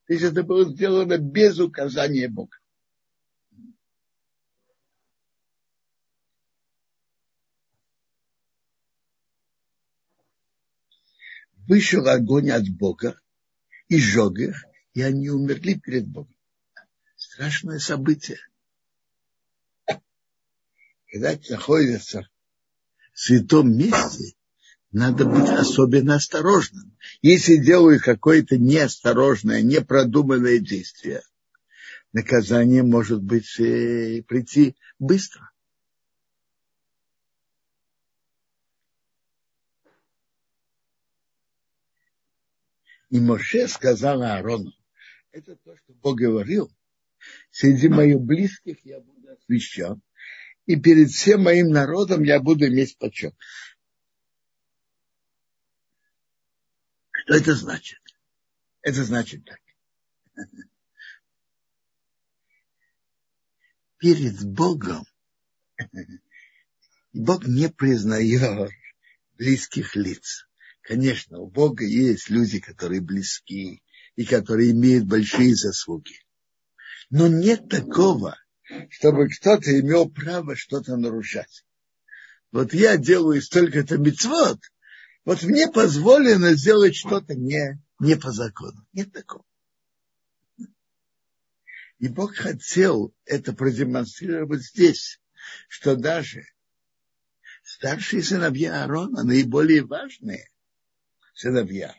То 0.08 0.14
есть 0.14 0.24
это 0.24 0.44
было 0.44 0.64
сделано 0.64 1.18
без 1.18 1.60
указания 1.60 2.30
Бога. 2.30 2.58
вышел 11.68 12.08
огонь 12.08 12.50
от 12.50 12.70
Бога 12.70 13.20
и 13.90 14.00
сжег 14.00 14.40
их, 14.40 14.64
и 14.94 15.02
они 15.02 15.30
умерли 15.30 15.74
перед 15.74 16.08
Богом. 16.08 16.36
Страшное 17.18 17.80
событие. 17.80 18.40
Когда 21.12 21.36
ты 21.36 21.52
находишься 21.52 22.30
в 23.14 23.20
святом 23.20 23.76
месте, 23.76 24.36
надо 24.94 25.26
быть 25.26 25.50
особенно 25.50 26.16
осторожным. 26.16 26.98
Если 27.22 27.58
делаю 27.58 28.00
какое-то 28.00 28.58
неосторожное, 28.58 29.62
непродуманное 29.62 30.60
действие, 30.60 31.22
наказание 32.14 32.84
может 32.84 33.22
быть 33.22 33.60
э, 33.60 34.24
прийти 34.26 34.78
быстро. 35.00 35.52
И 43.10 43.20
Моше 43.20 43.68
сказал 43.68 44.22
Аарону, 44.22 44.72
это 45.34 45.58
то, 45.58 45.76
что 45.76 45.94
Бог 45.96 46.18
говорил, 46.18 46.72
среди 47.50 47.90
моих 47.90 48.22
близких 48.22 48.86
я 48.86 49.02
буду 49.02 49.34
освящен, 49.34 50.02
и 50.72 50.80
перед 50.80 51.10
всем 51.10 51.44
моим 51.44 51.68
народом 51.68 52.24
я 52.24 52.40
буду 52.40 52.66
иметь 52.68 52.98
почет. 52.98 53.36
Что 57.12 57.36
это 57.36 57.56
значит? 57.56 58.00
Это 58.82 59.04
значит 59.04 59.44
так. 59.44 59.60
Перед 63.98 64.44
Богом 64.46 65.06
Бог 67.12 67.46
не 67.46 67.68
признает 67.70 68.72
близких 69.38 69.98
лиц. 69.98 70.48
Конечно, 70.84 71.40
у 71.40 71.50
Бога 71.50 71.84
есть 71.84 72.30
люди, 72.30 72.62
которые 72.62 73.02
близки 73.02 73.84
и 74.16 74.26
которые 74.26 74.72
имеют 74.72 75.06
большие 75.06 75.54
заслуги. 75.54 76.16
Но 77.10 77.28
нет 77.28 77.68
такого, 77.68 78.38
чтобы 78.90 79.30
кто-то 79.30 79.80
имел 79.80 80.10
право 80.10 80.56
что-то 80.56 80.98
нарушать. 80.98 81.66
Вот 82.52 82.74
я 82.74 82.98
делаю 82.98 83.42
столько-то 83.42 83.98
мецвод, 83.98 84.60
вот 85.24 85.44
мне 85.44 85.70
позволено 85.70 86.54
сделать 86.54 86.96
что-то 86.96 87.36
не, 87.36 87.80
не 88.00 88.16
по 88.16 88.32
закону. 88.32 88.86
Нет 88.94 89.12
такого. 89.12 89.46
И 92.00 92.08
Бог 92.08 92.36
хотел 92.36 93.14
это 93.26 93.54
продемонстрировать 93.54 94.64
здесь, 94.64 95.22
что 95.68 95.96
даже 95.96 96.46
старшие 97.64 98.24
сыновья 98.24 98.82
Аарона, 98.82 99.24
наиболее 99.24 99.86
важные, 99.86 100.50
сыновья, 101.36 101.96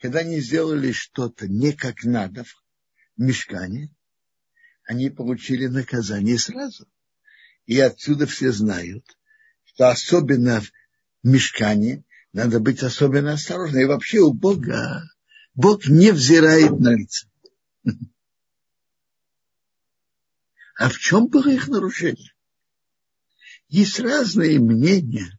когда 0.00 0.20
они 0.20 0.40
сделали 0.40 0.90
что-то 0.90 1.46
не 1.46 1.72
как 1.72 2.02
надо 2.02 2.42
в 2.42 2.56
мешкане, 3.16 3.94
они 4.88 5.10
получили 5.10 5.66
наказание 5.66 6.38
сразу. 6.38 6.88
И 7.66 7.78
отсюда 7.78 8.26
все 8.26 8.50
знают, 8.50 9.04
что 9.64 9.90
особенно 9.90 10.62
в 10.62 10.72
мешкане 11.22 12.04
надо 12.32 12.58
быть 12.58 12.82
особенно 12.82 13.34
осторожным. 13.34 13.82
И 13.82 13.84
вообще 13.84 14.20
у 14.20 14.32
Бога, 14.32 15.02
Бог 15.54 15.86
не 15.86 16.10
взирает 16.10 16.80
на 16.80 16.94
лица. 16.94 17.28
А 20.78 20.88
в 20.88 20.98
чем 20.98 21.28
было 21.28 21.50
их 21.50 21.68
нарушение? 21.68 22.32
Есть 23.68 24.00
разные 24.00 24.58
мнения 24.58 25.38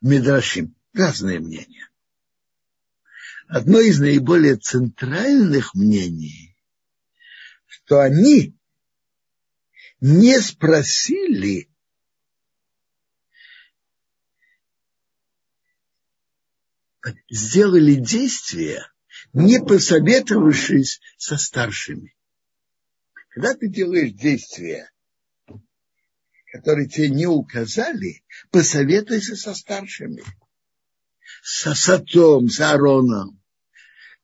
Мидрашим 0.00 0.74
разные 0.94 1.40
мнения. 1.40 1.90
Одно 3.48 3.80
из 3.80 4.00
наиболее 4.00 4.56
центральных 4.56 5.74
мнений, 5.74 6.53
что 7.84 8.00
они 8.00 8.54
не 10.00 10.40
спросили 10.40 11.70
сделали 17.28 17.96
действия, 17.96 18.90
не 19.32 19.60
посоветовавшись 19.60 21.00
со 21.18 21.36
старшими. 21.36 22.16
Когда 23.28 23.54
ты 23.54 23.68
делаешь 23.68 24.12
действия, 24.12 24.90
которые 26.52 26.88
тебе 26.88 27.10
не 27.10 27.26
указали, 27.26 28.24
посоветуйся 28.50 29.36
со 29.36 29.54
старшими 29.54 30.22
с, 31.42 31.74
с 31.74 31.88
отцом, 31.88 32.48
с 32.48 32.58
Аароном, 32.60 33.40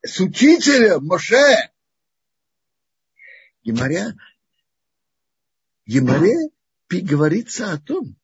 с 0.03 0.21
учителем 0.21 1.05
Моше. 1.05 1.71
Геморя, 3.63 4.17
Геморе 5.87 6.51
говорится 6.89 7.73
о 7.73 7.79
том, 7.79 8.17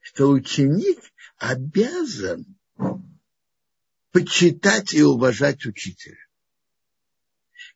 что 0.00 0.30
ученик 0.30 0.98
обязан 1.36 2.46
почитать 4.12 4.94
и 4.94 5.02
уважать 5.02 5.66
учителя. 5.66 6.18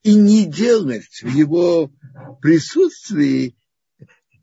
И 0.02 0.14
не 0.14 0.46
делать 0.46 1.22
в 1.22 1.28
его 1.28 1.90
присутствии 2.40 3.56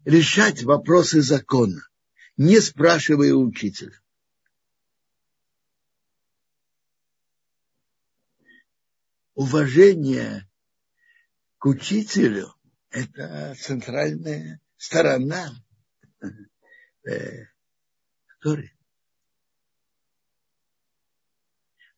решать 0.05 0.63
вопросы 0.63 1.21
закона, 1.21 1.87
не 2.37 2.59
спрашивая 2.59 3.33
учителя. 3.33 4.01
уважение 9.41 10.47
к 11.61 11.67
учителю– 11.67 12.51
это 12.89 13.53
центральная 13.53 14.59
сторона 14.77 15.53
э, 17.07 17.45
Торы. 18.39 18.73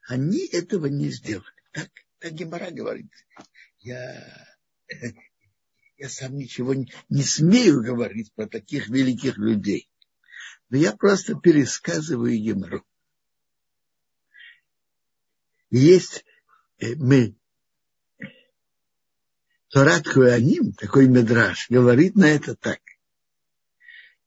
Они 0.05 0.45
этого 0.47 0.87
не 0.87 1.09
сделали. 1.11 1.45
Так, 1.71 1.89
так 2.19 2.33
Гемора 2.33 2.71
говорит. 2.71 3.09
Я, 3.79 4.45
я 5.95 6.09
сам 6.09 6.35
ничего 6.35 6.73
не, 6.73 6.91
не 7.07 7.23
смею 7.23 7.81
говорить 7.81 8.33
про 8.33 8.49
таких 8.49 8.89
великих 8.89 9.37
людей. 9.37 9.89
Но 10.67 10.75
я 10.75 10.91
просто 10.91 11.35
пересказываю 11.35 12.37
Гемору. 12.37 12.85
Есть 15.69 16.25
Э, 16.83 16.95
мы 16.97 17.35
Торат 19.73 20.07
Куаним, 20.07 20.73
такой 20.73 21.07
медраж, 21.07 21.65
говорит 21.67 22.13
на 22.15 22.25
это 22.25 22.55
так. 22.55 22.79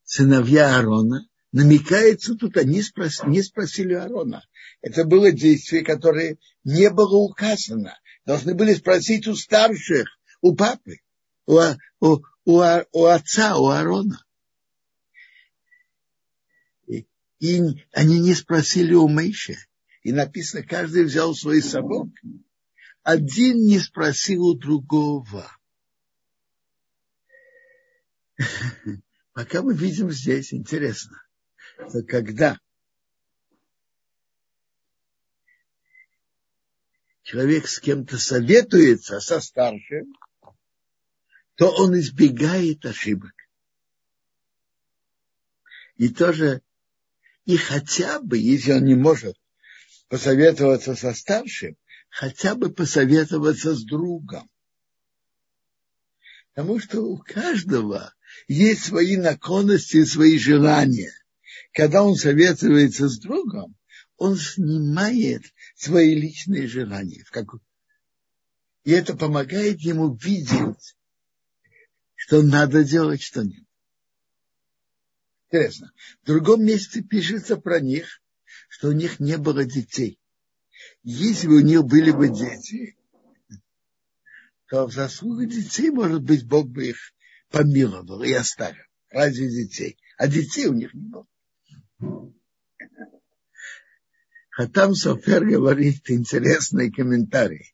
Сыновья 0.03 0.75
Аарона, 0.75 1.29
намекается 1.53 2.35
тут, 2.35 2.57
они 2.57 2.83
спрос, 2.83 3.23
не 3.23 3.43
спросили 3.45 3.95
Аарона. 3.95 4.45
Это 4.83 5.05
было 5.05 5.31
действие, 5.31 5.85
которое 5.85 6.39
не 6.65 6.91
было 6.91 7.19
указано. 7.19 7.97
должны 8.25 8.55
были 8.55 8.75
спросить 8.75 9.29
у 9.29 9.37
старших, 9.37 10.09
у 10.41 10.57
папы, 10.57 10.99
у, 11.47 11.61
у, 12.01 12.25
у, 12.45 12.63
у 12.91 13.05
отца, 13.05 13.57
у 13.57 13.69
Аарона. 13.69 14.25
И, 16.89 17.07
и 17.39 17.61
они 17.93 18.19
не 18.19 18.35
спросили 18.35 18.95
у 18.95 19.07
Мейши. 19.07 19.55
И 20.03 20.11
написано, 20.11 20.65
каждый 20.65 21.05
взял 21.05 21.37
свой 21.37 21.63
сапог. 21.63 22.09
Один 23.07 23.65
не 23.65 23.79
спросил 23.79 24.49
у 24.49 24.55
другого. 24.55 25.57
Пока 29.33 29.63
мы 29.63 29.75
видим 29.75 30.11
здесь, 30.11 30.53
интересно, 30.53 31.23
что 31.89 32.03
когда 32.03 32.59
человек 37.23 37.69
с 37.69 37.79
кем-то 37.79 38.19
советуется, 38.19 39.21
со 39.21 39.39
старшим, 39.41 40.13
то 41.55 41.71
он 41.77 41.97
избегает 41.97 42.85
ошибок. 42.85 43.35
И 45.95 46.09
тоже, 46.09 46.61
и 47.45 47.57
хотя 47.57 48.19
бы, 48.19 48.37
если 48.37 48.73
он 48.73 48.85
не 48.85 48.97
может 48.97 49.37
посоветоваться 50.09 50.97
со 50.97 51.15
старшим, 51.15 51.77
хотя 52.09 52.55
бы 52.55 52.71
посоветоваться 52.71 53.75
с 53.75 53.85
другом. 53.85 54.49
Потому 56.55 56.81
что 56.81 57.03
у 57.03 57.19
каждого 57.19 58.15
есть 58.49 58.85
свои 58.85 59.17
наклонности 59.17 59.99
и 59.99 60.05
свои 60.05 60.39
желания. 60.39 61.13
Когда 61.73 62.03
он 62.03 62.15
советуется 62.15 63.09
с 63.09 63.19
другом, 63.19 63.77
он 64.17 64.37
снимает 64.37 65.43
свои 65.75 66.15
личные 66.15 66.67
желания. 66.67 67.25
И 68.85 68.91
это 68.91 69.17
помогает 69.17 69.81
ему 69.81 70.15
видеть, 70.15 70.97
что 72.15 72.43
надо 72.43 72.85
делать, 72.85 73.21
что 73.21 73.43
нет. 73.43 73.67
Интересно. 75.49 75.93
В 76.23 76.27
другом 76.27 76.65
месте 76.65 77.03
пишется 77.03 77.57
про 77.57 77.81
них, 77.81 78.23
что 78.69 78.89
у 78.89 78.93
них 78.93 79.21
не 79.21 79.37
было 79.37 79.65
детей. 79.65 80.19
Если 81.09 81.47
бы 81.47 81.59
у 81.59 81.61
них 81.61 81.85
были 81.85 82.11
бы 82.11 82.29
дети, 82.29 82.97
то 84.69 84.89
в 84.89 84.93
заслугу 84.93 85.45
детей, 85.45 85.91
может 85.91 86.21
быть, 86.25 86.45
Бог 86.45 86.67
бы 86.69 86.89
их 86.89 86.97
помиловал 87.49 88.25
и 88.25 88.33
оставил 88.33 88.83
ради 89.11 89.49
детей. 89.49 89.97
А 90.19 90.27
детей 90.27 90.67
у 90.67 90.73
них 90.73 90.93
не 90.95 91.09
было. 91.09 91.27
Хатам 94.51 94.97
Софер 94.97 95.45
говорит 95.45 96.11
интересный 96.11 96.91
комментарий. 96.91 97.73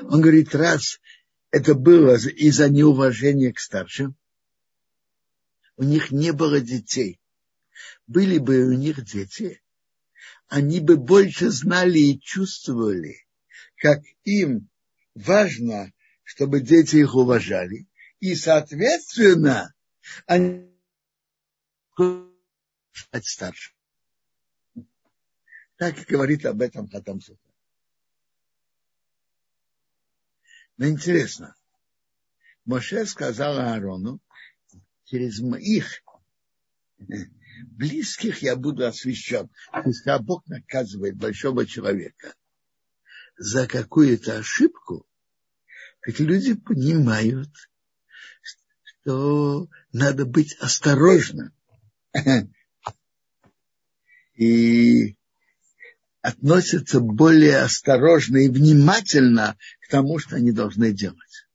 Он 0.00 0.22
говорит, 0.22 0.54
раз 0.54 0.98
это 1.50 1.74
было 1.74 2.14
из-за 2.14 2.70
неуважения 2.70 3.52
к 3.52 3.60
старшим, 3.60 4.16
у 5.76 5.82
них 5.82 6.10
не 6.10 6.32
было 6.32 6.58
детей. 6.58 7.20
Были 8.06 8.38
бы 8.38 8.64
у 8.64 8.72
них 8.72 9.04
дети, 9.04 9.61
они 10.52 10.80
бы 10.80 10.98
больше 10.98 11.48
знали 11.48 11.98
и 11.98 12.20
чувствовали, 12.20 13.26
как 13.76 14.02
им 14.24 14.68
важно, 15.14 15.94
чтобы 16.24 16.60
дети 16.60 16.96
их 16.96 17.14
уважали, 17.14 17.86
и, 18.20 18.34
соответственно, 18.34 19.72
они 20.26 20.70
стать 22.92 23.24
старше. 23.24 23.72
Так 25.78 25.98
и 25.98 26.04
говорит 26.04 26.44
об 26.44 26.60
этом 26.60 26.86
Хатам 26.86 27.22
Суфа. 27.22 27.40
Но 30.76 30.86
интересно, 30.86 31.56
Моше 32.66 33.06
сказал 33.06 33.56
Аарону, 33.56 34.20
через 35.06 35.40
моих 35.40 36.02
близких 37.64 38.42
я 38.42 38.56
буду 38.56 38.86
освящен. 38.86 39.48
То 39.72 39.82
есть, 39.88 40.02
когда 40.02 40.18
Бог 40.18 40.46
наказывает 40.46 41.16
большого 41.16 41.66
человека 41.66 42.34
за 43.36 43.66
какую-то 43.66 44.38
ошибку, 44.38 45.06
так 46.00 46.18
люди 46.20 46.54
понимают, 46.54 47.50
что 49.02 49.68
надо 49.92 50.26
быть 50.26 50.54
осторожным. 50.54 51.52
И 54.34 55.16
относятся 56.20 57.00
более 57.00 57.58
осторожно 57.58 58.38
и 58.38 58.48
внимательно 58.48 59.56
к 59.80 59.88
тому, 59.88 60.18
что 60.18 60.36
они 60.36 60.52
должны 60.52 60.92
делать. 60.92 61.46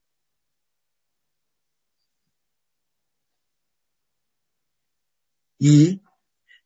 И, 5.59 5.99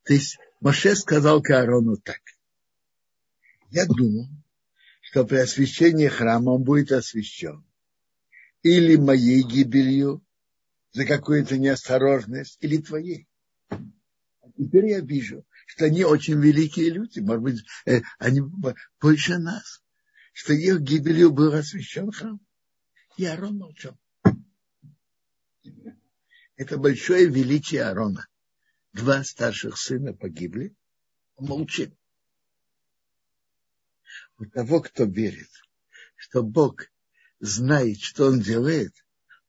то 0.03 0.13
есть, 0.13 0.37
Моше 0.59 0.95
сказал 0.95 1.41
Каарону 1.41 1.97
так. 1.97 2.19
Я 3.69 3.85
думал, 3.85 4.27
что 5.01 5.25
при 5.25 5.37
освящении 5.37 6.07
храма 6.07 6.51
он 6.51 6.63
будет 6.63 6.91
освящен. 6.91 7.65
Или 8.63 8.95
моей 8.95 9.43
гибелью 9.43 10.23
за 10.91 11.05
какую-то 11.05 11.57
неосторожность, 11.57 12.57
или 12.61 12.77
твоей. 12.77 13.27
А 13.69 13.79
теперь 14.57 14.87
я 14.87 14.99
вижу, 14.99 15.45
что 15.65 15.85
они 15.85 16.03
очень 16.03 16.39
великие 16.39 16.89
люди, 16.89 17.19
может 17.19 17.41
быть, 17.41 17.65
э, 17.85 18.01
они 18.19 18.41
больше 18.99 19.37
нас, 19.37 19.81
что 20.33 20.53
их 20.53 20.81
гибелью 20.81 21.31
был 21.31 21.53
освящен 21.53 22.11
храм. 22.11 22.39
И 23.17 23.25
Аарон 23.25 23.57
молчал. 23.57 23.97
Это 26.57 26.77
большое 26.77 27.27
величие 27.27 27.83
Аарона 27.83 28.27
два 28.93 29.23
старших 29.23 29.77
сына 29.77 30.13
погибли, 30.13 30.75
он 31.35 31.47
молчит. 31.47 31.93
У 34.37 34.45
того, 34.45 34.81
кто 34.81 35.03
верит, 35.03 35.49
что 36.15 36.43
Бог 36.43 36.87
знает, 37.39 37.99
что 37.99 38.27
он 38.27 38.39
делает, 38.39 38.93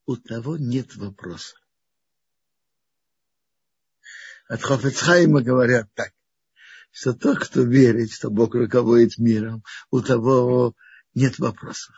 у 0.06 0.16
того 0.16 0.56
нет 0.56 0.94
вопроса. 0.96 1.56
От 4.48 4.62
Хофецхайма 4.62 5.42
говорят 5.42 5.88
так, 5.94 6.12
что 6.90 7.14
тот, 7.14 7.38
кто 7.38 7.62
верит, 7.62 8.12
что 8.12 8.30
Бог 8.30 8.54
руководит 8.54 9.18
миром, 9.18 9.64
у 9.90 10.02
того 10.02 10.74
нет 11.14 11.38
вопросов 11.38 11.94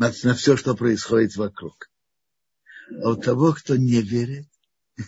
на, 0.00 0.12
на 0.22 0.34
все, 0.34 0.56
что 0.56 0.74
происходит 0.74 1.36
вокруг. 1.36 1.90
А 3.02 3.10
у 3.10 3.16
того, 3.16 3.52
кто 3.52 3.76
не 3.76 4.00
верит, 4.00 4.48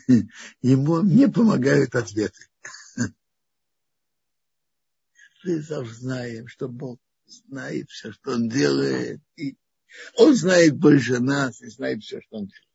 ему 0.62 1.02
не 1.02 1.28
помогают 1.28 1.94
ответы. 1.94 2.48
Мы 5.44 5.60
знаем, 5.60 6.46
что 6.46 6.68
Бог 6.68 7.00
знает 7.26 7.90
все, 7.90 8.12
что 8.12 8.32
Он 8.32 8.48
делает. 8.48 9.20
И 9.36 9.56
он 10.16 10.34
знает 10.34 10.76
больше 10.78 11.18
нас 11.18 11.60
и 11.60 11.68
знает 11.68 12.02
все, 12.02 12.20
что 12.20 12.36
Он 12.38 12.46
делает. 12.46 12.68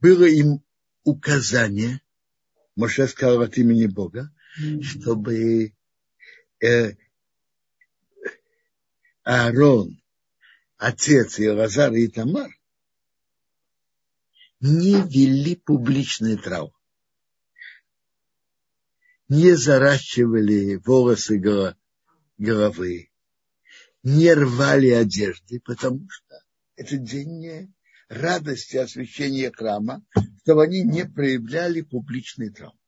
Было 0.00 0.24
им 0.24 0.62
указание, 1.04 2.00
Моше 2.74 3.08
сказал 3.08 3.42
от 3.42 3.56
имени 3.56 3.86
Бога, 3.86 4.30
чтобы 4.82 5.74
э, 6.60 6.92
Аарон 9.24 10.00
отец 10.78 11.38
Иолазар 11.40 11.92
и 11.92 12.08
Тамар 12.08 12.50
не 14.60 15.02
вели 15.02 15.56
публичный 15.56 16.36
траур. 16.36 16.72
Не 19.28 19.56
заращивали 19.56 20.76
волосы 20.76 21.38
головы, 22.38 23.10
не 24.02 24.32
рвали 24.32 24.90
одежды, 24.90 25.60
потому 25.60 26.08
что 26.08 26.42
это 26.76 26.96
день 26.96 27.74
радости 28.08 28.76
освящения 28.76 29.50
храма, 29.50 30.04
чтобы 30.42 30.64
они 30.64 30.82
не 30.82 31.04
проявляли 31.04 31.80
публичный 31.82 32.50
траур. 32.50 32.78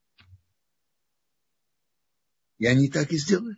И 2.57 2.65
они 2.65 2.89
так 2.89 3.11
и 3.11 3.17
сделали. 3.17 3.57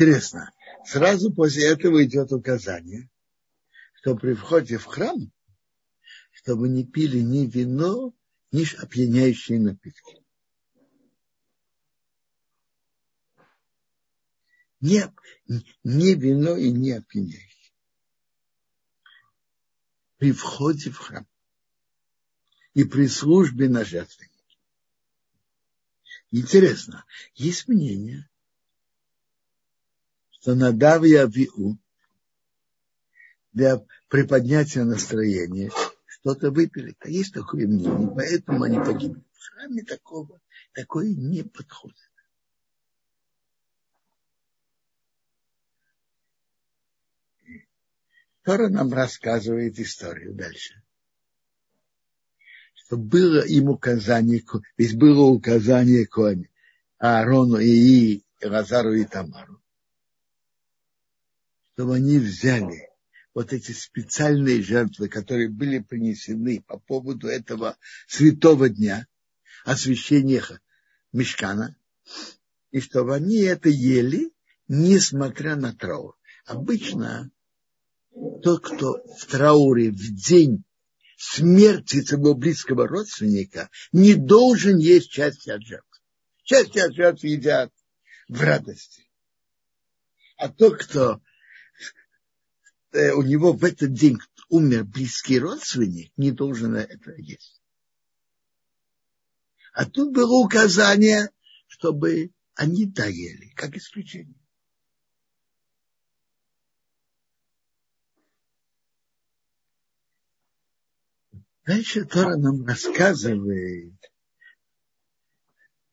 Интересно, 0.00 0.52
сразу 0.84 1.34
после 1.34 1.66
этого 1.66 2.04
идет 2.04 2.30
указание, 2.30 3.10
что 3.94 4.14
при 4.14 4.32
входе 4.32 4.78
в 4.78 4.84
храм, 4.84 5.32
чтобы 6.30 6.68
не 6.68 6.86
пили 6.86 7.18
ни 7.18 7.46
вино, 7.46 8.14
ни 8.52 8.64
опьяняющие 8.80 9.58
напитки. 9.58 10.22
Не, 14.80 15.12
не 15.82 16.14
вино 16.14 16.56
и 16.56 16.70
не 16.70 16.92
опьяняющие. 16.92 17.72
При 20.18 20.30
входе 20.30 20.90
в 20.90 20.98
храм. 20.98 21.26
и 22.74 22.84
при 22.84 23.08
службе 23.08 23.68
на 23.68 23.84
жертвеннике. 23.84 24.58
Интересно, 26.30 27.04
есть 27.34 27.66
мнение, 27.66 28.27
что 30.48 30.54
Надав 30.54 31.04
и 31.04 31.14
Авиу 31.14 31.76
для 33.52 33.84
приподнятия 34.08 34.82
настроения 34.82 35.70
что-то 36.06 36.50
выпили. 36.50 36.96
А 37.00 37.08
есть 37.10 37.34
такое 37.34 37.66
мнение, 37.66 38.10
поэтому 38.16 38.62
они 38.62 38.78
погибли. 38.78 39.22
В 39.30 39.46
храме 39.50 39.82
такого, 39.82 40.40
такое 40.72 41.08
не 41.08 41.42
подходит. 41.42 41.98
Тора 48.42 48.70
нам 48.70 48.90
рассказывает 48.94 49.78
историю 49.78 50.32
дальше. 50.32 50.82
Что 52.72 52.96
было 52.96 53.44
им 53.44 53.68
указание, 53.68 54.42
ведь 54.78 54.96
было 54.96 55.24
указание 55.24 56.06
Коне, 56.06 56.48
Аарону 56.96 57.58
и 57.58 58.22
Лазару 58.42 58.94
и 58.94 59.04
Тамару, 59.04 59.57
чтобы 61.78 61.94
они 61.94 62.18
взяли 62.18 62.88
вот 63.34 63.52
эти 63.52 63.70
специальные 63.70 64.62
жертвы, 64.62 65.08
которые 65.08 65.48
были 65.48 65.78
принесены 65.78 66.60
по 66.60 66.80
поводу 66.80 67.28
этого 67.28 67.78
святого 68.08 68.68
дня, 68.68 69.06
освящения 69.64 70.42
мешкана, 71.12 71.76
и 72.72 72.80
чтобы 72.80 73.14
они 73.14 73.42
это 73.42 73.68
ели, 73.68 74.32
несмотря 74.66 75.54
на 75.54 75.72
траур. 75.72 76.18
Обычно 76.46 77.30
тот, 78.42 78.64
кто 78.64 79.00
в 79.16 79.26
трауре 79.26 79.92
в 79.92 80.16
день 80.16 80.64
смерти 81.16 82.02
своего 82.02 82.34
близкого 82.34 82.88
родственника, 82.88 83.70
не 83.92 84.16
должен 84.16 84.78
есть 84.78 85.12
части 85.12 85.50
от 85.50 85.62
жертв. 85.62 86.02
Части 86.42 86.80
от 86.80 86.92
жертв 86.92 87.22
едят 87.22 87.72
в 88.28 88.40
радости. 88.40 89.08
А 90.38 90.48
тот, 90.48 90.82
кто 90.82 91.20
у 93.14 93.22
него 93.22 93.52
в 93.52 93.64
этот 93.64 93.92
день 93.92 94.18
умер 94.48 94.84
близкий 94.84 95.38
родственник, 95.38 96.12
не 96.16 96.30
должен 96.32 96.74
это 96.74 97.12
есть. 97.16 97.60
А 99.72 99.84
тут 99.84 100.12
было 100.12 100.44
указание, 100.44 101.30
чтобы 101.66 102.32
они 102.54 102.86
доели, 102.86 103.52
как 103.54 103.76
исключение. 103.76 104.34
Дальше 111.64 112.06
Тора 112.06 112.36
нам 112.36 112.64
рассказывает, 112.64 113.94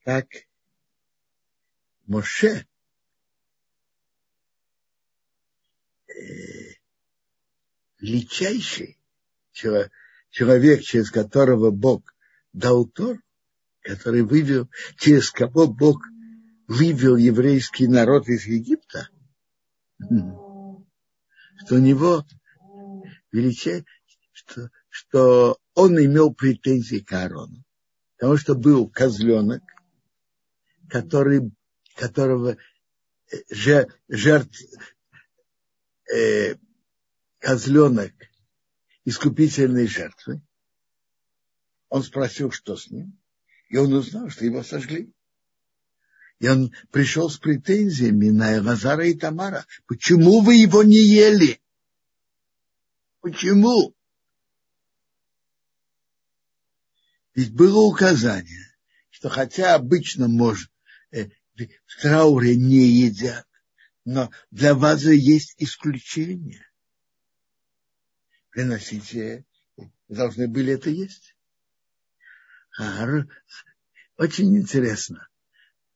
как 0.05 0.27
Моше 2.07 2.65
э, 6.07 6.64
личайший 8.05 8.97
человек, 9.51 10.81
через 10.81 11.11
которого 11.11 11.71
Бог 11.71 12.13
дал 12.53 12.85
Тор, 12.85 13.19
который 13.81 14.21
вывел, 14.21 14.69
через 14.97 15.31
кого 15.31 15.67
Бог 15.67 16.01
вывел 16.67 17.15
еврейский 17.15 17.87
народ 17.87 18.27
из 18.27 18.45
Египта, 18.45 19.09
что 19.99 21.75
у 21.75 21.79
него 21.79 22.25
величай, 23.31 23.85
что 24.31 24.69
что 24.95 25.59
он 25.73 25.97
имел 25.97 26.33
претензии 26.33 26.99
к 26.99 27.11
Аарону. 27.11 27.65
Потому 28.17 28.37
что 28.37 28.55
был 28.55 28.87
козленок, 28.87 29.61
который, 30.87 31.51
которого 31.97 32.55
э, 33.29 33.85
жертв, 34.07 34.57
э, 36.09 36.55
козленок 37.45 38.11
искупительной 39.03 39.85
жертвы. 39.85 40.41
Он 41.89 42.01
спросил, 42.01 42.49
что 42.49 42.75
с 42.75 42.89
ним. 42.89 43.19
И 43.69 43.77
он 43.77 43.93
узнал, 43.93 44.31
что 44.31 44.45
его 44.45 44.63
сожгли. 44.63 45.13
И 46.39 46.47
он 46.47 46.73
пришел 46.89 47.29
с 47.29 47.37
претензиями 47.37 48.29
на 48.29 48.59
Лазара 48.63 49.05
и 49.05 49.13
Тамара. 49.13 49.63
Почему 49.85 50.41
вы 50.41 50.55
его 50.55 50.81
не 50.81 50.97
ели? 50.97 51.61
Почему? 53.21 53.93
Ведь 57.35 57.53
было 57.53 57.81
указание, 57.81 58.75
что 59.11 59.29
хотя 59.29 59.75
обычно 59.75 60.27
может, 60.27 60.71
э, 61.11 61.29
в 61.55 62.01
трауре 62.01 62.55
не 62.55 62.87
едят, 62.87 63.45
но 64.03 64.31
для 64.49 64.73
вас 64.73 65.03
есть 65.03 65.53
исключение. 65.59 66.64
Приносите, 68.55 69.43
должны 70.07 70.47
были 70.47 70.71
это 70.71 70.89
есть. 70.89 71.35
Очень 74.17 74.57
интересно. 74.57 75.27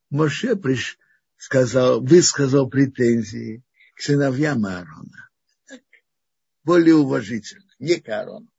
Моше 0.10 0.57
приш, 0.57 0.99
сказал, 1.38 2.02
высказал 2.02 2.69
претензии 2.69 3.64
к 3.95 4.02
сыновьям 4.02 4.65
Аарона. 4.65 5.30
Более 6.65 6.95
уважительно, 6.95 7.72
не 7.80 7.95
к 7.95 8.10
Аарону. 8.10 8.52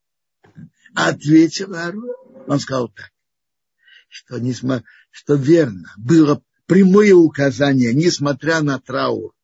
Ответил 0.95 1.75
Аарон 1.75 2.09
он 2.47 2.59
сказал 2.59 2.89
так, 2.89 3.13
что, 4.09 4.39
несмотря, 4.39 4.87
что 5.11 5.35
верно, 5.35 5.93
было 5.99 6.43
прямое 6.65 7.13
указание, 7.15 7.93
несмотря 7.93 8.63
на 8.63 8.81
траур, 8.81 9.35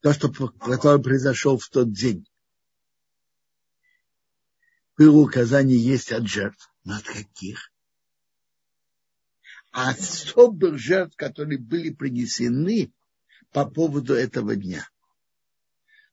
то, 0.00 0.12
что, 0.12 0.30
которое 0.30 1.02
произошло 1.02 1.58
в 1.58 1.68
тот 1.68 1.92
день. 1.92 2.26
Было 4.96 5.18
указание 5.18 5.78
есть 5.78 6.12
от 6.12 6.26
жертв. 6.26 6.70
Но 6.84 6.96
от 6.96 7.04
каких? 7.04 7.70
А 9.72 9.90
особых 9.90 10.78
жертв, 10.78 11.16
которые 11.16 11.58
были 11.58 11.90
принесены 11.90 12.92
по 13.52 13.64
поводу 13.66 14.14
этого 14.14 14.56
дня. 14.56 14.88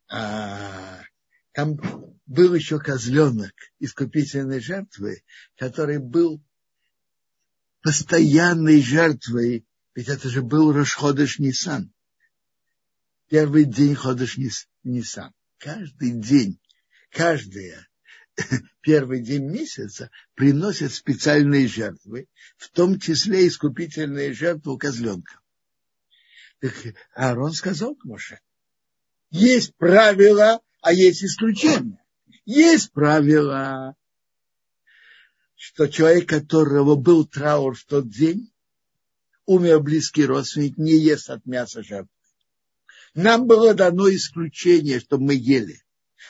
А, 0.09 1.01
там 1.53 1.77
был 2.25 2.53
еще 2.53 2.79
козленок 2.79 3.53
искупительной 3.79 4.59
жертвы, 4.59 5.23
который 5.57 5.99
был 5.99 6.41
постоянной 7.81 8.81
жертвой, 8.81 9.65
ведь 9.95 10.09
это 10.09 10.29
же 10.29 10.41
был 10.41 10.71
Рошходыш 10.71 11.39
Нисан. 11.39 11.93
Первый 13.29 13.65
день 13.65 13.93
Ходыш 13.93 14.37
Нисан. 14.83 15.33
Каждый 15.57 16.11
день, 16.11 16.59
каждый 17.09 17.73
первый 18.81 19.21
день 19.21 19.43
месяца 19.43 20.09
приносят 20.33 20.93
специальные 20.93 21.67
жертвы, 21.67 22.27
в 22.57 22.69
том 22.69 22.99
числе 22.99 23.47
искупительные 23.47 24.33
жертвы 24.33 24.77
козленка. 24.77 25.39
Так 26.59 26.73
Аарон 27.15 27.51
сказал 27.53 27.95
к 27.95 28.05
Моше, 28.05 28.39
есть 29.29 29.75
правила, 29.75 30.61
а 30.81 30.93
есть 30.93 31.23
исключения. 31.23 32.01
Есть 32.45 32.93
правило, 32.93 33.95
что 35.55 35.87
человек, 35.87 36.29
которого 36.29 36.95
был 36.95 37.25
траур 37.25 37.75
в 37.75 37.83
тот 37.85 38.09
день, 38.09 38.53
умер 39.45 39.81
близкий 39.81 40.25
родственник, 40.25 40.77
не 40.77 40.97
ест 40.97 41.29
от 41.29 41.45
мяса 41.45 41.83
жертвы. 41.83 42.16
Нам 43.17 43.47
было 43.47 43.73
дано 43.73 44.13
исключение, 44.13 44.99
чтобы 44.99 45.25
мы 45.25 45.33
ели. 45.33 45.81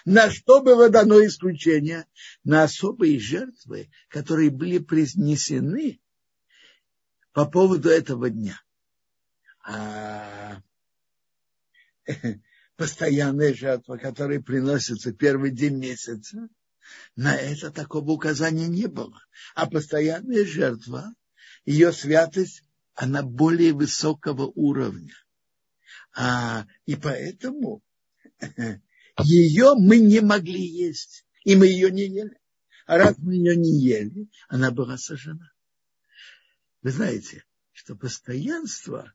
На 0.05 0.31
что 0.31 0.61
было 0.61 0.87
дано 0.87 1.19
исключение? 1.25 2.07
На 2.45 2.63
особые 2.63 3.19
жертвы, 3.19 3.91
которые 4.07 4.51
были 4.51 4.77
принесены 4.77 5.99
по 7.33 7.45
поводу 7.45 7.89
этого 7.89 8.29
дня. 8.29 8.57
А 9.65 10.61
постоянная 12.77 13.53
жертва, 13.53 13.97
которая 13.97 14.39
приносится 14.39 15.11
первый 15.11 15.51
день 15.51 15.75
месяца, 15.75 16.47
на 17.17 17.35
это 17.35 17.69
такого 17.69 18.11
указания 18.11 18.69
не 18.69 18.87
было. 18.87 19.21
А 19.55 19.65
постоянная 19.65 20.45
жертва, 20.45 21.13
ее 21.65 21.91
святость, 21.91 22.63
она 22.95 23.23
более 23.23 23.73
высокого 23.73 24.45
уровня. 24.55 25.13
А, 26.15 26.65
и 26.85 26.95
поэтому 26.95 27.81
ее 29.23 29.73
мы 29.75 29.99
не 29.99 30.21
могли 30.21 30.61
есть. 30.61 31.25
И 31.43 31.55
мы 31.55 31.67
ее 31.67 31.91
не 31.91 32.07
ели. 32.07 32.37
А 32.85 32.97
раз 32.97 33.17
мы 33.17 33.35
ее 33.35 33.55
не 33.55 33.81
ели, 33.81 34.29
она 34.47 34.71
была 34.71 34.97
сожжена. 34.97 35.51
Вы 36.81 36.91
знаете, 36.91 37.43
что 37.73 37.95
постоянство 37.95 39.13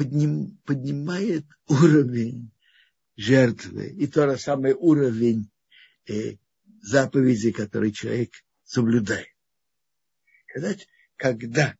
подним, 0.00 0.58
поднимает 0.64 1.44
уровень 1.68 2.50
жертвы. 3.16 3.88
И 3.88 4.06
то 4.06 4.30
же 4.30 4.38
самое 4.38 4.74
уровень 4.74 5.50
э, 6.08 6.36
заповеди, 6.80 7.52
которые 7.52 7.92
человек 7.92 8.30
соблюдает. 8.64 9.28
Когда, 10.46 10.74
когда 11.16 11.76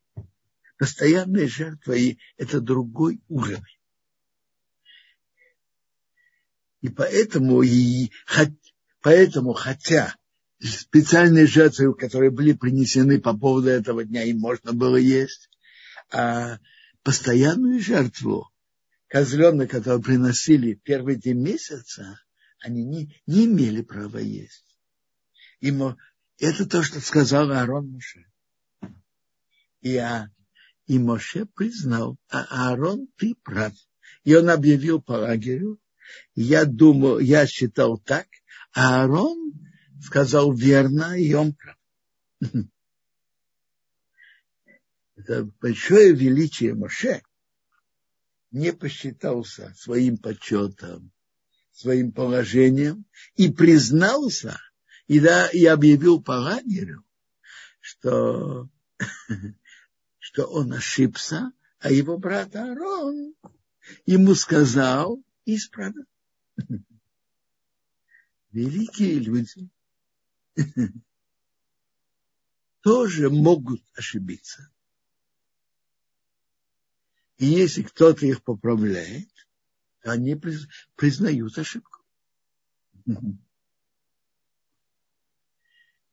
постоянная 0.81 1.47
жертва 1.47 1.93
и 1.93 2.17
это 2.39 2.59
другой 2.59 3.21
уровень. 3.29 3.61
И 6.81 6.89
поэтому, 6.89 7.61
и, 7.61 8.11
поэтому 9.03 9.53
хотя 9.53 10.17
специальные 10.59 11.47
жертвы, 11.47 11.95
которые 11.95 12.31
были 12.31 12.55
принесены 12.55 13.21
по 13.21 13.37
поводу 13.37 13.69
этого 13.69 14.05
дня, 14.05 14.25
им 14.25 14.39
можно 14.39 14.73
было 14.73 14.97
есть, 14.97 15.51
а 16.11 16.59
постоянную 17.03 17.79
жертву, 17.79 18.51
козленок, 19.07 19.71
который 19.71 20.03
приносили 20.03 20.81
первый 20.83 21.17
день 21.17 21.43
месяца, 21.43 22.19
они 22.61 22.87
не, 22.87 23.23
не 23.27 23.45
имели 23.45 23.83
права 23.83 24.17
есть. 24.17 24.79
Ему, 25.61 25.99
это 26.39 26.67
то, 26.67 26.83
что 26.83 27.01
сказал 27.01 27.51
Аарон 27.51 27.91
Моше. 27.91 28.25
И, 29.83 29.95
а, 29.99 30.31
и 30.91 30.99
Моше 30.99 31.47
признал, 31.47 32.17
а 32.29 32.43
Аарон, 32.51 33.07
ты 33.17 33.37
прав. 33.45 33.73
И 34.25 34.35
он 34.35 34.51
объявил 34.51 35.01
по 35.01 35.13
лагерю, 35.13 35.79
я 36.35 36.65
думал, 36.65 37.21
я 37.21 37.47
считал 37.47 37.97
так, 37.97 38.27
а 38.75 39.03
Аарон 39.03 39.53
сказал 40.03 40.53
верно, 40.53 41.17
и 41.17 41.33
он 41.33 41.55
прав. 41.55 41.77
Это 45.15 45.45
большое 45.61 46.13
величие 46.13 46.75
Моше 46.75 47.23
не 48.51 48.73
посчитался 48.73 49.73
своим 49.77 50.19
почетом, 50.19 51.13
своим 51.71 52.11
положением 52.11 53.05
и 53.37 53.49
признался, 53.49 54.59
и, 55.07 55.21
да, 55.21 55.47
и 55.51 55.65
объявил 55.67 56.21
по 56.21 56.33
лагерю, 56.33 57.05
что, 57.79 58.69
что 60.21 60.45
он 60.45 60.73
ошибся, 60.73 61.53
а 61.81 61.91
его 61.91 62.17
брат 62.19 62.55
Аарон 62.55 63.35
ему 64.07 64.37
сказал 64.37 65.21
исправил. 65.47 66.05
Великие 68.53 69.19
люди 69.19 69.69
тоже 72.83 73.31
могут 73.31 73.83
ошибиться. 73.95 74.71
И 77.39 77.47
если 77.47 77.83
кто-то 77.83 78.27
их 78.27 78.43
поправляет, 78.43 79.31
они 80.03 80.39
признают 80.97 81.57
ошибку. 81.59 82.05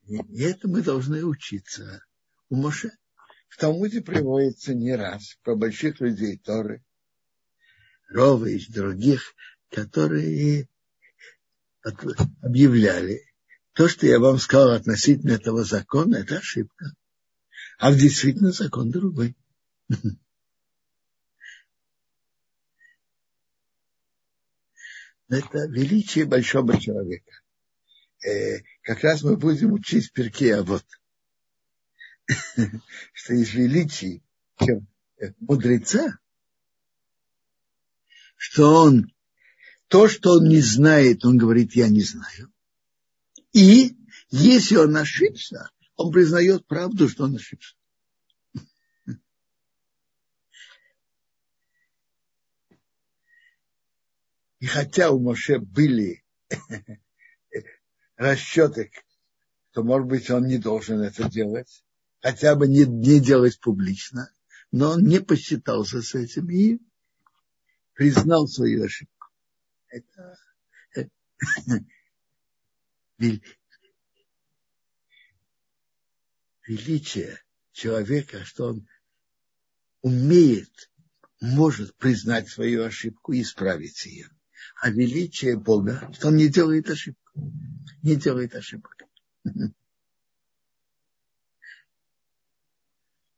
И 0.08 0.42
это 0.42 0.70
мы 0.70 0.82
должны 0.82 1.26
учиться 1.26 2.02
у 2.48 2.56
Моше. 2.56 2.98
В 3.48 3.58
Талмуде 3.58 4.02
приводится 4.02 4.74
не 4.74 4.96
раз 4.96 5.38
про 5.44 5.56
больших 5.56 6.00
людей 6.02 6.38
Торы, 6.38 6.84
Рова 8.10 8.46
и 8.46 8.60
других, 8.72 9.34
которые 9.70 10.68
объявляли, 12.42 13.24
то, 13.74 13.88
что 13.88 14.08
я 14.08 14.20
вам 14.20 14.40
сказал 14.40 14.72
относительно 14.72 15.34
этого 15.34 15.64
закона, 15.64 16.16
это 16.18 16.38
ошибка. 16.38 16.94
А 17.78 17.94
действительно 17.94 18.52
закон 18.52 18.90
другой. 18.92 19.36
Это 25.30 25.66
величие 25.68 26.26
большого 26.26 26.80
человека. 26.80 27.32
Э, 28.26 28.62
как 28.82 29.04
раз 29.04 29.24
мы 29.24 29.36
будем 29.36 29.74
учить 29.74 30.14
перке, 30.14 30.56
а 30.56 30.64
вот 30.64 30.86
что 33.14 33.34
из 33.34 33.54
величий 33.54 34.24
мудреца, 35.40 36.20
что 38.36 38.84
он 38.84 39.14
то, 39.88 40.08
что 40.08 40.34
он 40.34 40.50
не 40.50 40.60
знает, 40.60 41.24
он 41.26 41.38
говорит, 41.38 41.76
я 41.76 41.88
не 41.88 42.02
знаю. 42.02 42.52
И 43.54 43.98
если 44.30 44.76
он 44.76 44.96
ошибся, 44.98 45.72
он 45.96 46.12
признает 46.12 46.68
правду, 46.68 47.08
что 47.08 47.24
он 47.24 47.36
ошибся. 47.36 47.76
И 54.60 54.66
хотя 54.66 55.12
у 55.12 55.20
Моше 55.20 55.60
были 55.60 56.26
расчеты, 58.16 58.92
то, 59.72 59.84
может 59.84 60.08
быть, 60.08 60.30
он 60.32 60.48
не 60.48 60.58
должен 60.58 61.00
это 61.02 61.30
делать, 61.30 61.86
хотя 62.22 62.56
бы 62.56 62.68
не, 62.68 62.86
не 62.86 63.20
делать 63.20 63.60
публично, 63.60 64.32
но 64.72 64.92
он 64.92 65.04
не 65.04 65.20
посчитался 65.22 66.02
с 66.02 66.16
этим 66.16 66.50
и 66.50 66.80
признал 67.94 68.48
свою 68.48 68.86
ошибку. 68.86 69.28
Это 69.90 70.38
величие 76.68 77.40
человека, 77.72 78.44
что 78.44 78.68
он 78.68 78.88
умеет, 80.02 80.92
может 81.40 81.96
признать 81.98 82.50
свою 82.50 82.84
ошибку 82.84 83.34
и 83.34 83.42
исправить 83.42 84.06
ее. 84.06 84.30
А 84.82 84.90
величие 84.90 85.58
Бога, 85.58 86.12
что 86.14 86.28
он 86.28 86.36
не 86.36 86.50
делает 86.50 86.90
ошибку. 86.90 87.54
Не 88.04 88.16
делает 88.16 88.56
ошибок. 88.56 88.96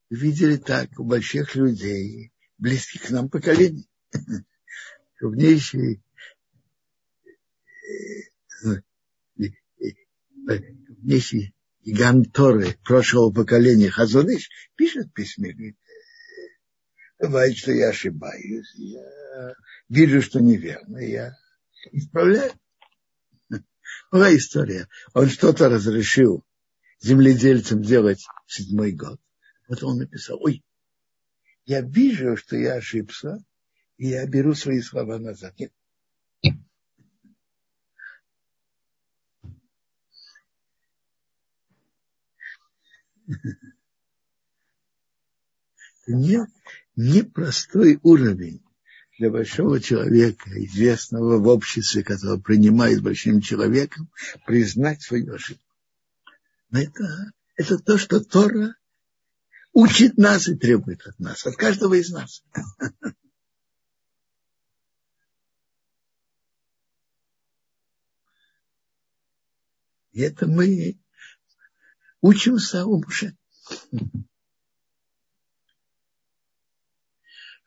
Видели 0.10 0.57
так 0.57 0.99
у 0.99 1.03
больших 1.03 1.56
людей, 1.56 2.31
близких 2.57 3.03
к 3.03 3.10
нам 3.11 3.30
поколений. 3.30 3.88
Крупнейшие 5.18 6.02
крупнейший 10.99 11.56
гигант 11.84 12.31
Торы 12.34 12.77
прошлого 12.84 13.31
поколения 13.31 13.90
Хазуныш 13.90 14.49
пишет 14.76 15.07
в 15.07 15.14
письме, 15.14 15.76
бывает, 17.19 17.57
что 17.57 17.72
я 17.72 17.90
ошибаюсь, 17.90 18.73
я 18.76 19.53
вижу, 19.88 20.22
что 20.22 20.40
неверно, 20.40 20.98
я 20.98 21.36
исправляю. 21.91 22.52
Была 24.11 24.36
история. 24.36 24.88
Он 25.14 25.30
что-то 25.30 25.69
разрешил 25.69 26.44
земледельцам 26.99 27.81
делать 27.81 28.26
в 28.45 28.53
седьмой 28.53 28.91
год. 28.91 29.19
Вот 29.69 29.83
он 29.83 29.99
написал, 29.99 30.41
ой, 30.41 30.63
я 31.65 31.81
вижу, 31.81 32.35
что 32.35 32.57
я 32.57 32.73
ошибся, 32.73 33.37
и 33.97 34.07
я 34.07 34.25
беру 34.25 34.55
свои 34.55 34.81
слова 34.81 35.19
назад. 35.19 35.53
Нет. 35.59 35.71
Не, 46.07 46.47
непростой 46.95 47.99
уровень 48.01 48.63
для 49.19 49.29
большого 49.29 49.79
человека, 49.79 50.49
известного 50.65 51.37
в 51.37 51.47
обществе, 51.47 52.03
который 52.03 52.41
принимает 52.41 53.03
большим 53.03 53.39
человеком, 53.41 54.09
признать 54.47 55.03
свою 55.03 55.35
ошибку. 55.35 55.63
Но 56.71 56.79
это, 56.79 57.31
это 57.55 57.77
то, 57.77 57.99
что 57.99 58.19
Тора 58.19 58.73
учит 59.80 60.18
нас 60.18 60.47
и 60.49 60.56
требует 60.56 61.06
от 61.07 61.18
нас, 61.19 61.45
от 61.45 61.56
каждого 61.56 61.93
из 61.93 62.10
нас. 62.11 62.43
И 70.11 70.19
это 70.22 70.47
мы 70.47 70.99
учимся 72.19 72.85
у 72.85 73.01
Муше. 73.01 73.38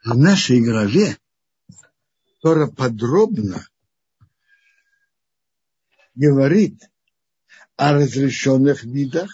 В 0.04 0.18
нашей 0.18 0.60
главе 0.60 1.16
Тора 2.42 2.66
подробно 2.66 3.66
говорит 6.14 6.90
о 7.76 7.94
разрешенных 7.94 8.82
видах 8.82 9.30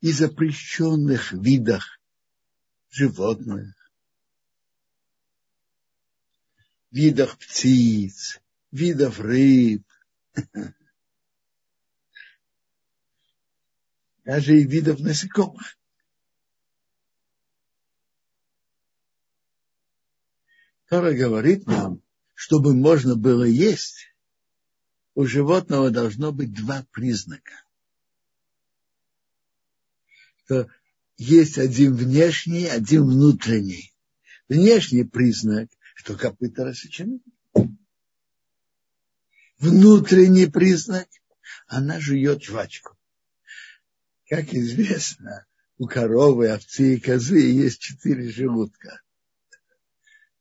и 0.00 0.12
запрещенных 0.12 1.32
видах 1.32 2.00
животных, 2.90 3.74
видах 6.90 7.36
птиц, 7.38 8.40
видов 8.70 9.18
рыб, 9.20 9.82
даже 14.24 14.60
и 14.60 14.66
видов 14.66 15.00
насекомых. 15.00 15.76
Тора 20.88 21.12
говорит 21.12 21.66
нам, 21.66 22.02
чтобы 22.34 22.74
можно 22.74 23.14
было 23.14 23.44
есть, 23.44 24.14
у 25.14 25.26
животного 25.26 25.90
должно 25.90 26.32
быть 26.32 26.54
два 26.54 26.86
признака. 26.92 27.67
Что 30.48 30.66
есть 31.18 31.58
один 31.58 31.94
внешний, 31.94 32.68
один 32.68 33.04
внутренний. 33.04 33.92
Внешний 34.48 35.04
признак, 35.04 35.68
что 35.94 36.16
копыта 36.16 36.64
рассечены. 36.64 37.20
Внутренний 39.58 40.46
признак, 40.46 41.06
она 41.66 42.00
жует 42.00 42.42
жвачку. 42.42 42.96
Как 44.26 44.54
известно, 44.54 45.44
у 45.76 45.86
коровы, 45.86 46.48
овцы 46.48 46.94
и 46.94 47.00
козы 47.00 47.40
есть 47.40 47.80
четыре 47.80 48.30
желудка. 48.30 49.02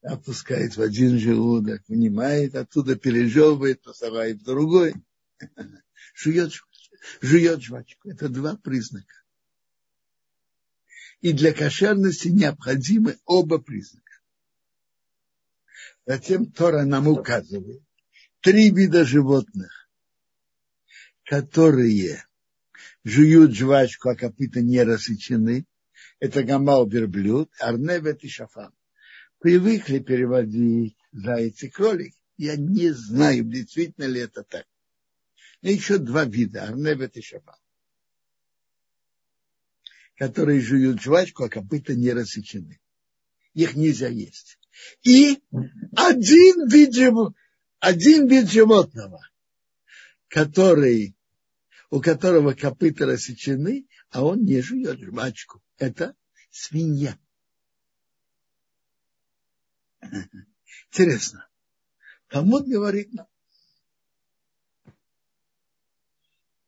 Опускает 0.04 0.78
в 0.78 0.82
один 0.82 1.20
желудок, 1.20 1.84
вынимает, 1.90 2.56
оттуда 2.56 2.96
пережевывает, 2.96 3.82
посылает 3.82 4.40
в 4.40 4.46
другой. 4.46 4.94
Жует, 6.16 6.54
жует 7.20 7.62
жвачку. 7.62 8.10
Это 8.10 8.30
два 8.30 8.56
признака. 8.56 9.14
И 11.22 11.34
для 11.34 11.54
кошерности 11.54 12.28
необходимы 12.28 13.18
оба 13.26 13.58
признака. 13.58 14.04
Затем 16.06 16.52
Тора 16.52 16.86
нам 16.86 17.08
указывает 17.08 17.82
три 18.42 18.70
вида 18.70 19.04
животных, 19.04 19.90
которые 21.26 22.24
жуют 23.04 23.54
жвачку, 23.54 24.10
а 24.10 24.16
копыта 24.16 24.62
не 24.62 24.84
рассечены. 24.84 25.66
Это 26.20 26.44
гамал 26.44 26.88
верблюд, 26.88 27.52
арневет 27.60 28.24
и 28.24 28.30
шафан. 28.30 28.74
Привыкли 29.40 30.00
переводить 30.00 30.98
заяц 31.12 31.62
и 31.64 31.70
кролик. 31.70 32.14
Я 32.38 32.56
не 32.56 32.92
знаю, 32.92 33.44
действительно 33.44 34.06
ли 34.06 34.22
это 34.22 34.44
так. 34.44 34.66
Но 35.62 35.70
еще 35.70 35.98
два 35.98 36.26
вида, 36.26 36.64
арневет 36.64 37.18
и 37.18 37.22
шафан 37.22 37.58
которые 40.18 40.62
жуют 40.62 41.02
жвачку, 41.02 41.44
а 41.44 41.50
копыта 41.50 41.96
не 41.96 42.12
рассечены. 42.12 42.80
Их 43.54 43.76
нельзя 43.76 44.08
есть. 44.08 44.60
И 45.04 45.40
один 45.96 46.68
вид, 46.68 46.96
один 47.80 48.28
вид 48.28 48.50
животного, 48.50 49.22
который 50.28 51.16
у 51.90 52.02
которого 52.02 52.54
копыта 52.54 53.06
рассечены, 53.06 53.88
а 54.10 54.26
он 54.26 54.44
не 54.44 54.62
жует 54.62 55.00
жвачку. 55.00 55.64
Это 55.78 56.16
свинья. 56.50 57.18
Интересно. 60.92 61.48
Талмуд 62.28 62.68
говорит 62.68 63.14
нам. 63.14 63.28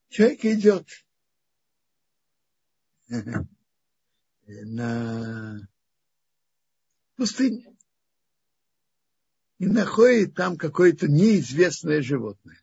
Человек 0.10 0.46
идет 0.46 0.88
на 4.48 5.68
пустыне 7.16 7.76
и 9.58 9.66
находит 9.66 10.36
там 10.36 10.58
какое-то 10.58 11.08
неизвестное 11.08 12.02
животное. 12.02 12.62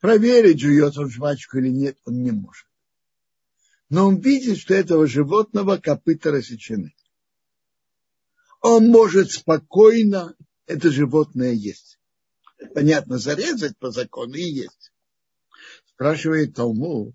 Проверить, 0.00 0.60
жует 0.60 0.96
он 0.98 1.08
жвачку 1.08 1.58
или 1.58 1.68
нет, 1.68 1.98
он 2.04 2.22
не 2.22 2.32
может. 2.32 2.66
Но 3.88 4.08
он 4.08 4.20
видит, 4.20 4.58
что 4.58 4.74
этого 4.74 5.06
животного 5.06 5.78
копыта 5.78 6.32
рассечены. 6.32 6.94
Он 8.60 8.88
может 8.88 9.30
спокойно 9.30 10.34
это 10.66 10.90
животное 10.90 11.52
есть. 11.52 11.98
Понятно, 12.74 13.18
зарезать 13.18 13.78
по 13.78 13.90
закону 13.90 14.34
и 14.34 14.42
есть. 14.42 14.92
Спрашивает 15.96 16.54
Талмуд. 16.54 17.14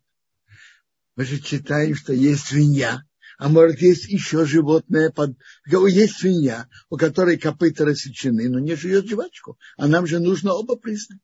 Мы 1.16 1.24
же 1.24 1.40
читаем, 1.40 1.94
что 1.94 2.14
есть 2.14 2.48
свинья, 2.48 3.04
а 3.38 3.48
может 3.48 3.80
есть 3.80 4.06
еще 4.06 4.44
животное, 4.44 5.12
под... 5.12 5.38
есть 5.68 6.18
свинья, 6.18 6.68
у 6.90 6.98
которой 6.98 7.38
копыта 7.38 7.86
рассечены, 7.86 8.50
но 8.50 8.58
не 8.58 8.74
жует 8.74 9.08
жвачку. 9.08 9.60
А 9.78 9.88
нам 9.88 10.08
же 10.08 10.20
нужно 10.20 10.54
оба 10.54 10.78
признака. 10.78 11.22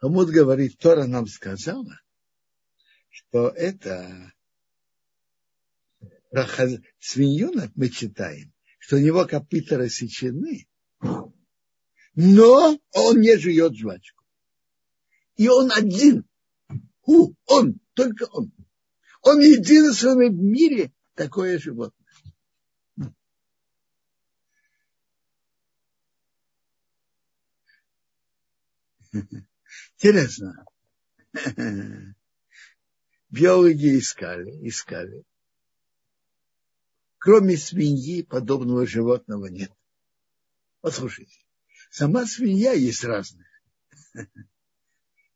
Талмуд 0.00 0.30
говорит, 0.30 0.78
Тора 0.78 1.04
нам 1.04 1.26
сказала, 1.26 2.00
что 3.10 3.48
это 3.48 4.32
свиньонок 6.98 7.72
мы 7.74 7.90
читаем, 7.90 8.54
что 8.78 8.96
у 8.96 9.00
него 9.00 9.26
копыта 9.26 9.76
рассечены, 9.76 10.66
но 12.20 12.76
он 12.94 13.20
не 13.20 13.36
жует 13.38 13.76
жвачку. 13.76 14.24
И 15.36 15.48
он 15.48 15.70
один. 15.70 16.28
У, 17.06 17.32
он, 17.46 17.78
только 17.94 18.24
он. 18.32 18.50
Он 19.22 19.38
единственный 19.38 20.28
в 20.28 20.34
мире 20.34 20.92
такое 21.14 21.60
животное. 21.60 21.94
Интересно. 29.94 30.66
Биологи 33.30 33.96
искали, 33.96 34.68
искали. 34.68 35.22
Кроме 37.18 37.56
свиньи 37.56 38.22
подобного 38.22 38.88
животного 38.88 39.46
нет. 39.46 39.70
Послушайте, 40.80 41.47
сама 41.90 42.26
свинья 42.26 42.72
есть 42.72 43.04
разная. 43.04 43.46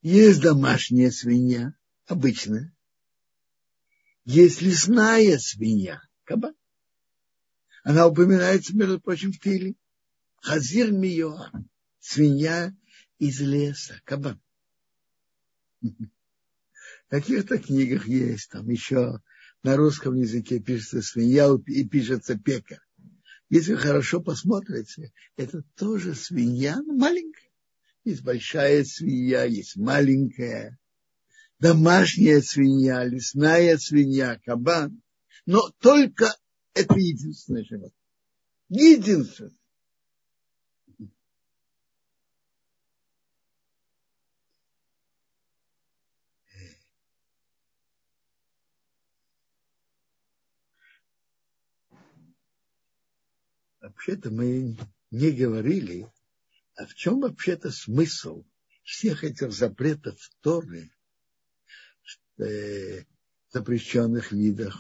Есть 0.03 0.41
домашняя 0.41 1.11
свинья, 1.11 1.75
обычная. 2.07 2.75
Есть 4.25 4.63
лесная 4.63 5.39
свинья, 5.39 6.03
кабан. 6.25 6.55
Она 7.85 8.07
упоминается, 8.07 8.77
между 8.77 9.01
прочим, 9.01 9.33
в 9.33 9.39
Тиле. 9.39 9.75
Хазир 10.41 10.93
Миоа, 10.93 11.51
свинья 12.01 12.75
из 13.19 13.41
леса, 13.41 14.01
кабан. 14.05 14.41
В 15.81 15.91
каких-то 17.09 17.59
книгах 17.59 18.09
есть, 18.09 18.51
там 18.51 18.69
еще 18.69 19.21
на 19.63 19.77
русском 19.77 20.15
языке 20.17 20.59
пишется 20.59 21.03
свинья 21.03 21.49
и 21.67 21.89
пишется 21.89 22.37
пекарь. 22.37 22.81
Если 23.53 23.75
вы 23.75 23.81
хорошо 23.81 24.23
посмотрите, 24.23 25.13
это 25.37 25.63
тоже 25.77 26.15
свинья, 26.15 26.81
маленькая. 26.87 27.51
Есть 28.03 28.23
большая 28.23 28.83
свинья, 28.83 29.45
есть 29.45 29.77
маленькая. 29.77 30.79
Домашняя 31.59 32.41
свинья, 32.41 33.05
лесная 33.05 33.77
свинья, 33.77 34.41
кабан. 34.43 35.03
Но 35.45 35.71
только 35.81 36.35
это 36.73 36.95
единственное 36.95 37.63
животное. 37.65 37.93
Единственное. 38.71 39.53
Вообще-то 54.03 54.31
мы 54.31 54.77
не 55.11 55.31
говорили, 55.31 56.11
а 56.77 56.87
в 56.87 56.95
чем 56.95 57.21
вообще-то 57.21 57.71
смысл 57.71 58.45
всех 58.83 59.23
этих 59.23 59.53
запретов 59.53 60.19
Торы, 60.41 60.91
э, 62.39 63.05
запрещенных 63.53 64.33
видов 64.33 64.75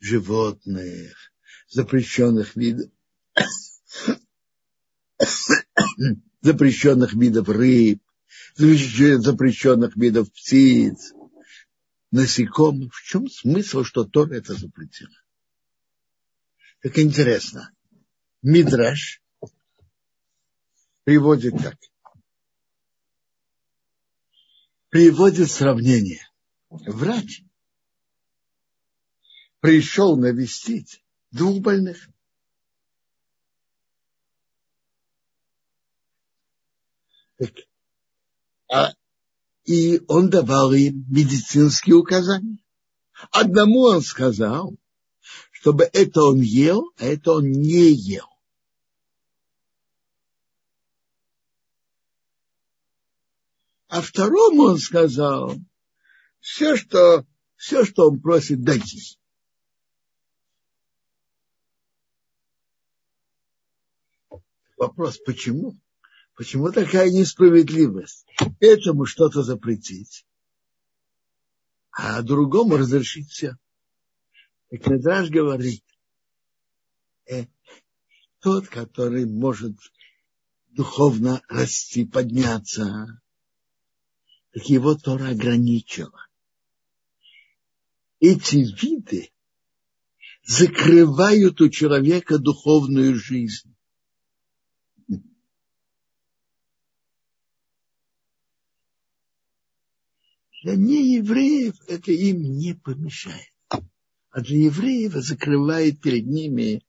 животных, 0.00 1.16
запрещенных 1.68 2.54
видов 2.54 2.90
запрещенных 6.42 7.14
видов 7.14 7.48
рыб, 7.48 8.02
запрещенных 8.56 9.96
видов 9.96 10.30
птиц, 10.32 11.14
насекомых. 12.10 12.94
В 12.94 13.02
чем 13.04 13.30
смысл, 13.30 13.84
что 13.84 14.04
Тора 14.04 14.34
это 14.34 14.54
запретила? 14.54 15.16
Так 16.82 16.98
интересно. 16.98 17.72
Мидраш 18.42 19.22
приводит 21.04 21.54
так. 21.62 21.76
Приводит 24.90 25.50
сравнение. 25.50 26.26
Врач 26.70 27.42
пришел 29.60 30.16
навестить 30.16 31.02
двух 31.30 31.60
больных. 31.60 32.08
А, 38.70 38.92
и 39.64 40.00
он 40.08 40.30
давал 40.30 40.72
им 40.72 41.04
медицинские 41.08 41.96
указания. 41.96 42.58
Одному 43.30 43.80
он 43.80 44.02
сказал, 44.02 44.74
чтобы 45.60 45.90
это 45.92 46.22
он 46.22 46.40
ел, 46.40 46.92
а 46.98 47.04
это 47.04 47.32
он 47.32 47.50
не 47.50 47.90
ел. 47.92 48.28
А 53.88 54.00
второму 54.00 54.64
он 54.64 54.78
сказал, 54.78 55.56
все, 56.38 56.76
что, 56.76 57.26
все, 57.56 57.84
что 57.84 58.08
он 58.08 58.20
просит, 58.20 58.62
дайте. 58.62 58.98
Вопрос, 64.76 65.18
почему? 65.18 65.76
Почему 66.36 66.70
такая 66.70 67.10
несправедливость? 67.10 68.26
Этому 68.60 69.06
что-то 69.06 69.42
запретить, 69.42 70.24
а 71.90 72.22
другому 72.22 72.76
разрешить 72.76 73.28
все. 73.30 73.56
Так 74.70 74.86
Медраж 74.86 75.30
говорит, 75.30 75.82
э, 77.26 77.46
тот, 78.40 78.68
который 78.68 79.24
может 79.24 79.76
духовно 80.68 81.42
расти, 81.48 82.04
подняться, 82.04 83.22
так 84.52 84.64
его 84.66 84.94
Тора 84.94 85.30
ограничила. 85.30 86.26
Эти 88.20 88.56
виды 88.56 89.32
закрывают 90.42 91.60
у 91.62 91.70
человека 91.70 92.38
духовную 92.38 93.14
жизнь. 93.14 93.74
Для 100.62 100.74
неевреев 100.74 101.76
это 101.86 102.10
им 102.12 102.42
не 102.58 102.74
помешает. 102.74 103.52
А 104.38 104.40
для 104.40 104.66
евреев 104.66 105.14
закрывает 105.14 106.00
перед 106.00 106.28
ними 106.28 106.86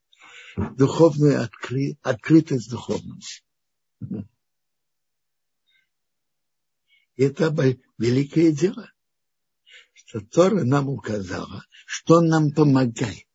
духовную 0.78 1.42
откры... 1.42 1.98
открытость 2.04 2.70
духовности. 2.70 3.44
Это 7.18 7.52
великое 7.98 8.52
дело, 8.52 8.92
что 9.94 10.20
Тора 10.20 10.64
нам 10.64 10.90
указала, 10.90 11.66
что 11.88 12.22
нам 12.22 12.52
помогает. 12.52 13.26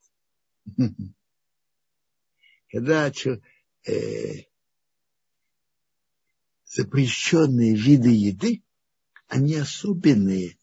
Когда 2.70 3.10
э, 3.10 4.44
запрещенные 6.66 7.74
виды 7.74 8.10
еды 8.10 8.62
они 9.26 9.56
особенные 9.56 10.56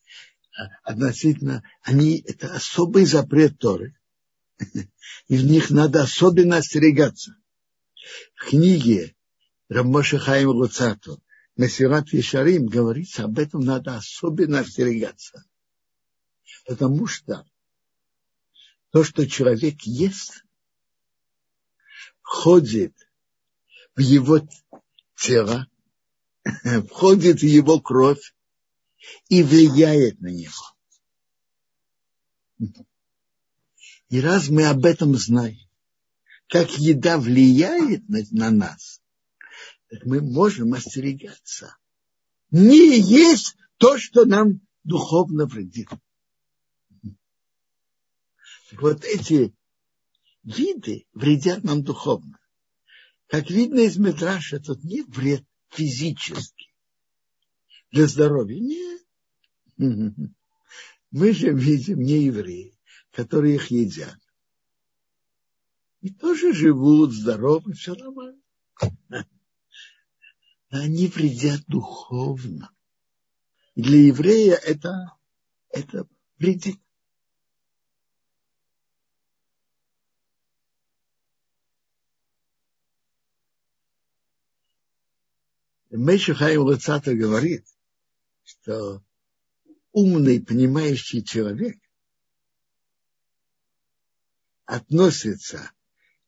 относительно, 0.84 1.64
они, 1.82 2.24
это 2.28 2.54
особый 2.54 3.06
запрет 3.06 3.58
Торы. 3.60 3.96
И 5.28 5.38
в 5.38 5.46
них 5.46 5.70
надо 5.70 6.04
особенно 6.04 6.58
остерегаться. 6.58 7.36
В 8.36 8.50
книге 8.50 9.16
Рамоша 9.70 10.20
Хаим 10.20 10.50
Луцату 10.50 11.22
Мессират 11.58 12.12
Вишарим 12.12 12.68
говорится, 12.68 13.26
об 13.26 13.38
этом 13.40 13.62
надо 13.62 13.96
особенно 13.96 14.60
остерегаться. 14.60 15.44
Потому 16.66 17.08
что 17.08 17.46
то, 18.92 19.04
что 19.04 19.28
человек 19.28 19.82
ест, 19.82 20.44
входит 22.22 22.94
в 23.96 24.00
его 24.00 24.40
тело, 25.16 25.68
входит 26.90 27.42
в 27.42 27.46
его 27.46 27.80
кровь 27.80 28.34
и 29.30 29.44
влияет 29.44 30.20
на 30.22 30.28
него. 30.28 30.76
И 34.10 34.20
раз 34.20 34.50
мы 34.50 34.66
об 34.68 34.86
этом 34.86 35.16
знаем, 35.16 35.58
как 36.48 36.78
еда 36.78 37.18
влияет 37.18 38.08
на, 38.10 38.20
на 38.32 38.52
нас, 38.52 39.02
так 39.90 40.06
мы 40.06 40.22
можем 40.22 40.74
остерегаться. 40.74 41.78
Не 42.52 43.00
есть 43.00 43.56
то, 43.78 43.98
что 43.98 44.26
нам 44.26 44.62
духовно 44.84 45.46
вредит. 45.46 45.90
Так 48.70 48.82
вот 48.82 49.04
эти 49.06 49.54
виды 50.44 51.06
вредят 51.14 51.64
нам 51.64 51.84
духовно. 51.84 52.38
Как 53.28 53.50
видно 53.50 53.80
из 53.80 53.98
Медраша, 53.98 54.60
тут 54.60 54.84
нет 54.84 55.08
вред 55.08 55.46
физический 55.70 56.71
для 57.92 58.08
здоровья. 58.08 58.60
Нет. 58.60 59.02
Мы 61.12 61.34
же 61.34 61.54
видим 61.54 62.00
не 62.00 62.26
евреи, 62.26 62.78
которые 63.12 63.56
их 63.56 63.70
едят. 63.70 64.18
И 66.02 66.10
тоже 66.10 66.54
живут 66.54 67.12
здоровы, 67.12 67.74
все 67.74 67.94
нормально. 67.96 68.40
Они 70.70 71.08
вредят 71.08 71.62
духовно. 71.68 72.72
И 73.76 73.82
для 73.82 74.00
еврея 74.08 74.56
это, 74.56 75.18
это 75.70 76.08
вредит. 76.40 76.80
Хайм 85.92 86.62
Лацата 86.62 87.14
говорит, 87.14 87.66
что 88.52 89.02
умный, 89.92 90.42
понимающий 90.42 91.24
человек 91.24 91.78
относится 94.66 95.72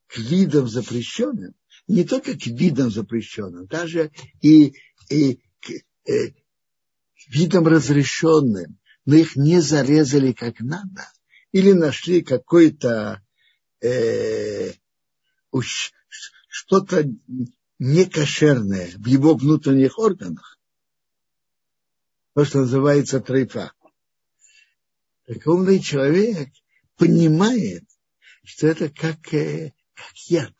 к 0.07 0.17
видам 0.17 0.67
запрещенным, 0.67 1.53
не 1.87 2.03
только 2.03 2.37
к 2.37 2.45
видам 2.45 2.91
запрещенным, 2.91 3.67
даже 3.67 4.11
и, 4.41 4.73
и 5.09 5.39
к 5.59 5.69
э, 6.09 6.33
видам 7.27 7.67
разрешенным, 7.67 8.79
но 9.05 9.15
их 9.15 9.35
не 9.35 9.59
зарезали 9.59 10.31
как 10.31 10.59
надо, 10.59 11.09
или 11.51 11.71
нашли 11.71 12.21
какой-то 12.21 13.21
э, 13.81 14.71
что-то 16.47 17.05
некошерное 17.79 18.91
в 18.97 19.07
его 19.07 19.35
внутренних 19.35 19.99
органах, 19.99 20.52
то, 22.33 22.45
что 22.45 22.59
называется 22.59 23.19
трейфа. 23.19 23.73
Так 25.25 25.45
умный 25.47 25.79
человек 25.79 26.49
понимает, 26.97 27.83
что 28.43 28.67
это 28.67 28.89
как, 28.89 29.33
э, 29.33 29.73
как 29.93 30.15
яд. 30.27 30.53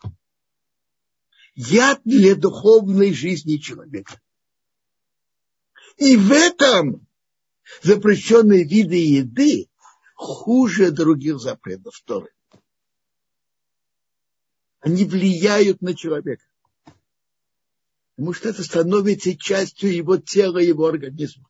Яд 1.56 2.02
для 2.06 2.36
духовной 2.36 3.14
жизни 3.14 3.58
человека. 3.58 4.20
И 5.98 6.16
в 6.16 6.32
этом 6.32 7.06
запрещенные 7.82 8.64
виды 8.64 8.96
еды 8.96 9.70
хуже 10.16 10.92
других 10.92 11.40
запретов 11.40 12.02
Торы. 12.06 12.32
Они 14.80 15.06
влияют 15.06 15.82
на 15.82 15.96
человека 15.96 16.46
потому 18.16 18.34
что 18.34 18.50
это 18.50 18.64
становится 18.64 19.36
частью 19.36 19.94
его 19.94 20.18
тела, 20.18 20.60
его 20.60 20.86
организма. 20.86 21.50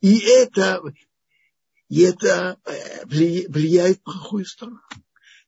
И 0.00 0.18
это, 0.18 0.82
и 1.88 2.00
это 2.00 2.58
э, 2.64 3.04
влияет 3.06 3.98
в 3.98 4.02
плохую 4.02 4.46
сторону. 4.46 4.80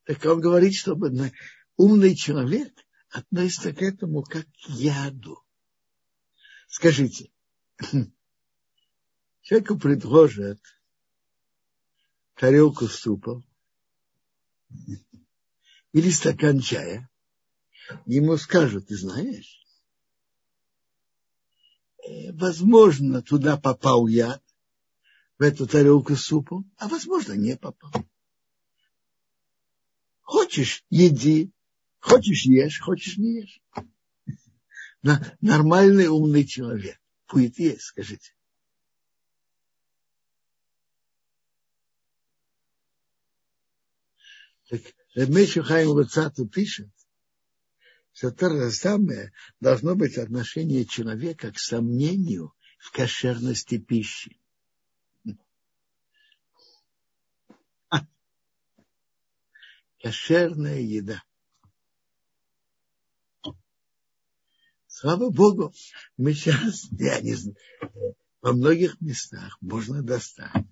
Так 0.04 0.24
он 0.24 0.40
говорит, 0.40 0.74
чтобы 0.74 1.32
умный 1.76 2.14
человек 2.16 2.72
относится 3.10 3.72
к 3.72 3.80
этому 3.82 4.22
как 4.22 4.46
к 4.46 4.68
яду. 4.68 5.42
Скажите, 6.68 7.30
человеку 9.42 9.78
предложат 9.78 10.58
тарелку 12.34 12.88
супа 12.88 13.42
или 15.92 16.10
стакан 16.10 16.60
чая, 16.60 17.08
ему 18.06 18.36
скажут, 18.36 18.88
ты 18.88 18.96
знаешь, 18.96 19.64
э, 22.06 22.32
возможно, 22.32 23.22
туда 23.22 23.56
попал 23.56 24.06
яд, 24.06 24.42
в 25.38 25.42
эту 25.42 25.66
тарелку 25.66 26.14
супу, 26.14 26.64
а 26.76 26.88
возможно, 26.88 27.32
не 27.32 27.56
попал. 27.56 27.90
Хочешь, 30.22 30.84
еди, 30.88 31.50
хочешь, 31.98 32.44
ешь, 32.44 32.80
хочешь, 32.80 33.16
не 33.16 33.40
ешь. 33.40 33.60
Нормальный 35.40 36.06
умный 36.06 36.46
человек 36.46 37.02
будет 37.32 37.58
есть, 37.58 37.82
скажите. 37.82 38.34
Так 44.68 44.80
Ремешу 45.14 45.62
Хайм 45.62 45.88
Луцату 45.88 46.46
пишет, 46.46 46.90
что 48.12 48.30
то 48.30 48.48
же 48.50 48.70
самое 48.70 49.32
должно 49.60 49.94
быть 49.94 50.18
отношение 50.18 50.84
человека 50.84 51.50
к 51.52 51.58
сомнению 51.58 52.54
в 52.78 52.92
кошерности 52.92 53.78
пищи. 53.78 54.38
кошерная 60.02 60.80
еда. 60.80 61.22
Слава 64.86 65.30
Богу, 65.30 65.72
мы 66.18 66.34
сейчас, 66.34 66.88
я 66.92 67.20
не 67.20 67.34
знаю, 67.34 67.56
во 68.42 68.52
многих 68.52 69.00
местах 69.00 69.56
можно 69.62 70.02
достать 70.02 70.66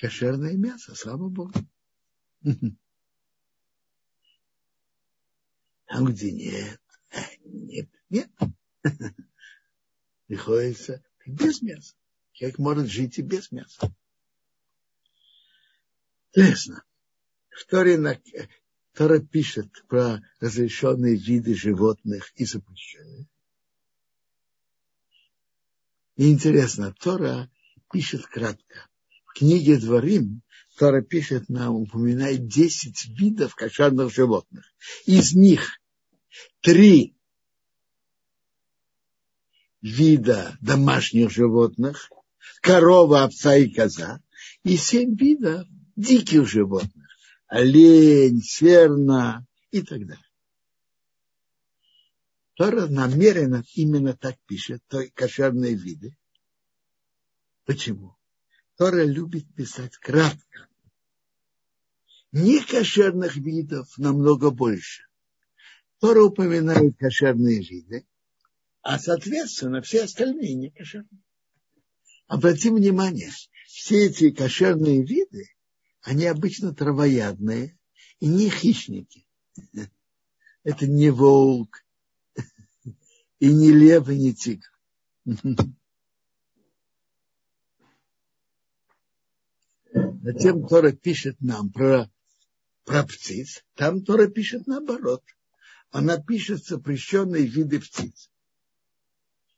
кошерное 0.00 0.56
мясо, 0.56 0.94
слава 0.94 1.28
Богу. 1.28 1.52
Там, 5.86 6.06
где 6.06 6.32
нет, 6.32 6.80
нет, 7.44 7.88
нет. 8.10 8.30
Приходится 10.26 11.02
без 11.24 11.62
мяса. 11.62 11.94
Человек 12.32 12.58
может 12.58 12.88
жить 12.88 13.18
и 13.18 13.22
без 13.22 13.50
мяса. 13.52 13.94
Интересно. 16.32 16.84
В 17.50 17.64
Торе, 17.66 18.20
Тора 18.92 19.20
пишет 19.20 19.70
про 19.88 20.20
разрешенные 20.40 21.16
виды 21.16 21.54
животных 21.54 22.32
и 22.34 22.44
запрещенные. 22.44 23.26
И 26.16 26.30
интересно, 26.30 26.92
Тора 26.92 27.50
пишет 27.92 28.26
кратко. 28.26 28.88
В 29.26 29.38
книге 29.38 29.78
Дворим 29.78 30.42
Тора 30.76 31.00
пишет 31.00 31.48
нам, 31.48 31.74
упоминает 31.74 32.48
10 32.48 33.18
видов 33.18 33.54
кошерных 33.54 34.12
животных. 34.12 34.64
Из 35.06 35.34
них 35.34 35.80
три 36.60 37.16
вида 39.80 40.56
домашних 40.60 41.30
животных, 41.30 42.10
корова, 42.60 43.24
овца 43.24 43.56
и 43.56 43.70
коза, 43.70 44.20
и 44.64 44.76
семь 44.76 45.16
видов 45.16 45.66
диких 45.96 46.46
животных, 46.46 47.08
олень, 47.46 48.42
серна 48.42 49.46
и 49.70 49.80
так 49.80 50.06
далее. 50.06 50.22
Тора 52.54 52.86
намеренно 52.86 53.62
именно 53.74 54.14
так 54.14 54.36
пишет, 54.46 54.82
то 54.88 55.02
кошерные 55.14 55.74
виды. 55.74 56.16
Почему? 57.64 58.15
Тора 58.76 59.04
любит 59.04 59.52
писать 59.54 59.96
кратко. 59.96 60.68
Некошерных 62.32 63.36
видов 63.36 63.96
намного 63.96 64.50
больше. 64.50 65.04
Тора 65.98 66.24
упоминает 66.24 66.98
кошерные 66.98 67.60
виды, 67.60 68.06
а 68.82 68.98
соответственно 68.98 69.80
все 69.80 70.04
остальные 70.04 70.54
некошерные. 70.54 71.22
Обратим 72.26 72.74
внимание, 72.74 73.32
все 73.66 74.06
эти 74.06 74.30
кошерные 74.30 75.02
виды, 75.02 75.48
они 76.02 76.26
обычно 76.26 76.74
травоядные 76.74 77.78
и 78.20 78.26
не 78.26 78.50
хищники. 78.50 79.26
Это 80.64 80.86
не 80.86 81.08
волк, 81.08 81.82
и 83.38 83.52
не 83.52 83.72
лев, 83.72 84.10
и 84.10 84.18
не 84.18 84.34
тигр. 84.34 84.68
Затем 90.26 90.66
Тора 90.66 90.90
пишет 90.90 91.40
нам 91.40 91.70
про, 91.70 92.10
про 92.84 93.04
птиц. 93.04 93.62
Там 93.76 94.02
Тора 94.02 94.26
пишет 94.26 94.66
наоборот. 94.66 95.22
Она 95.92 96.18
пишет 96.20 96.64
запрещенные 96.64 97.46
виды 97.46 97.78
птиц. 97.78 98.28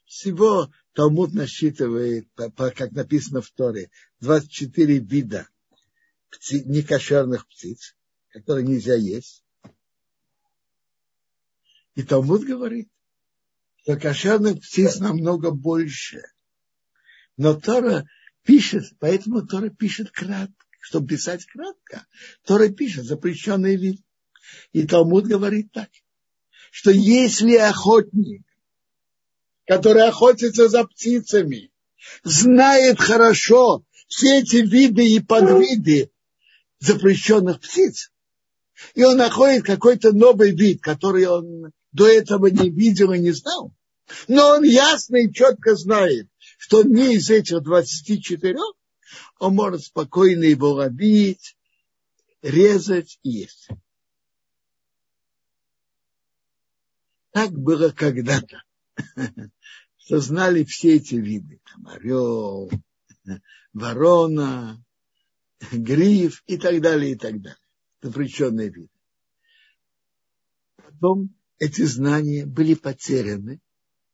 Всего 0.05 0.70
Талмуд 0.93 1.32
насчитывает, 1.32 2.28
как 2.36 2.90
написано 2.90 3.40
в 3.40 3.51
Торе, 3.51 3.90
24 4.20 4.99
вида 4.99 5.49
птиц, 6.28 6.66
некошерных 6.66 7.49
птиц, 7.49 7.97
которые 8.28 8.66
нельзя 8.66 8.95
есть. 8.95 9.43
И 11.95 12.03
Талмуд 12.03 12.45
говорит, 12.45 12.90
что 13.85 13.97
кошерных 13.97 14.61
птиц 14.61 14.99
намного 14.99 15.51
больше. 15.51 16.24
Но 17.39 17.59
Тора 17.59 18.07
пишет, 18.44 18.85
поэтому 18.98 19.47
Тора 19.47 19.70
пишет 19.70 20.10
кратко, 20.10 20.66
чтобы 20.81 21.09
писать 21.09 21.44
кратко. 21.47 22.06
Тора 22.44 22.69
пишет 22.69 23.05
запрещенный 23.05 23.77
вид. 23.77 24.01
И 24.73 24.86
Талмуд 24.86 25.27
говорит 25.27 25.73
так, 25.73 25.90
что 26.70 26.90
если 26.90 27.56
охотник, 27.56 28.43
который 29.66 30.09
охотится 30.09 30.69
за 30.69 30.85
птицами, 30.85 31.70
знает 32.24 32.98
хорошо 33.01 33.85
все 34.06 34.40
эти 34.40 34.56
виды 34.56 35.06
и 35.06 35.20
подвиды 35.20 36.10
запрещенных 36.81 37.60
птиц, 37.60 38.10
и 38.94 39.05
он 39.05 39.16
находит 39.16 39.65
какой-то 39.65 40.12
новый 40.12 40.55
вид, 40.55 40.81
который 40.81 41.27
он 41.27 41.73
до 41.93 42.06
этого 42.06 42.47
не 42.47 42.70
видел 42.70 43.12
и 43.12 43.19
не 43.19 43.32
знал, 43.32 43.73
но 44.28 44.51
он 44.56 44.62
ясно 44.62 45.16
и 45.16 45.32
четко 45.32 45.74
знает, 45.74 46.28
что 46.59 46.82
не 46.82 47.14
из 47.14 47.30
этих 47.30 47.62
24 47.62 48.59
он 49.39 49.55
может 49.55 49.85
спокойно 49.85 50.44
его 50.44 50.72
ловить, 50.72 51.56
резать 52.43 53.18
и 53.22 53.30
есть. 53.30 53.68
Так 57.30 57.52
было 57.52 57.90
когда-то, 57.90 58.62
что 59.97 60.18
знали 60.20 60.64
все 60.64 60.97
эти 60.97 61.14
виды. 61.14 61.60
Там 61.72 61.86
орел, 61.86 62.70
ворона, 63.72 64.85
гриф 65.70 66.43
и 66.47 66.59
так 66.59 66.80
далее, 66.82 67.12
и 67.12 67.16
так 67.16 67.40
далее. 67.40 67.59
Запрещенные 68.02 68.68
виды. 68.68 68.90
Потом 70.76 71.32
эти 71.59 71.82
знания 71.82 72.44
были 72.44 72.74
потеряны, 72.74 73.60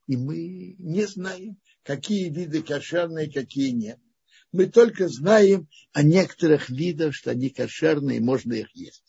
и 0.07 0.19
мы 0.19 0.77
не 0.79 1.07
знаем, 1.07 1.57
какие 1.85 2.31
виды 2.31 2.63
кошерные, 2.63 3.31
какие 3.31 3.71
нет. 3.71 4.01
Мы 4.51 4.67
только 4.67 5.09
знаем 5.09 5.69
о 5.93 6.03
некоторых 6.03 6.71
видах, 6.71 7.15
что 7.15 7.31
они 7.31 7.51
кошерные, 7.51 8.21
можно 8.21 8.55
их 8.55 8.75
есть. 8.75 9.05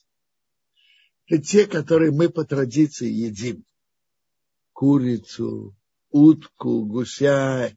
Это 1.27 1.41
те, 1.41 1.65
которые 1.65 2.11
мы 2.11 2.29
по 2.29 2.43
традиции 2.43 3.09
едим. 3.09 3.65
Курицу, 4.73 5.75
утку, 6.09 6.85
гуся, 6.85 7.75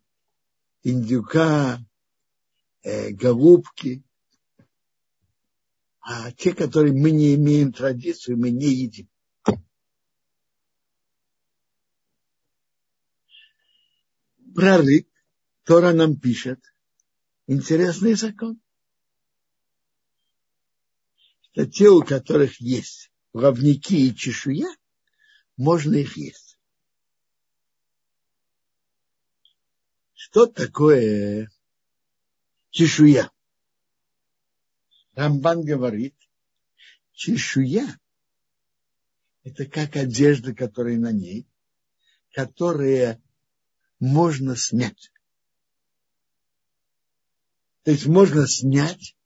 индюка, 0.82 1.78
э, 2.82 3.10
голубки. 3.10 4.02
А 6.00 6.32
те, 6.32 6.54
которые 6.54 6.92
мы 6.92 7.10
не 7.10 7.34
имеем 7.34 7.72
традицию, 7.72 8.38
мы 8.38 8.50
не 8.50 8.68
едим. 8.68 9.08
Про 14.58 14.78
рыб 14.78 15.08
Тора 15.62 15.92
нам 15.92 16.18
пишет 16.18 16.58
интересный 17.46 18.14
закон. 18.14 18.60
Что 21.42 21.64
те, 21.64 21.88
у 21.88 22.02
которых 22.02 22.60
есть 22.60 23.12
плавники 23.30 23.94
и 23.94 24.12
чешуя, 24.12 24.66
можно 25.56 25.94
их 25.94 26.16
есть. 26.16 26.58
Что 30.14 30.46
такое 30.46 31.52
чешуя? 32.70 33.30
Рамбан 35.14 35.64
говорит, 35.64 36.16
чешуя– 37.12 37.96
это 39.44 39.66
как 39.66 39.94
одежда, 39.94 40.52
которая 40.52 40.98
на 40.98 41.12
ней, 41.12 41.46
которая 42.32 43.22
можно 44.00 44.56
снять. 44.56 45.12
То 47.84 47.90
есть 47.90 48.06
можно 48.06 48.46
снять, 48.46 49.16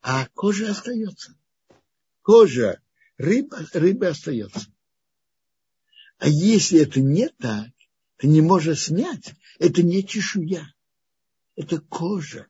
а 0.00 0.26
кожа 0.34 0.70
остается. 0.70 1.34
Кожа 2.22 2.80
рыба, 3.16 3.66
рыбы 3.72 4.06
остается. 4.08 4.66
А 6.18 6.28
если 6.28 6.80
это 6.80 7.00
не 7.00 7.28
так, 7.28 7.68
ты 8.16 8.26
не 8.26 8.40
можешь 8.40 8.86
снять, 8.86 9.34
это 9.58 9.82
не 9.82 10.04
чешуя, 10.04 10.74
это 11.54 11.80
кожа. 11.80 12.48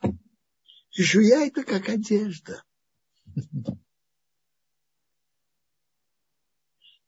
Чешуя 0.91 1.47
это 1.47 1.65
как 1.65 1.89
одежда. 1.89 2.65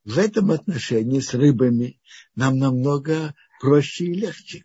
В 0.05 0.19
этом 0.19 0.51
отношении 0.51 1.21
с 1.21 1.35
рыбами 1.35 2.01
нам 2.35 2.59
намного 2.59 3.35
проще 3.61 4.07
и 4.07 4.15
легче. 4.15 4.65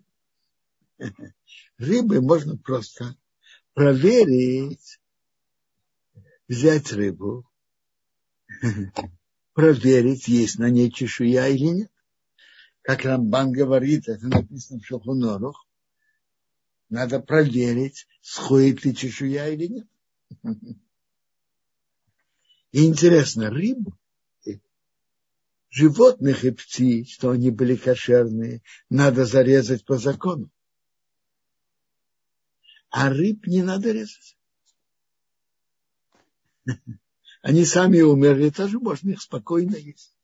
Рыбы 1.77 2.21
можно 2.21 2.57
просто 2.57 3.15
проверить, 3.73 4.99
взять 6.47 6.93
рыбу, 6.93 7.45
проверить, 9.53 10.29
есть 10.29 10.57
на 10.57 10.69
ней 10.69 10.89
чешуя 10.89 11.49
или 11.49 11.65
нет. 11.65 11.91
Как 12.81 13.03
Рамбан 13.03 13.51
говорит, 13.51 14.07
это 14.07 14.27
написано 14.27 14.79
в 14.79 14.85
Шохунорах, 14.85 15.67
надо 16.89 17.19
проверить, 17.19 18.07
сходит 18.21 18.85
ли 18.85 18.95
чешуя 18.95 19.49
или 19.49 19.67
нет. 19.67 19.87
И 22.71 22.85
интересно, 22.85 23.49
рыб, 23.49 23.79
животных 25.75 26.45
и 26.45 26.51
птиц, 26.51 27.09
что 27.09 27.31
они 27.31 27.51
были 27.51 27.75
кошерные, 27.75 28.61
надо 28.89 29.25
зарезать 29.25 29.83
по 29.83 29.97
закону. 29.97 30.49
А 32.89 33.09
рыб 33.09 33.45
не 33.45 33.61
надо 33.61 33.91
резать. 33.91 34.37
Они 37.41 37.65
сами 37.65 37.99
умерли, 37.99 38.49
тоже 38.51 38.79
можно 38.79 39.09
их 39.11 39.21
спокойно 39.21 39.75
есть. 39.75 40.17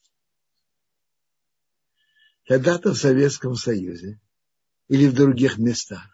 Когда-то 2.48 2.94
в 2.94 2.98
Советском 2.98 3.56
Союзе 3.56 4.22
или 4.88 5.06
в 5.06 5.14
других 5.14 5.58
местах 5.58 6.08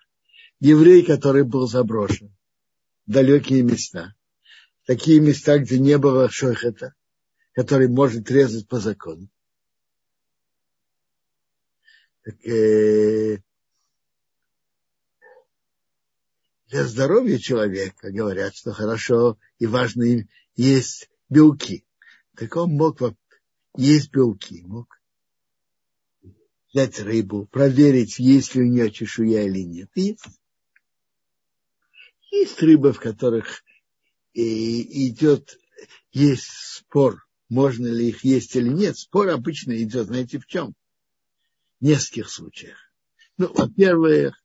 еврей, 0.59 1.05
который 1.05 1.43
был 1.43 1.67
заброшен 1.67 2.35
в 3.05 3.11
далекие 3.11 3.61
места, 3.61 4.15
такие 4.85 5.21
места, 5.21 5.59
где 5.59 5.77
не 5.77 5.99
было 5.99 6.27
шохета, 6.27 6.96
который 7.57 7.87
может 7.87 8.29
резать 8.29 8.67
по 8.67 8.79
закону. 8.79 9.27
Так, 12.21 12.35
э, 12.45 13.39
для 16.67 16.83
здоровья 16.83 17.39
человека 17.39 18.11
говорят, 18.11 18.53
что 18.55 18.73
хорошо 18.73 19.39
и 19.57 19.65
важно 19.65 20.27
есть 20.55 21.09
белки. 21.29 21.83
Так 22.35 22.55
он 22.57 22.73
мог 22.73 22.99
есть 23.75 24.11
белки, 24.11 24.61
мог 24.61 25.01
взять 26.71 26.99
рыбу, 26.99 27.47
проверить, 27.47 28.19
есть 28.19 28.53
ли 28.53 28.61
у 28.61 28.65
нее 28.67 28.91
чешуя 28.91 29.45
или 29.45 29.63
нет. 29.63 29.89
Есть. 29.95 30.27
Есть 32.29 32.61
рыбы, 32.61 32.93
в 32.93 32.99
которых 32.99 33.63
и 34.33 35.09
идет, 35.09 35.57
есть 36.11 36.51
спор, 36.51 37.26
можно 37.49 37.87
ли 37.87 38.09
их 38.09 38.23
есть 38.23 38.55
или 38.55 38.69
нет. 38.69 38.97
Спор 38.97 39.29
обычно 39.29 39.81
идет, 39.81 40.07
знаете, 40.07 40.39
в 40.39 40.45
чем? 40.45 40.73
В 41.79 41.85
нескольких 41.85 42.29
случаях. 42.29 42.77
Ну, 43.37 43.53
во-первых, 43.53 44.41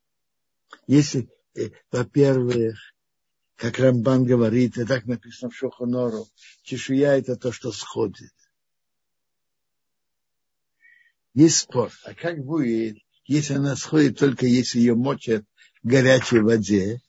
если, 0.87 1.29
э, 1.55 1.70
во-первых, 1.91 2.79
как 3.57 3.79
Рамбан 3.79 4.24
говорит, 4.24 4.77
и 4.77 4.85
так 4.85 5.07
написано 5.07 5.51
в 5.51 5.57
Шохонору, 5.57 6.27
чешуя 6.62 7.16
это 7.16 7.37
то, 7.37 7.53
что 7.53 7.73
сходит. 7.73 8.33
Есть 11.35 11.59
спор. 11.59 11.91
А 12.05 12.15
как 12.15 12.45
будет, 12.45 12.99
если 13.24 13.55
она 13.55 13.77
сходит 13.77 14.19
только 14.19 14.47
если 14.47 14.79
ее 14.79 14.95
мочат 14.95 15.45
в 15.83 15.87
горячей 15.87 16.41
воде, 16.41 17.01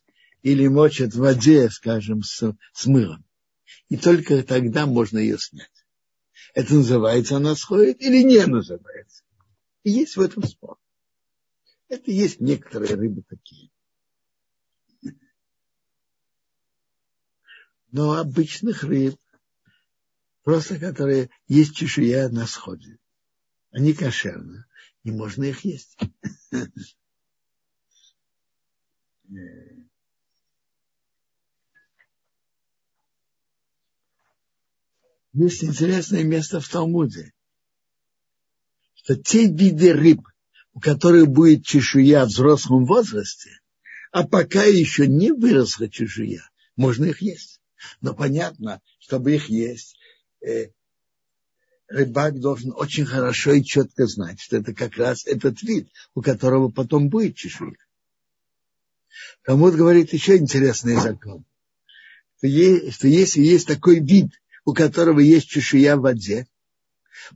или 0.44 0.68
мочат 0.68 1.14
в 1.14 1.20
воде, 1.20 1.70
скажем, 1.70 2.22
с, 2.22 2.54
с 2.74 2.86
мылом. 2.86 3.26
И 3.90 3.98
только 3.98 4.44
тогда 4.44 4.86
можно 4.86 5.18
ее 5.18 5.38
снять. 5.40 5.70
Это 6.54 6.74
называется 6.74 7.38
она 7.38 7.56
сходит 7.56 8.02
или 8.02 8.24
не 8.24 8.46
называется. 8.46 9.24
И 9.84 9.92
есть 9.92 10.16
в 10.16 10.22
этом 10.22 10.44
спор. 10.44 10.78
Это 11.88 12.12
есть 12.12 12.40
некоторые 12.40 12.96
рыбы 12.96 13.24
такие. 13.24 13.70
Но 17.92 18.14
обычных 18.14 18.84
рыб, 18.84 19.20
просто 20.44 20.80
которые 20.80 21.30
есть 21.48 21.76
чешуя 21.76 22.30
на 22.30 22.48
сходе, 22.48 22.98
они 23.70 23.94
кошерны, 23.94 24.66
и 25.04 25.12
можно 25.12 25.44
их 25.44 25.64
есть. 25.64 25.98
Есть 35.34 35.64
интересное 35.64 36.24
место 36.24 36.62
в 36.62 36.70
Талмуде, 36.70 37.34
что 38.94 39.16
те 39.16 39.48
виды 39.48 39.94
рыб, 39.94 40.22
у 40.74 40.80
которых 40.80 41.28
будет 41.28 41.66
чешуя 41.66 42.26
в 42.26 42.30
взрослом 42.30 42.86
возрасте, 42.86 43.60
а 44.12 44.28
пока 44.28 44.64
еще 44.64 45.08
не 45.08 45.32
выросла 45.32 45.90
чешуя, 45.90 46.48
можно 46.76 47.06
их 47.06 47.22
есть. 47.22 47.60
Но 48.00 48.14
понятно, 48.14 48.80
чтобы 49.00 49.34
их 49.34 49.50
есть, 49.50 49.98
э, 50.42 50.70
рыбак 51.88 52.40
должен 52.40 52.72
очень 52.76 53.06
хорошо 53.06 53.54
и 53.54 53.64
четко 53.64 54.06
знать, 54.06 54.40
что 54.40 54.58
это 54.58 54.74
как 54.74 54.98
раз 54.98 55.26
этот 55.26 55.64
вид, 55.64 55.90
у 56.14 56.22
которого 56.22 56.70
потом 56.70 57.10
будет 57.10 57.36
чешуя. 57.36 57.76
Талмуд 59.44 59.74
говорит 59.74 60.14
еще 60.14 60.38
интересный 60.38 60.96
закон, 60.96 61.44
что, 62.38 62.92
что 62.92 63.08
если 63.08 63.42
есть 63.42 63.68
такой 63.68 64.00
вид, 64.00 64.32
у 64.66 64.74
которого 64.74 65.20
есть 65.20 65.48
чешуя 65.48 65.98
в 65.98 66.02
воде, 66.02 66.48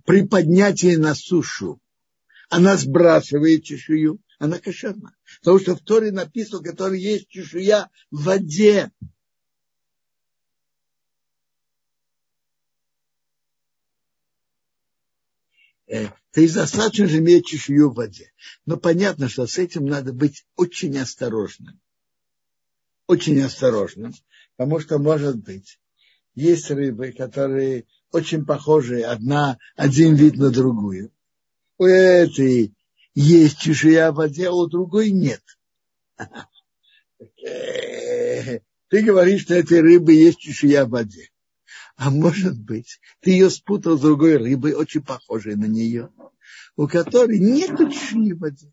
при 0.05 0.25
поднятии 0.25 0.95
на 0.95 1.15
сушу 1.15 1.81
она 2.49 2.77
сбрасывает 2.77 3.63
чешую, 3.63 4.21
она 4.39 4.59
кошерна. 4.59 5.15
Потому 5.39 5.59
что 5.59 5.75
в 5.75 5.81
Торе 5.81 6.11
написано, 6.11 6.59
у 6.59 6.63
которого 6.63 6.93
есть 6.93 7.27
чешуя 7.27 7.89
в 8.09 8.23
воде. 8.23 8.91
Э, 15.87 16.07
есть 16.35 16.53
достаточно 16.53 17.07
же 17.07 17.17
иметь 17.17 17.47
чешую 17.47 17.89
в 17.89 17.95
воде. 17.95 18.31
Но 18.65 18.77
понятно, 18.77 19.27
что 19.27 19.47
с 19.47 19.57
этим 19.57 19.85
надо 19.85 20.13
быть 20.13 20.45
очень 20.55 20.97
осторожным. 20.97 21.79
Очень 23.07 23.41
осторожным, 23.41 24.13
потому 24.55 24.79
что 24.79 24.99
может 24.99 25.37
быть, 25.37 25.79
есть 26.37 26.69
рыбы, 26.69 27.11
которые 27.11 27.85
очень 28.11 28.45
похожи 28.45 29.01
одна, 29.01 29.57
один 29.75 30.13
вид 30.13 30.35
на 30.35 30.51
другую. 30.51 31.11
У 31.79 31.85
этой 31.85 32.75
есть 33.15 33.57
чешуя 33.57 34.11
в 34.11 34.15
воде, 34.15 34.49
а 34.49 34.51
у 34.51 34.67
другой 34.67 35.09
нет. 35.09 35.41
Ты 37.19 38.61
говоришь, 38.91 39.41
что 39.41 39.55
этой 39.55 39.81
рыбы 39.81 40.13
есть 40.13 40.37
чешуя 40.37 40.85
в 40.85 40.89
воде. 40.89 41.31
А 41.95 42.11
может 42.11 42.61
быть, 42.61 42.99
ты 43.21 43.31
ее 43.31 43.49
спутал 43.49 43.97
с 43.97 44.01
другой 44.01 44.37
рыбой, 44.37 44.73
очень 44.73 45.01
похожей 45.01 45.55
на 45.55 45.65
нее, 45.65 46.11
у 46.75 46.87
которой 46.87 47.39
нет 47.39 47.75
чешуи 47.75 48.33
в 48.33 48.39
воде. 48.39 48.71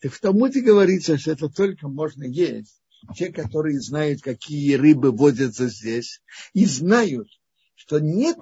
Так 0.00 0.12
в 0.12 0.20
Талмуде 0.20 0.60
говорится, 0.60 1.16
что 1.16 1.30
это 1.30 1.48
только 1.48 1.86
можно 1.86 2.24
есть 2.24 2.82
те, 3.14 3.32
которые 3.32 3.80
знают, 3.80 4.22
какие 4.22 4.74
рыбы 4.74 5.10
водятся 5.10 5.68
здесь, 5.68 6.22
и 6.52 6.64
знают, 6.64 7.28
что 7.74 7.98
нет 8.00 8.38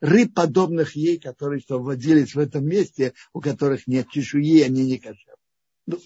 рыб, 0.00 0.34
подобных 0.34 0.96
ей, 0.96 1.18
которые 1.18 1.60
что 1.60 1.82
водились 1.82 2.34
в 2.34 2.38
этом 2.38 2.64
месте, 2.64 3.12
у 3.32 3.40
которых 3.40 3.86
нет 3.86 4.08
чешуи, 4.10 4.62
они 4.62 4.84
не 4.84 4.98
кошерны. 4.98 5.36
Ну, 5.86 5.98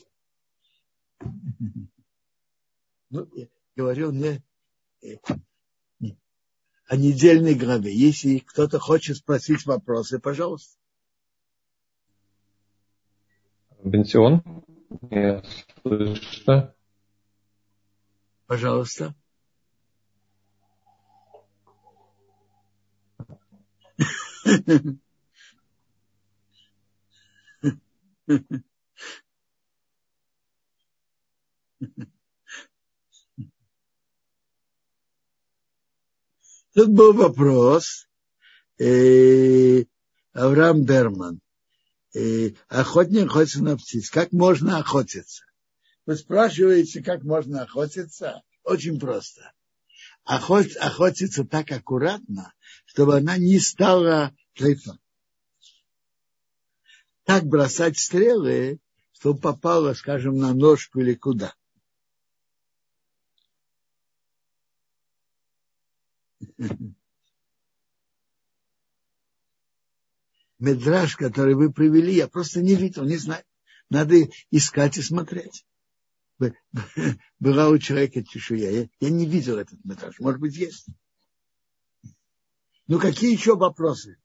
ну, 3.11 3.29
я 3.35 3.47
говорю 3.77 4.13
мне 4.13 4.43
э, 5.03 5.17
о 6.87 6.97
недельной 6.97 7.55
главе. 7.55 7.95
Если 7.95 8.39
кто-то 8.39 8.79
хочет 8.79 9.17
спросить 9.17 9.67
вопросы, 9.67 10.19
пожалуйста. 10.19 10.77
Бенсион, 13.83 14.43
я 15.11 15.43
слышно. 15.83 16.75
Пожалуйста. 18.51 19.15
Тут 36.75 36.89
был 36.89 37.13
вопрос. 37.13 38.09
Э, 38.81 39.85
Авраам 40.33 40.83
Берман. 40.85 41.41
Э, 42.17 42.51
охотник 42.67 43.27
охотится 43.27 43.63
на 43.63 43.77
птиц. 43.77 44.11
Как 44.11 44.33
можно 44.33 44.79
охотиться? 44.79 45.45
Вы 46.11 46.17
спрашиваете, 46.17 47.05
как 47.05 47.23
можно 47.23 47.63
охотиться? 47.63 48.43
Очень 48.65 48.99
просто. 48.99 49.53
Охот, 50.25 50.67
охотиться 50.81 51.45
так 51.45 51.71
аккуратно, 51.71 52.53
чтобы 52.85 53.17
она 53.17 53.39
не 53.39 53.61
стала 53.61 54.35
клейфом. 54.57 54.99
Так 57.23 57.45
бросать 57.45 57.97
стрелы, 57.97 58.81
чтобы 59.13 59.39
попала, 59.39 59.95
скажем, 59.95 60.37
на 60.37 60.53
ножку 60.53 60.99
или 60.99 61.15
куда. 61.15 61.55
Медраж, 70.59 71.15
который 71.15 71.55
вы 71.55 71.73
привели, 71.73 72.15
я 72.15 72.27
просто 72.27 72.63
не 72.63 72.75
видел, 72.75 73.05
не 73.05 73.17
знаю. 73.17 73.45
Надо 73.91 74.17
искать 74.51 74.99
и 74.99 75.03
смотреть. 75.03 75.65
была 77.39 77.69
у 77.69 77.79
человека 77.79 78.25
чешуя. 78.25 78.71
Я, 78.71 78.89
я 79.01 79.11
не 79.11 79.27
видел 79.27 79.59
этот 79.59 79.85
метраж. 79.85 80.19
Может 80.19 80.41
быть, 80.41 80.57
есть. 80.57 80.87
Ну, 82.87 82.99
какие 82.99 83.33
еще 83.33 83.57
вопросы? 83.57 84.17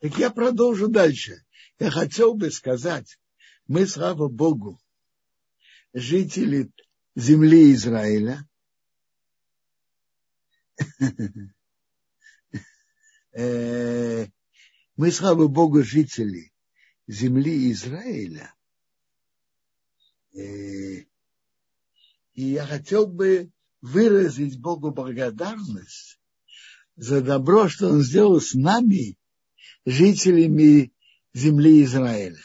Так 0.00 0.18
я 0.18 0.30
продолжу 0.30 0.88
дальше. 0.88 1.44
Я 1.78 1.90
хотел 1.90 2.34
бы 2.34 2.50
сказать, 2.50 3.18
мы, 3.66 3.86
слава 3.86 4.28
Богу, 4.28 4.80
жители 5.92 6.70
земли 7.14 7.72
Израиля, 7.72 8.46
э, 13.32 14.26
мы, 14.96 15.12
слава 15.12 15.46
Богу, 15.46 15.82
жители 15.82 16.52
земли 17.06 17.70
Израиля, 17.72 18.54
э, 20.34 21.04
и 22.32 22.42
я 22.42 22.66
хотел 22.66 23.06
бы 23.06 23.50
выразить 23.80 24.58
Богу 24.58 24.90
благодарность 24.90 26.18
за 26.96 27.20
добро, 27.20 27.68
что 27.68 27.88
Он 27.88 28.02
сделал 28.02 28.40
с 28.40 28.54
нами, 28.54 29.18
жителями 29.84 30.92
земли 31.34 31.84
Израиля. 31.84 32.42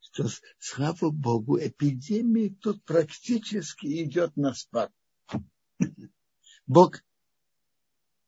Что, 0.00 0.28
слава 0.58 1.10
Богу, 1.10 1.58
эпидемия 1.58 2.50
тут 2.50 2.82
практически 2.84 4.02
идет 4.04 4.36
на 4.36 4.54
спад. 4.54 4.90
Бог 6.66 7.02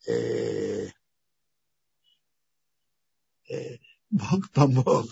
э, 0.07 0.89
Бог 4.11 4.51
помог, 4.51 5.07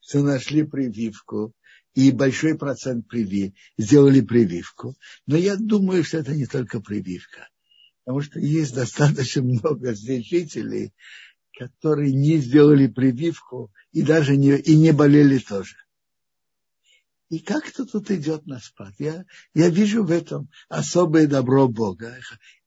что 0.00 0.22
нашли 0.22 0.62
прививку, 0.62 1.54
и 1.94 2.12
большой 2.12 2.56
процент 2.56 3.08
привив, 3.08 3.52
сделали 3.76 4.20
прививку. 4.20 4.94
Но 5.26 5.36
я 5.36 5.56
думаю, 5.56 6.04
что 6.04 6.18
это 6.18 6.34
не 6.34 6.46
только 6.46 6.80
прививка. 6.80 7.48
Потому 8.04 8.22
что 8.22 8.38
есть 8.40 8.74
достаточно 8.74 9.42
много 9.42 9.94
здесь 9.94 10.28
жителей, 10.28 10.92
которые 11.58 12.12
не 12.12 12.38
сделали 12.38 12.86
прививку 12.86 13.72
и 13.92 14.02
даже 14.02 14.36
не, 14.36 14.56
и 14.56 14.76
не 14.76 14.92
болели 14.92 15.38
тоже. 15.38 15.76
И 17.28 17.38
как-то 17.38 17.84
тут 17.86 18.10
идет 18.10 18.46
на 18.46 18.58
спад. 18.58 18.94
Я, 18.98 19.24
я 19.54 19.68
вижу 19.68 20.02
в 20.02 20.10
этом 20.10 20.48
особое 20.68 21.26
добро 21.28 21.68
Бога. 21.68 22.16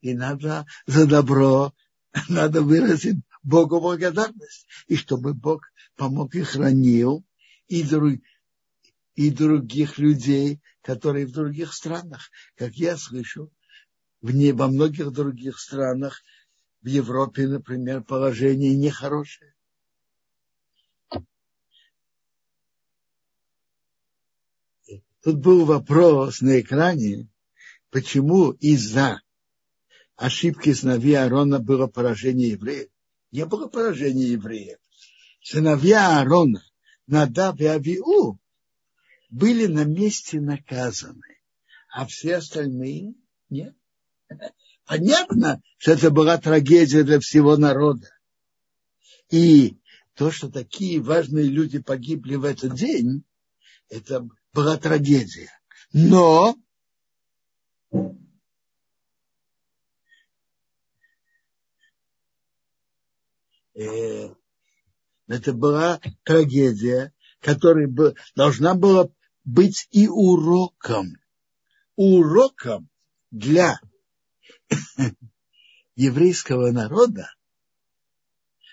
И 0.01 0.13
надо 0.13 0.65
за 0.85 1.05
добро, 1.05 1.73
надо 2.29 2.61
выразить 2.61 3.17
Богу 3.43 3.79
благодарность. 3.79 4.67
И 4.87 4.95
чтобы 4.95 5.33
Бог 5.33 5.63
помог 5.95 6.33
и 6.35 6.41
хранил, 6.41 7.23
и, 7.67 7.83
друг, 7.83 8.19
и 9.15 9.29
других 9.29 9.97
людей, 9.97 10.61
которые 10.81 11.25
в 11.25 11.31
других 11.31 11.73
странах. 11.73 12.29
Как 12.55 12.73
я 12.75 12.97
слышу, 12.97 13.51
в 14.21 14.31
не, 14.31 14.53
во 14.53 14.67
многих 14.67 15.11
других 15.11 15.59
странах 15.59 16.21
в 16.81 16.87
Европе, 16.87 17.47
например, 17.47 18.03
положение 18.03 18.75
нехорошее. 18.75 19.53
Тут 25.21 25.37
был 25.37 25.63
вопрос 25.65 26.41
на 26.41 26.59
экране, 26.59 27.29
почему 27.89 28.51
из-за 28.51 29.21
ошибки 30.17 30.73
сыновья 30.73 31.23
Аарона 31.23 31.59
было 31.59 31.87
поражение 31.87 32.49
евреев. 32.49 32.92
Не 33.33 33.47
было 33.47 33.67
поражения 33.67 34.27
евреев. 34.27 34.77
Сыновья 35.41 36.19
Аарона, 36.19 36.63
Надав 37.07 37.59
и 37.59 37.65
Авиу, 37.65 38.39
были 39.31 39.65
на 39.65 39.85
месте 39.85 40.39
наказаны, 40.39 41.39
а 41.89 42.05
все 42.05 42.35
остальные 42.35 43.15
нет. 43.49 43.75
Понятно, 44.85 45.63
что 45.77 45.93
это 45.93 46.11
была 46.11 46.37
трагедия 46.37 47.01
для 47.01 47.19
всего 47.19 47.57
народа. 47.57 48.07
И 49.31 49.79
то, 50.13 50.29
что 50.29 50.51
такие 50.51 51.01
важные 51.01 51.45
люди 51.45 51.79
погибли 51.79 52.35
в 52.35 52.45
этот 52.45 52.75
день, 52.75 53.23
это 53.89 54.27
была 54.53 54.77
трагедия. 54.77 55.49
Но 55.91 56.55
это 63.75 65.53
была 65.53 65.99
трагедия, 66.23 67.13
которая 67.39 67.89
должна 68.35 68.75
была 68.75 69.09
быть 69.43 69.87
и 69.91 70.07
уроком. 70.07 71.17
Уроком 71.95 72.89
для 73.31 73.79
еврейского 75.95 76.71
народа, 76.71 77.29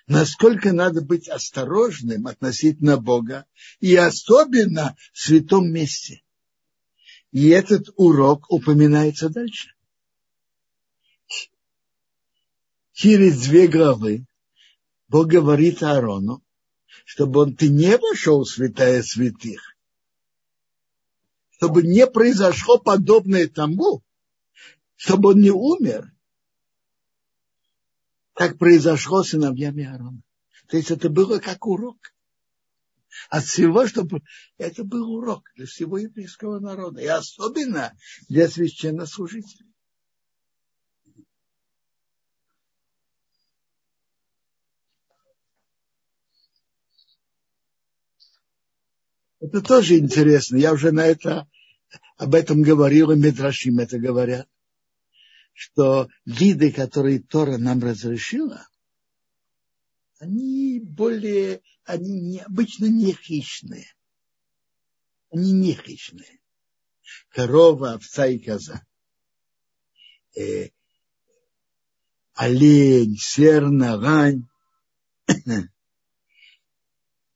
насколько 0.07 0.73
надо 0.73 1.03
быть 1.03 1.29
осторожным 1.29 2.27
относительно 2.27 2.97
Бога 2.97 3.47
и 3.81 3.95
особенно 3.95 4.97
в 5.13 5.21
святом 5.21 5.71
месте. 5.71 6.23
И 7.33 7.49
этот 7.49 7.89
урок 7.97 8.51
упоминается 8.51 9.29
дальше. 9.29 9.75
Через 12.93 13.41
две 13.43 13.67
главы 13.69 14.27
Бог 15.11 15.27
говорит 15.27 15.83
Аарону, 15.83 16.41
чтобы 17.05 17.41
он 17.41 17.57
ты 17.57 17.69
не 17.69 17.97
вошел 17.99 18.45
в 18.45 18.49
святая 18.49 19.03
святых, 19.03 19.77
чтобы 21.51 21.83
не 21.83 22.07
произошло 22.07 22.79
подобное 22.79 23.49
тому, 23.49 24.05
чтобы 24.95 25.31
он 25.31 25.41
не 25.41 25.51
умер, 25.51 26.13
как 28.35 28.57
произошло 28.57 29.25
с 29.25 29.31
сыновьями 29.31 29.85
Аарона. 29.85 30.23
То 30.69 30.77
есть 30.77 30.93
это 30.93 31.11
было 31.11 31.41
как 31.41 31.67
урок. 31.67 31.99
От 33.29 33.45
всего, 33.45 33.89
чтобы 33.89 34.23
это 34.59 34.85
был 34.85 35.11
урок 35.11 35.51
для 35.57 35.67
всего 35.67 35.99
еврейского 35.99 36.61
народа. 36.61 37.01
И 37.01 37.07
особенно 37.07 37.93
для 38.29 38.49
священнослужителей. 38.49 39.75
Это 49.41 49.63
тоже 49.63 49.99
интересно. 49.99 50.57
Я 50.57 50.73
уже 50.73 50.93
на 50.93 51.07
это, 51.07 51.49
об 52.17 52.35
этом 52.35 52.63
говорил, 52.63 53.11
и 53.11 53.17
Медрашим 53.17 53.79
это 53.79 53.99
говорят 53.99 54.49
что 55.61 56.09
виды, 56.25 56.73
которые 56.73 57.21
Тора 57.21 57.59
нам 57.59 57.81
разрешила, 57.81 58.67
они 60.19 60.81
более, 60.81 61.61
они 61.85 62.19
не, 62.19 62.39
обычно 62.41 62.87
не 62.87 63.13
хищные. 63.13 63.85
Они 65.31 65.53
не 65.53 65.75
хищные. 65.75 66.41
Корова, 67.29 67.93
овца 67.93 68.27
и 68.27 68.39
коза. 68.39 68.87
Э, 70.35 70.71
олень, 72.33 73.17
серна, 73.19 74.01
рань. 74.01 74.49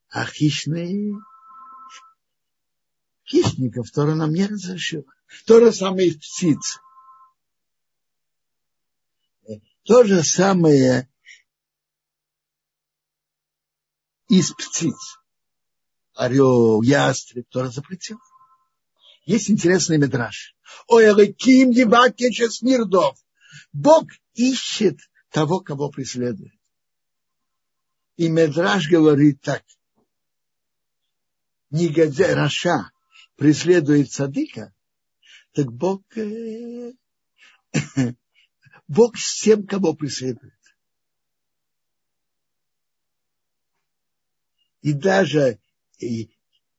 а 0.08 0.24
хищные 0.24 1.12
хищников 3.34 3.90
Тора 3.90 4.14
нам 4.14 4.32
не 4.32 4.46
разрешила. 4.46 5.04
То 5.46 5.60
же 5.60 5.72
самое 5.72 6.08
и 6.08 6.16
птицы. 6.16 6.80
То 9.82 10.04
же 10.04 10.22
самое 10.22 11.10
из 14.28 14.52
птиц. 14.52 15.18
Орел, 16.14 16.80
ястреб, 16.82 17.48
тоже 17.48 17.72
запретил. 17.72 18.18
Есть 19.26 19.50
интересный 19.50 19.98
метраж. 19.98 20.54
Ой, 20.86 21.06
Элаким 21.06 21.70
Евакечес 21.70 22.62
Нирдов. 22.62 23.18
Бог 23.72 24.06
ищет 24.34 24.98
того, 25.30 25.60
кого 25.60 25.90
преследует. 25.90 26.54
И 28.16 28.28
Медраж 28.28 28.88
говорит 28.88 29.40
так. 29.42 29.64
Негодяй 31.70 32.34
Раша 32.34 32.93
преследует 33.36 34.12
садика, 34.12 34.74
так 35.52 35.72
Бог 35.72 36.02
э, 36.16 36.92
Бог 38.88 39.16
с 39.16 39.40
тем, 39.40 39.66
кого 39.66 39.94
преследует. 39.94 40.52
И 44.82 44.92
даже 44.92 45.58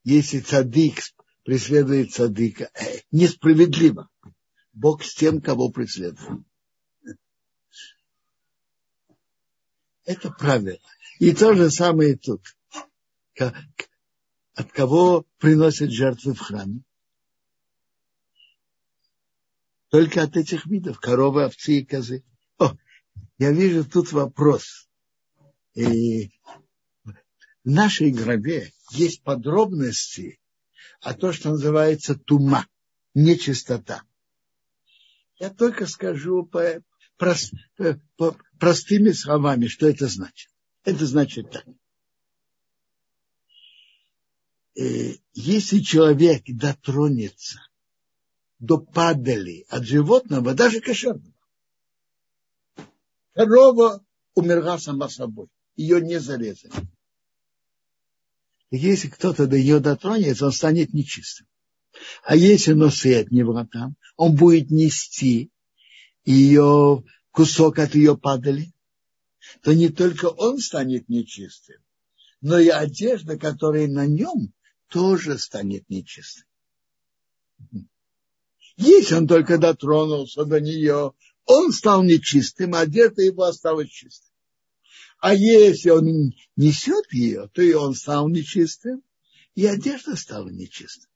если 0.04 0.40
цадик 0.40 1.02
преследует 1.44 2.14
цадика, 2.14 2.70
э, 2.76 3.00
несправедливо. 3.12 4.10
Бог 4.74 5.04
с 5.04 5.16
тем, 5.16 5.42
кого 5.42 5.70
преследует. 5.70 6.44
Это 10.04 10.30
правило. 10.32 10.78
И 11.20 11.34
то 11.34 11.56
же 11.56 11.72
самое 11.72 12.18
тут. 12.18 12.42
От 14.56 14.72
кого 14.72 15.26
приносят 15.38 15.92
жертвы 15.92 16.34
в 16.34 16.40
храме? 16.40 16.82
только 19.96 20.24
от 20.24 20.36
этих 20.36 20.66
видов, 20.66 21.00
коровы, 21.00 21.46
овцы 21.46 21.80
и 21.80 21.86
козы. 21.86 22.26
О, 22.58 22.76
я 23.38 23.54
вижу 23.54 23.86
тут 23.86 24.12
вопрос. 24.12 24.90
И 25.74 26.32
в 27.06 27.14
нашей 27.64 28.12
главе 28.12 28.74
есть 28.92 29.24
подробности 29.24 30.38
о 31.00 31.14
том, 31.14 31.32
что 31.32 31.52
называется 31.52 32.16
тума, 32.16 32.68
нечистота. 33.14 34.04
Я 35.38 35.50
только 35.50 35.88
скажу 35.88 36.46
по, 36.46 36.82
прост, 37.16 37.54
по, 38.18 38.36
простыми 38.60 39.12
словами, 39.12 39.68
что 39.68 39.88
это 39.88 40.08
значит. 40.08 40.52
Это 40.84 41.06
значит 41.06 41.52
так. 41.52 41.66
Э, 44.76 45.14
если 45.34 45.80
человек 45.80 46.44
дотронется 46.48 47.66
до 48.60 48.78
падали 48.78 49.66
от 49.70 49.86
животного, 49.86 50.54
даже 50.54 50.82
кошерного, 50.82 51.34
корова 53.34 54.04
умерла 54.34 54.78
сама 54.78 55.08
собой, 55.08 55.48
ее 55.78 56.02
не 56.02 56.20
зарезали. 56.20 56.74
Если 58.70 59.08
кто-то 59.08 59.48
до 59.48 59.58
нее 59.58 59.80
дотронется, 59.80 60.48
он 60.48 60.52
станет 60.52 60.94
нечистым. 60.94 61.48
А 62.24 62.36
если 62.36 62.74
носы 62.74 63.16
от 63.16 63.32
него 63.32 63.66
там, 63.72 63.96
он 64.18 64.36
будет 64.36 64.72
нести 64.72 65.52
ее 66.26 67.04
кусок 67.32 67.80
от 67.80 67.96
ее 67.96 68.18
падали, 68.18 68.74
то 69.62 69.74
не 69.74 69.88
только 69.88 70.26
он 70.26 70.60
станет 70.60 71.08
нечистым, 71.08 71.78
но 72.42 72.60
и 72.60 72.68
одежда, 72.68 73.38
которая 73.38 73.88
на 73.88 74.06
нем, 74.06 74.54
тоже 74.90 75.38
станет 75.38 75.90
нечистой. 75.90 76.46
Если 78.78 79.16
он 79.16 79.28
только 79.28 79.58
дотронулся 79.58 80.46
до 80.46 80.60
нее, 80.60 81.14
он 81.46 81.72
стал 81.72 82.04
нечистым, 82.04 82.76
а 82.76 82.82
одежда 82.82 83.22
его 83.22 83.44
осталась 83.44 83.90
чистой. 83.90 84.32
А 85.20 85.34
если 85.34 85.90
он 85.92 86.34
несет 86.56 87.12
ее, 87.12 87.50
то 87.54 87.62
и 87.62 87.74
он 87.74 87.96
стал 87.96 88.28
нечистым, 88.30 89.02
и 89.56 89.66
одежда 89.66 90.16
стала 90.16 90.50
нечистой. 90.50 91.10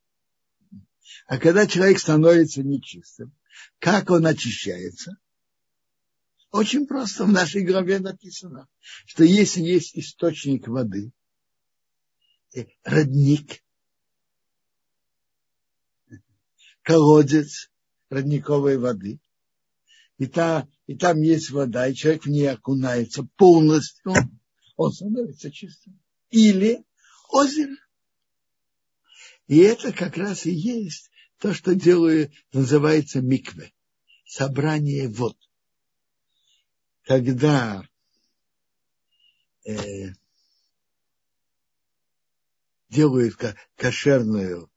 А 1.28 1.38
когда 1.38 1.68
человек 1.68 2.00
становится 2.00 2.64
нечистым, 2.64 3.34
как 3.80 4.10
он 4.10 4.26
очищается? 4.26 5.18
Очень 6.52 6.88
просто 6.88 7.26
в 7.26 7.32
нашей 7.32 7.64
главе 7.64 8.00
написано, 8.00 8.68
что 9.06 9.24
если 9.24 9.62
есть 9.62 9.96
источник 9.96 10.68
воды, 10.68 11.12
родник, 12.84 13.64
колодец 16.82 17.70
родниковой 18.10 18.78
воды, 18.78 19.20
и, 20.18 20.28
та, 20.28 20.68
и 20.86 20.96
там 20.96 21.22
есть 21.22 21.50
вода, 21.50 21.88
и 21.88 21.94
человек 21.94 22.26
в 22.26 22.30
ней 22.30 22.50
окунается 22.50 23.28
полностью, 23.38 24.14
он 24.76 24.92
становится 24.92 25.52
чистым. 25.52 26.00
Или 26.30 26.84
озеро. 27.30 27.76
И 29.48 29.58
это 29.60 29.94
как 29.94 30.18
раз 30.18 30.46
и 30.46 30.52
есть 30.52 31.10
то, 31.40 31.54
что 31.54 31.74
делают, 31.74 32.32
называется 32.52 33.22
микве, 33.22 33.74
собрание 34.26 35.08
вод. 35.08 35.38
Когда 37.04 37.84
э, 39.66 40.12
делают 42.90 43.36
кошерную, 43.76 44.70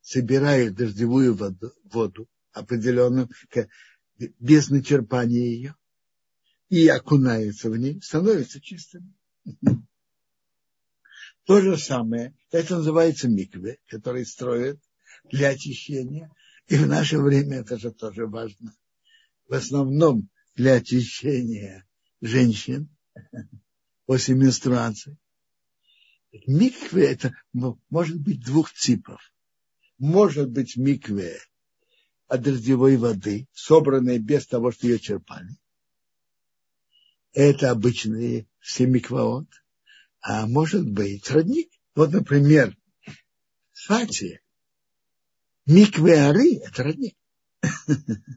собирают 0.00 0.74
дождевую 0.74 1.34
воду, 1.34 1.72
воду 1.84 2.28
определенную, 2.52 3.28
без 4.38 4.70
начерпания 4.70 5.46
ее, 5.46 5.76
и 6.68 6.88
окунаются 6.88 7.70
в 7.70 7.76
ней, 7.76 8.00
становятся 8.00 8.60
чистыми. 8.60 9.14
То 11.44 11.60
же 11.60 11.78
самое, 11.78 12.34
это 12.50 12.76
называется 12.76 13.28
микве, 13.28 13.78
который 13.86 14.26
строят 14.26 14.80
для 15.30 15.50
очищения. 15.50 16.32
И 16.66 16.76
в 16.76 16.88
наше 16.88 17.18
время 17.18 17.58
это 17.58 17.78
же 17.78 17.92
тоже 17.92 18.26
важно. 18.26 18.74
В 19.48 19.54
основном 19.54 20.28
для 20.56 20.74
очищения 20.74 21.86
женщин 22.20 22.88
после 24.06 24.34
менструации. 24.34 25.16
Микве 26.46 27.12
это 27.12 27.34
может 27.52 28.20
быть 28.20 28.44
двух 28.44 28.72
типов. 28.72 29.20
Может 29.98 30.50
быть 30.50 30.76
микве 30.76 31.38
от 32.26 32.42
дождевой 32.42 32.96
воды, 32.96 33.46
собранной 33.52 34.18
без 34.18 34.46
того, 34.46 34.72
что 34.72 34.86
ее 34.86 34.98
черпали. 34.98 35.56
Это 37.32 37.70
обычный 37.70 38.48
семикваот. 38.60 39.48
А 40.20 40.46
может 40.46 40.90
быть 40.90 41.30
родник. 41.30 41.70
Вот, 41.94 42.10
например, 42.10 42.76
Фати 43.72 44.42
Микве 45.66 46.20
Ары– 46.20 46.56
это 46.64 46.82
родник. 46.82 47.16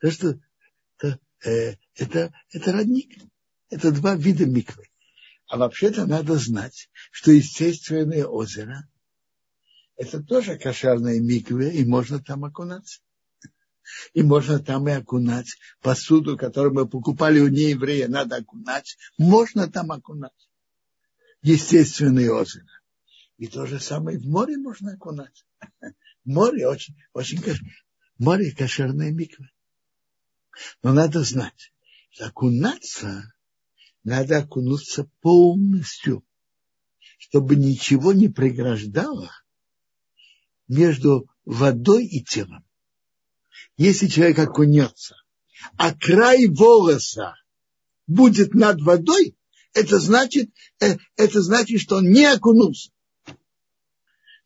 То, 0.00 0.10
что 0.10 0.32
то, 0.34 0.40
э, 1.44 1.74
это, 1.94 2.32
это 2.50 2.72
родник. 2.72 3.18
Это 3.70 3.92
два 3.92 4.16
вида 4.16 4.46
миквы. 4.46 4.88
А 5.46 5.56
вообще-то 5.56 6.06
надо 6.06 6.36
знать, 6.36 6.88
что 7.10 7.32
естественное 7.32 8.24
озеро– 8.24 8.88
это 9.96 10.22
тоже 10.22 10.58
кошерное 10.58 11.20
микве, 11.20 11.72
и 11.74 11.84
можно 11.84 12.22
там 12.22 12.44
окунаться. 12.44 13.00
И 14.14 14.22
можно 14.22 14.58
там 14.58 14.88
и 14.88 14.92
окунать 14.92 15.58
посуду, 15.82 16.38
которую 16.38 16.74
мы 16.74 16.88
покупали 16.88 17.40
у 17.40 17.48
нееврея, 17.48 18.08
надо 18.08 18.36
окунать. 18.36 18.96
Можно 19.18 19.70
там 19.70 19.90
окунать 19.90 20.48
естественные 21.42 22.32
озеро. 22.32 22.66
И 23.36 23.46
то 23.46 23.66
же 23.66 23.80
самое 23.80 24.18
в 24.18 24.26
море 24.26 24.56
можно 24.56 24.92
окунать. 24.92 25.44
Море 26.24 26.68
очень, 26.68 26.94
очень 27.12 27.42
море 28.18 28.52
кошерная 28.52 29.10
миква. 29.10 29.46
Но 30.82 30.92
надо 30.92 31.22
знать, 31.22 31.72
что 32.10 32.26
окунаться 32.26 33.32
надо 34.02 34.38
окунуться 34.38 35.10
полностью, 35.20 36.24
чтобы 37.18 37.56
ничего 37.56 38.12
не 38.12 38.28
преграждало 38.28 39.30
между 40.68 41.28
водой 41.44 42.06
и 42.06 42.24
телом. 42.24 42.64
Если 43.76 44.08
человек 44.08 44.38
окунется, 44.38 45.16
а 45.76 45.94
край 45.94 46.46
волоса 46.46 47.34
будет 48.06 48.54
над 48.54 48.80
водой, 48.80 49.36
это 49.74 49.98
значит, 49.98 50.50
э, 50.80 50.96
это 51.16 51.42
значит, 51.42 51.80
что 51.80 51.96
он 51.96 52.10
не 52.10 52.24
окунулся. 52.24 52.90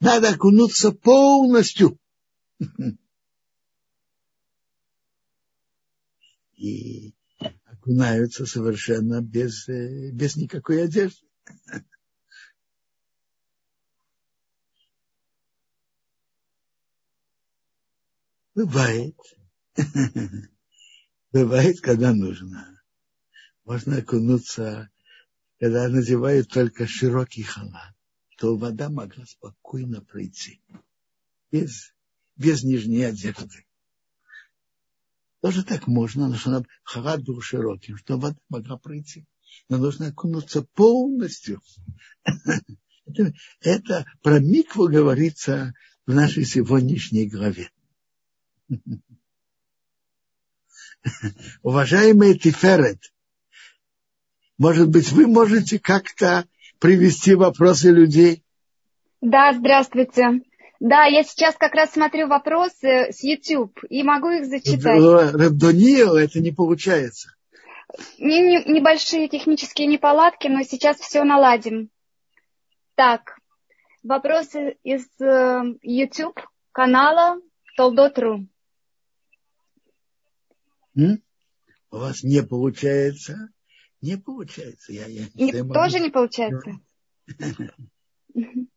Надо 0.01 0.31
окунуться 0.31 0.93
полностью. 0.93 1.99
И 6.57 7.15
окунаются 7.65 8.47
совершенно 8.47 9.21
без, 9.21 9.69
э, 9.69 10.11
без 10.13 10.37
никакой 10.37 10.85
одежды. 10.85 11.27
Бывает. 18.55 19.17
Бывает, 21.33 21.81
когда 21.81 22.15
нужно. 22.15 22.81
Можно 23.65 23.99
окунуться 23.99 24.91
когда 25.65 25.89
надевают 25.89 26.49
только 26.51 26.87
широкий 26.87 27.43
халат, 27.43 27.95
то 28.37 28.57
вода 28.57 28.91
могла 28.91 29.25
спокойно 29.25 30.03
пройти, 30.03 30.61
без, 31.51 31.95
без 32.37 32.65
нижней 32.65 33.03
одежды. 33.05 33.65
Тоже 35.45 35.63
так 35.63 35.87
можно, 35.87 36.27
но 36.27 36.37
чтобы 36.37 36.67
халат 36.85 37.23
был 37.23 37.43
широким, 37.43 37.99
чтобы 37.99 38.23
вода 38.23 38.39
могла 38.49 38.79
пройти. 38.79 39.27
Но 39.69 39.77
нужно 39.77 40.07
окунуться 40.07 40.63
полностью. 40.63 41.61
Это, 43.61 44.07
про 44.23 44.41
микву 44.41 44.89
говорится 44.89 45.75
в 46.07 46.15
нашей 46.15 46.47
сегодняшней 46.47 47.29
главе. 47.29 47.71
Уважаемые 51.63 52.39
Тиферет, 52.39 53.13
может 54.57 54.89
быть, 54.89 55.13
вы 55.13 55.27
можете 55.27 55.79
как-то 55.79 56.49
привести 56.79 57.35
вопросы 57.35 57.91
людей? 57.91 58.43
Да, 59.21 59.53
здравствуйте. 59.53 60.41
Да, 60.87 61.05
я 61.05 61.23
сейчас 61.23 61.57
как 61.57 61.75
раз 61.75 61.93
смотрю 61.93 62.29
вопросы 62.29 63.11
с 63.11 63.23
YouTube 63.23 63.79
и 63.89 64.03
могу 64.03 64.29
их 64.29 64.45
зачитать. 64.45 65.01
Рабдонио 65.33 66.15
это 66.15 66.41
не 66.41 66.53
получается. 66.53 67.31
Не, 68.19 68.41
не, 68.41 68.65
небольшие 68.65 69.29
технические 69.29 69.87
неполадки, 69.87 70.49
но 70.49 70.63
сейчас 70.63 70.99
все 70.99 71.25
наладим. 71.25 71.89
Так, 72.97 73.39
Вопросы 74.05 74.77
из 74.83 75.07
э, 75.23 75.63
YouTube 75.81 76.39
канала 76.73 77.41
Толдот.ру. 77.79 78.47
У 80.95 81.97
вас 81.97 82.23
не 82.23 82.43
получается? 82.43 83.49
Не 84.03 84.19
получается. 84.19 84.93
Я, 84.93 85.07
я 85.07 85.29
не, 85.33 85.65
тоже 85.73 86.01
не 86.01 86.11
получается? 86.11 86.73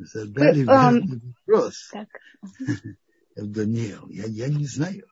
Задали 0.00 0.60
верный 0.60 1.20
вопрос. 1.46 1.90
Так. 1.92 2.08
Даниил, 3.36 4.08
я, 4.08 4.24
я 4.26 4.48
не 4.48 4.66
знаю. 4.66 5.06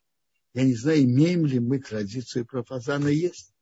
Я 0.54 0.64
не 0.64 0.74
знаю, 0.74 1.04
имеем 1.04 1.44
ли 1.46 1.60
мы 1.60 1.78
традицию 1.78 2.46
профазана 2.46 3.08
есть. 3.08 3.54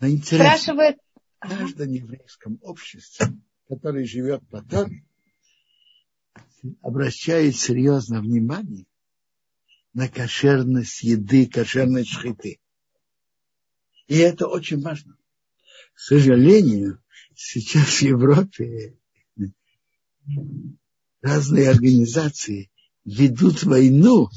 Но 0.00 0.08
интересно, 0.08 0.46
Спрашивает... 0.46 0.96
в 1.40 1.48
каждом 1.48 1.92
еврейском 1.92 2.58
обществе, 2.62 3.26
который 3.68 4.06
живет 4.06 4.48
по 4.48 4.62
Торе, 4.62 5.04
обращает 6.80 7.54
серьезное 7.56 8.20
внимание 8.20 8.86
на 9.92 10.08
кошерность 10.08 11.02
еды, 11.02 11.46
кошерность 11.46 12.10
шхиты. 12.10 12.60
И 14.06 14.16
это 14.16 14.46
очень 14.46 14.80
важно. 14.80 15.17
Сожалению, 16.00 17.02
сейчас 17.34 17.98
в 17.98 18.02
Европе 18.02 18.96
разные 21.20 21.70
организации 21.70 22.70
ведут 23.04 23.64
войну 23.64 24.28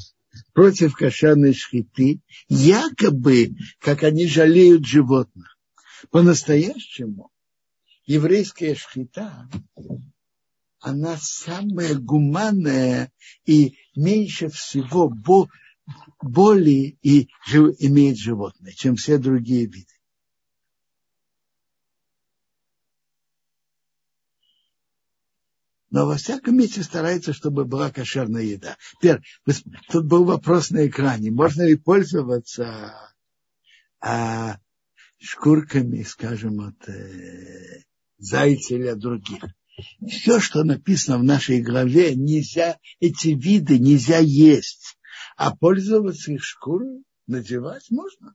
против 0.54 0.96
кошерной 0.96 1.54
шхиты, 1.54 2.20
якобы, 2.48 3.54
как 3.78 4.02
они 4.02 4.26
жалеют 4.26 4.84
животных. 4.84 5.56
По-настоящему 6.10 7.30
еврейская 8.06 8.74
шхита, 8.74 9.48
она 10.80 11.16
самая 11.16 11.94
гуманная 11.94 13.12
и 13.46 13.76
меньше 13.94 14.48
всего 14.48 15.08
боли 16.20 16.98
и 17.02 17.28
имеет 17.78 18.18
животное, 18.18 18.72
чем 18.72 18.96
все 18.96 19.16
другие 19.16 19.66
виды. 19.66 19.86
Но 25.92 26.06
во 26.06 26.16
всяком 26.16 26.56
месте 26.56 26.82
старается, 26.82 27.34
чтобы 27.34 27.66
была 27.66 27.90
кошерная 27.90 28.42
еда. 28.42 28.76
Теперь, 28.98 29.20
тут 29.90 30.06
был 30.06 30.24
вопрос 30.24 30.70
на 30.70 30.86
экране. 30.86 31.30
Можно 31.30 31.62
ли 31.62 31.76
пользоваться 31.76 32.94
а, 34.00 34.56
шкурками, 35.20 36.02
скажем, 36.02 36.60
от 36.60 36.88
э, 36.88 37.82
зайца 38.16 38.74
или 38.74 38.86
от 38.86 39.00
других? 39.00 39.44
Все, 40.08 40.40
что 40.40 40.64
написано 40.64 41.18
в 41.18 41.24
нашей 41.24 41.60
главе, 41.60 42.14
нельзя, 42.14 42.78
эти 42.98 43.28
виды 43.28 43.78
нельзя 43.78 44.18
есть. 44.18 44.96
А 45.36 45.54
пользоваться 45.54 46.32
их 46.32 46.42
шкурой, 46.42 47.02
надевать 47.26 47.90
можно. 47.90 48.34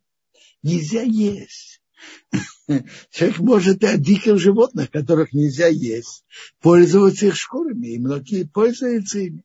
Нельзя 0.62 1.02
есть. 1.02 1.82
Человек 3.12 3.40
может 3.40 3.84
от 3.84 4.02
диких 4.02 4.38
животных, 4.38 4.92
которых 4.92 5.34
нельзя 5.34 5.68
есть, 5.68 6.26
пользоваться 6.60 7.26
их 7.28 7.36
шкурами, 7.36 7.88
и 7.88 8.00
многие 8.00 8.44
пользуются 8.44 9.20
ими. 9.20 9.44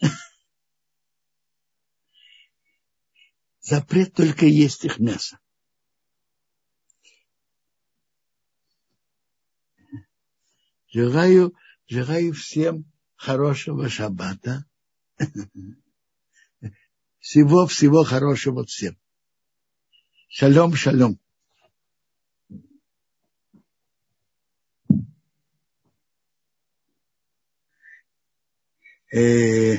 Запрет 3.60 4.14
только 4.14 4.46
есть 4.46 4.84
их 4.84 4.98
мясо. 4.98 5.38
Желаю, 10.88 11.54
желаю 11.88 12.32
всем 12.34 12.84
хорошего 13.16 13.88
шаббата. 13.88 14.64
Всего-всего 17.18 18.04
хорошего 18.04 18.64
всем. 18.66 18.96
Шалом, 20.36 20.74
шалом. 20.74 21.20
Э, 29.14 29.76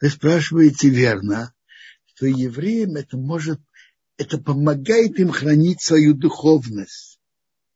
вы 0.00 0.10
спрашиваете 0.10 0.88
верно, 0.88 1.54
что 2.06 2.26
евреям 2.26 2.96
это 2.96 3.16
может, 3.16 3.60
это 4.16 4.38
помогает 4.38 5.20
им 5.20 5.30
хранить 5.30 5.80
свою 5.80 6.12
духовность. 6.12 7.20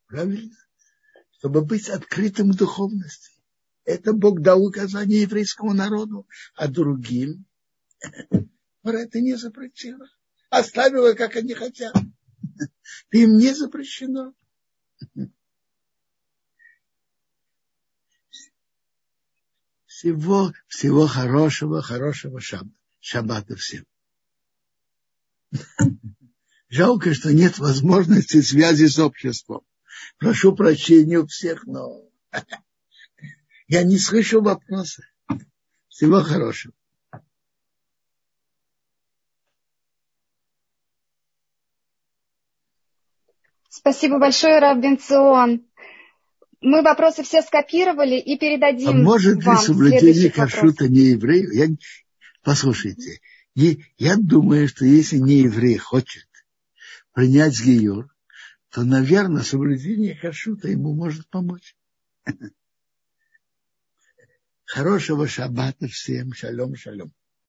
Правильно? 0.09 0.57
Чтобы 1.39 1.65
быть 1.65 1.89
открытым 1.89 2.51
в 2.51 2.57
духовности. 2.57 3.41
Это 3.85 4.13
Бог 4.13 4.41
дал 4.41 4.67
указание 4.67 5.23
еврейскому 5.23 5.75
народу, 5.75 6.27
а 6.57 6.67
другим 6.67 7.45
это 8.83 9.21
не 9.21 9.37
запретило 9.37 10.09
оставила, 10.51 11.15
как 11.15 11.37
они 11.37 11.55
хотят. 11.55 11.95
Им 13.13 13.39
не 13.39 13.55
запрещено. 13.55 14.35
Всего, 19.87 20.53
всего 20.67 21.07
хорошего, 21.07 21.83
хорошего 21.83 22.41
шаб, 22.41 22.67
шаббата 23.01 23.57
всем. 23.57 23.85
Жалко, 26.69 27.15
что 27.15 27.33
нет 27.33 27.59
возможности 27.59 28.41
связи 28.41 28.87
с 28.87 28.99
обществом. 28.99 29.63
Прошу 30.19 30.55
прощения 30.55 31.19
у 31.19 31.27
всех, 31.27 31.67
но 31.67 32.03
я 33.69 33.83
не 33.83 33.99
слышу 33.99 34.41
вопроса. 34.41 35.03
Всего 35.89 36.23
хорошего. 36.23 36.73
Спасибо 43.81 44.19
большое, 44.19 44.59
Равбенцион. 44.59 45.65
Мы 46.61 46.83
вопросы 46.83 47.23
все 47.23 47.41
скопировали 47.41 48.17
и 48.17 48.37
передадим 48.39 48.89
А 48.91 48.93
может 48.93 49.39
ли 49.39 49.57
соблюдение 49.57 50.31
кашрута 50.31 50.87
не 50.87 51.13
еврею? 51.13 51.51
Я... 51.51 51.69
Послушайте, 52.43 53.21
я 53.55 54.17
думаю, 54.19 54.69
что 54.69 54.85
если 54.85 55.17
не 55.17 55.45
еврей 55.45 55.79
хочет 55.79 56.29
принять 57.15 57.59
гиюр, 57.59 58.15
то, 58.69 58.83
наверное, 58.85 59.45
соблюдение 59.45 60.15
кашрута 60.15 60.69
ему 60.69 60.93
может 60.93 61.27
помочь. 61.31 61.75
Хорошего 64.67 65.27
шаббата 65.27 65.89
всем. 65.89 66.35
Шалом, 66.35 66.77
шалом. 66.77 67.15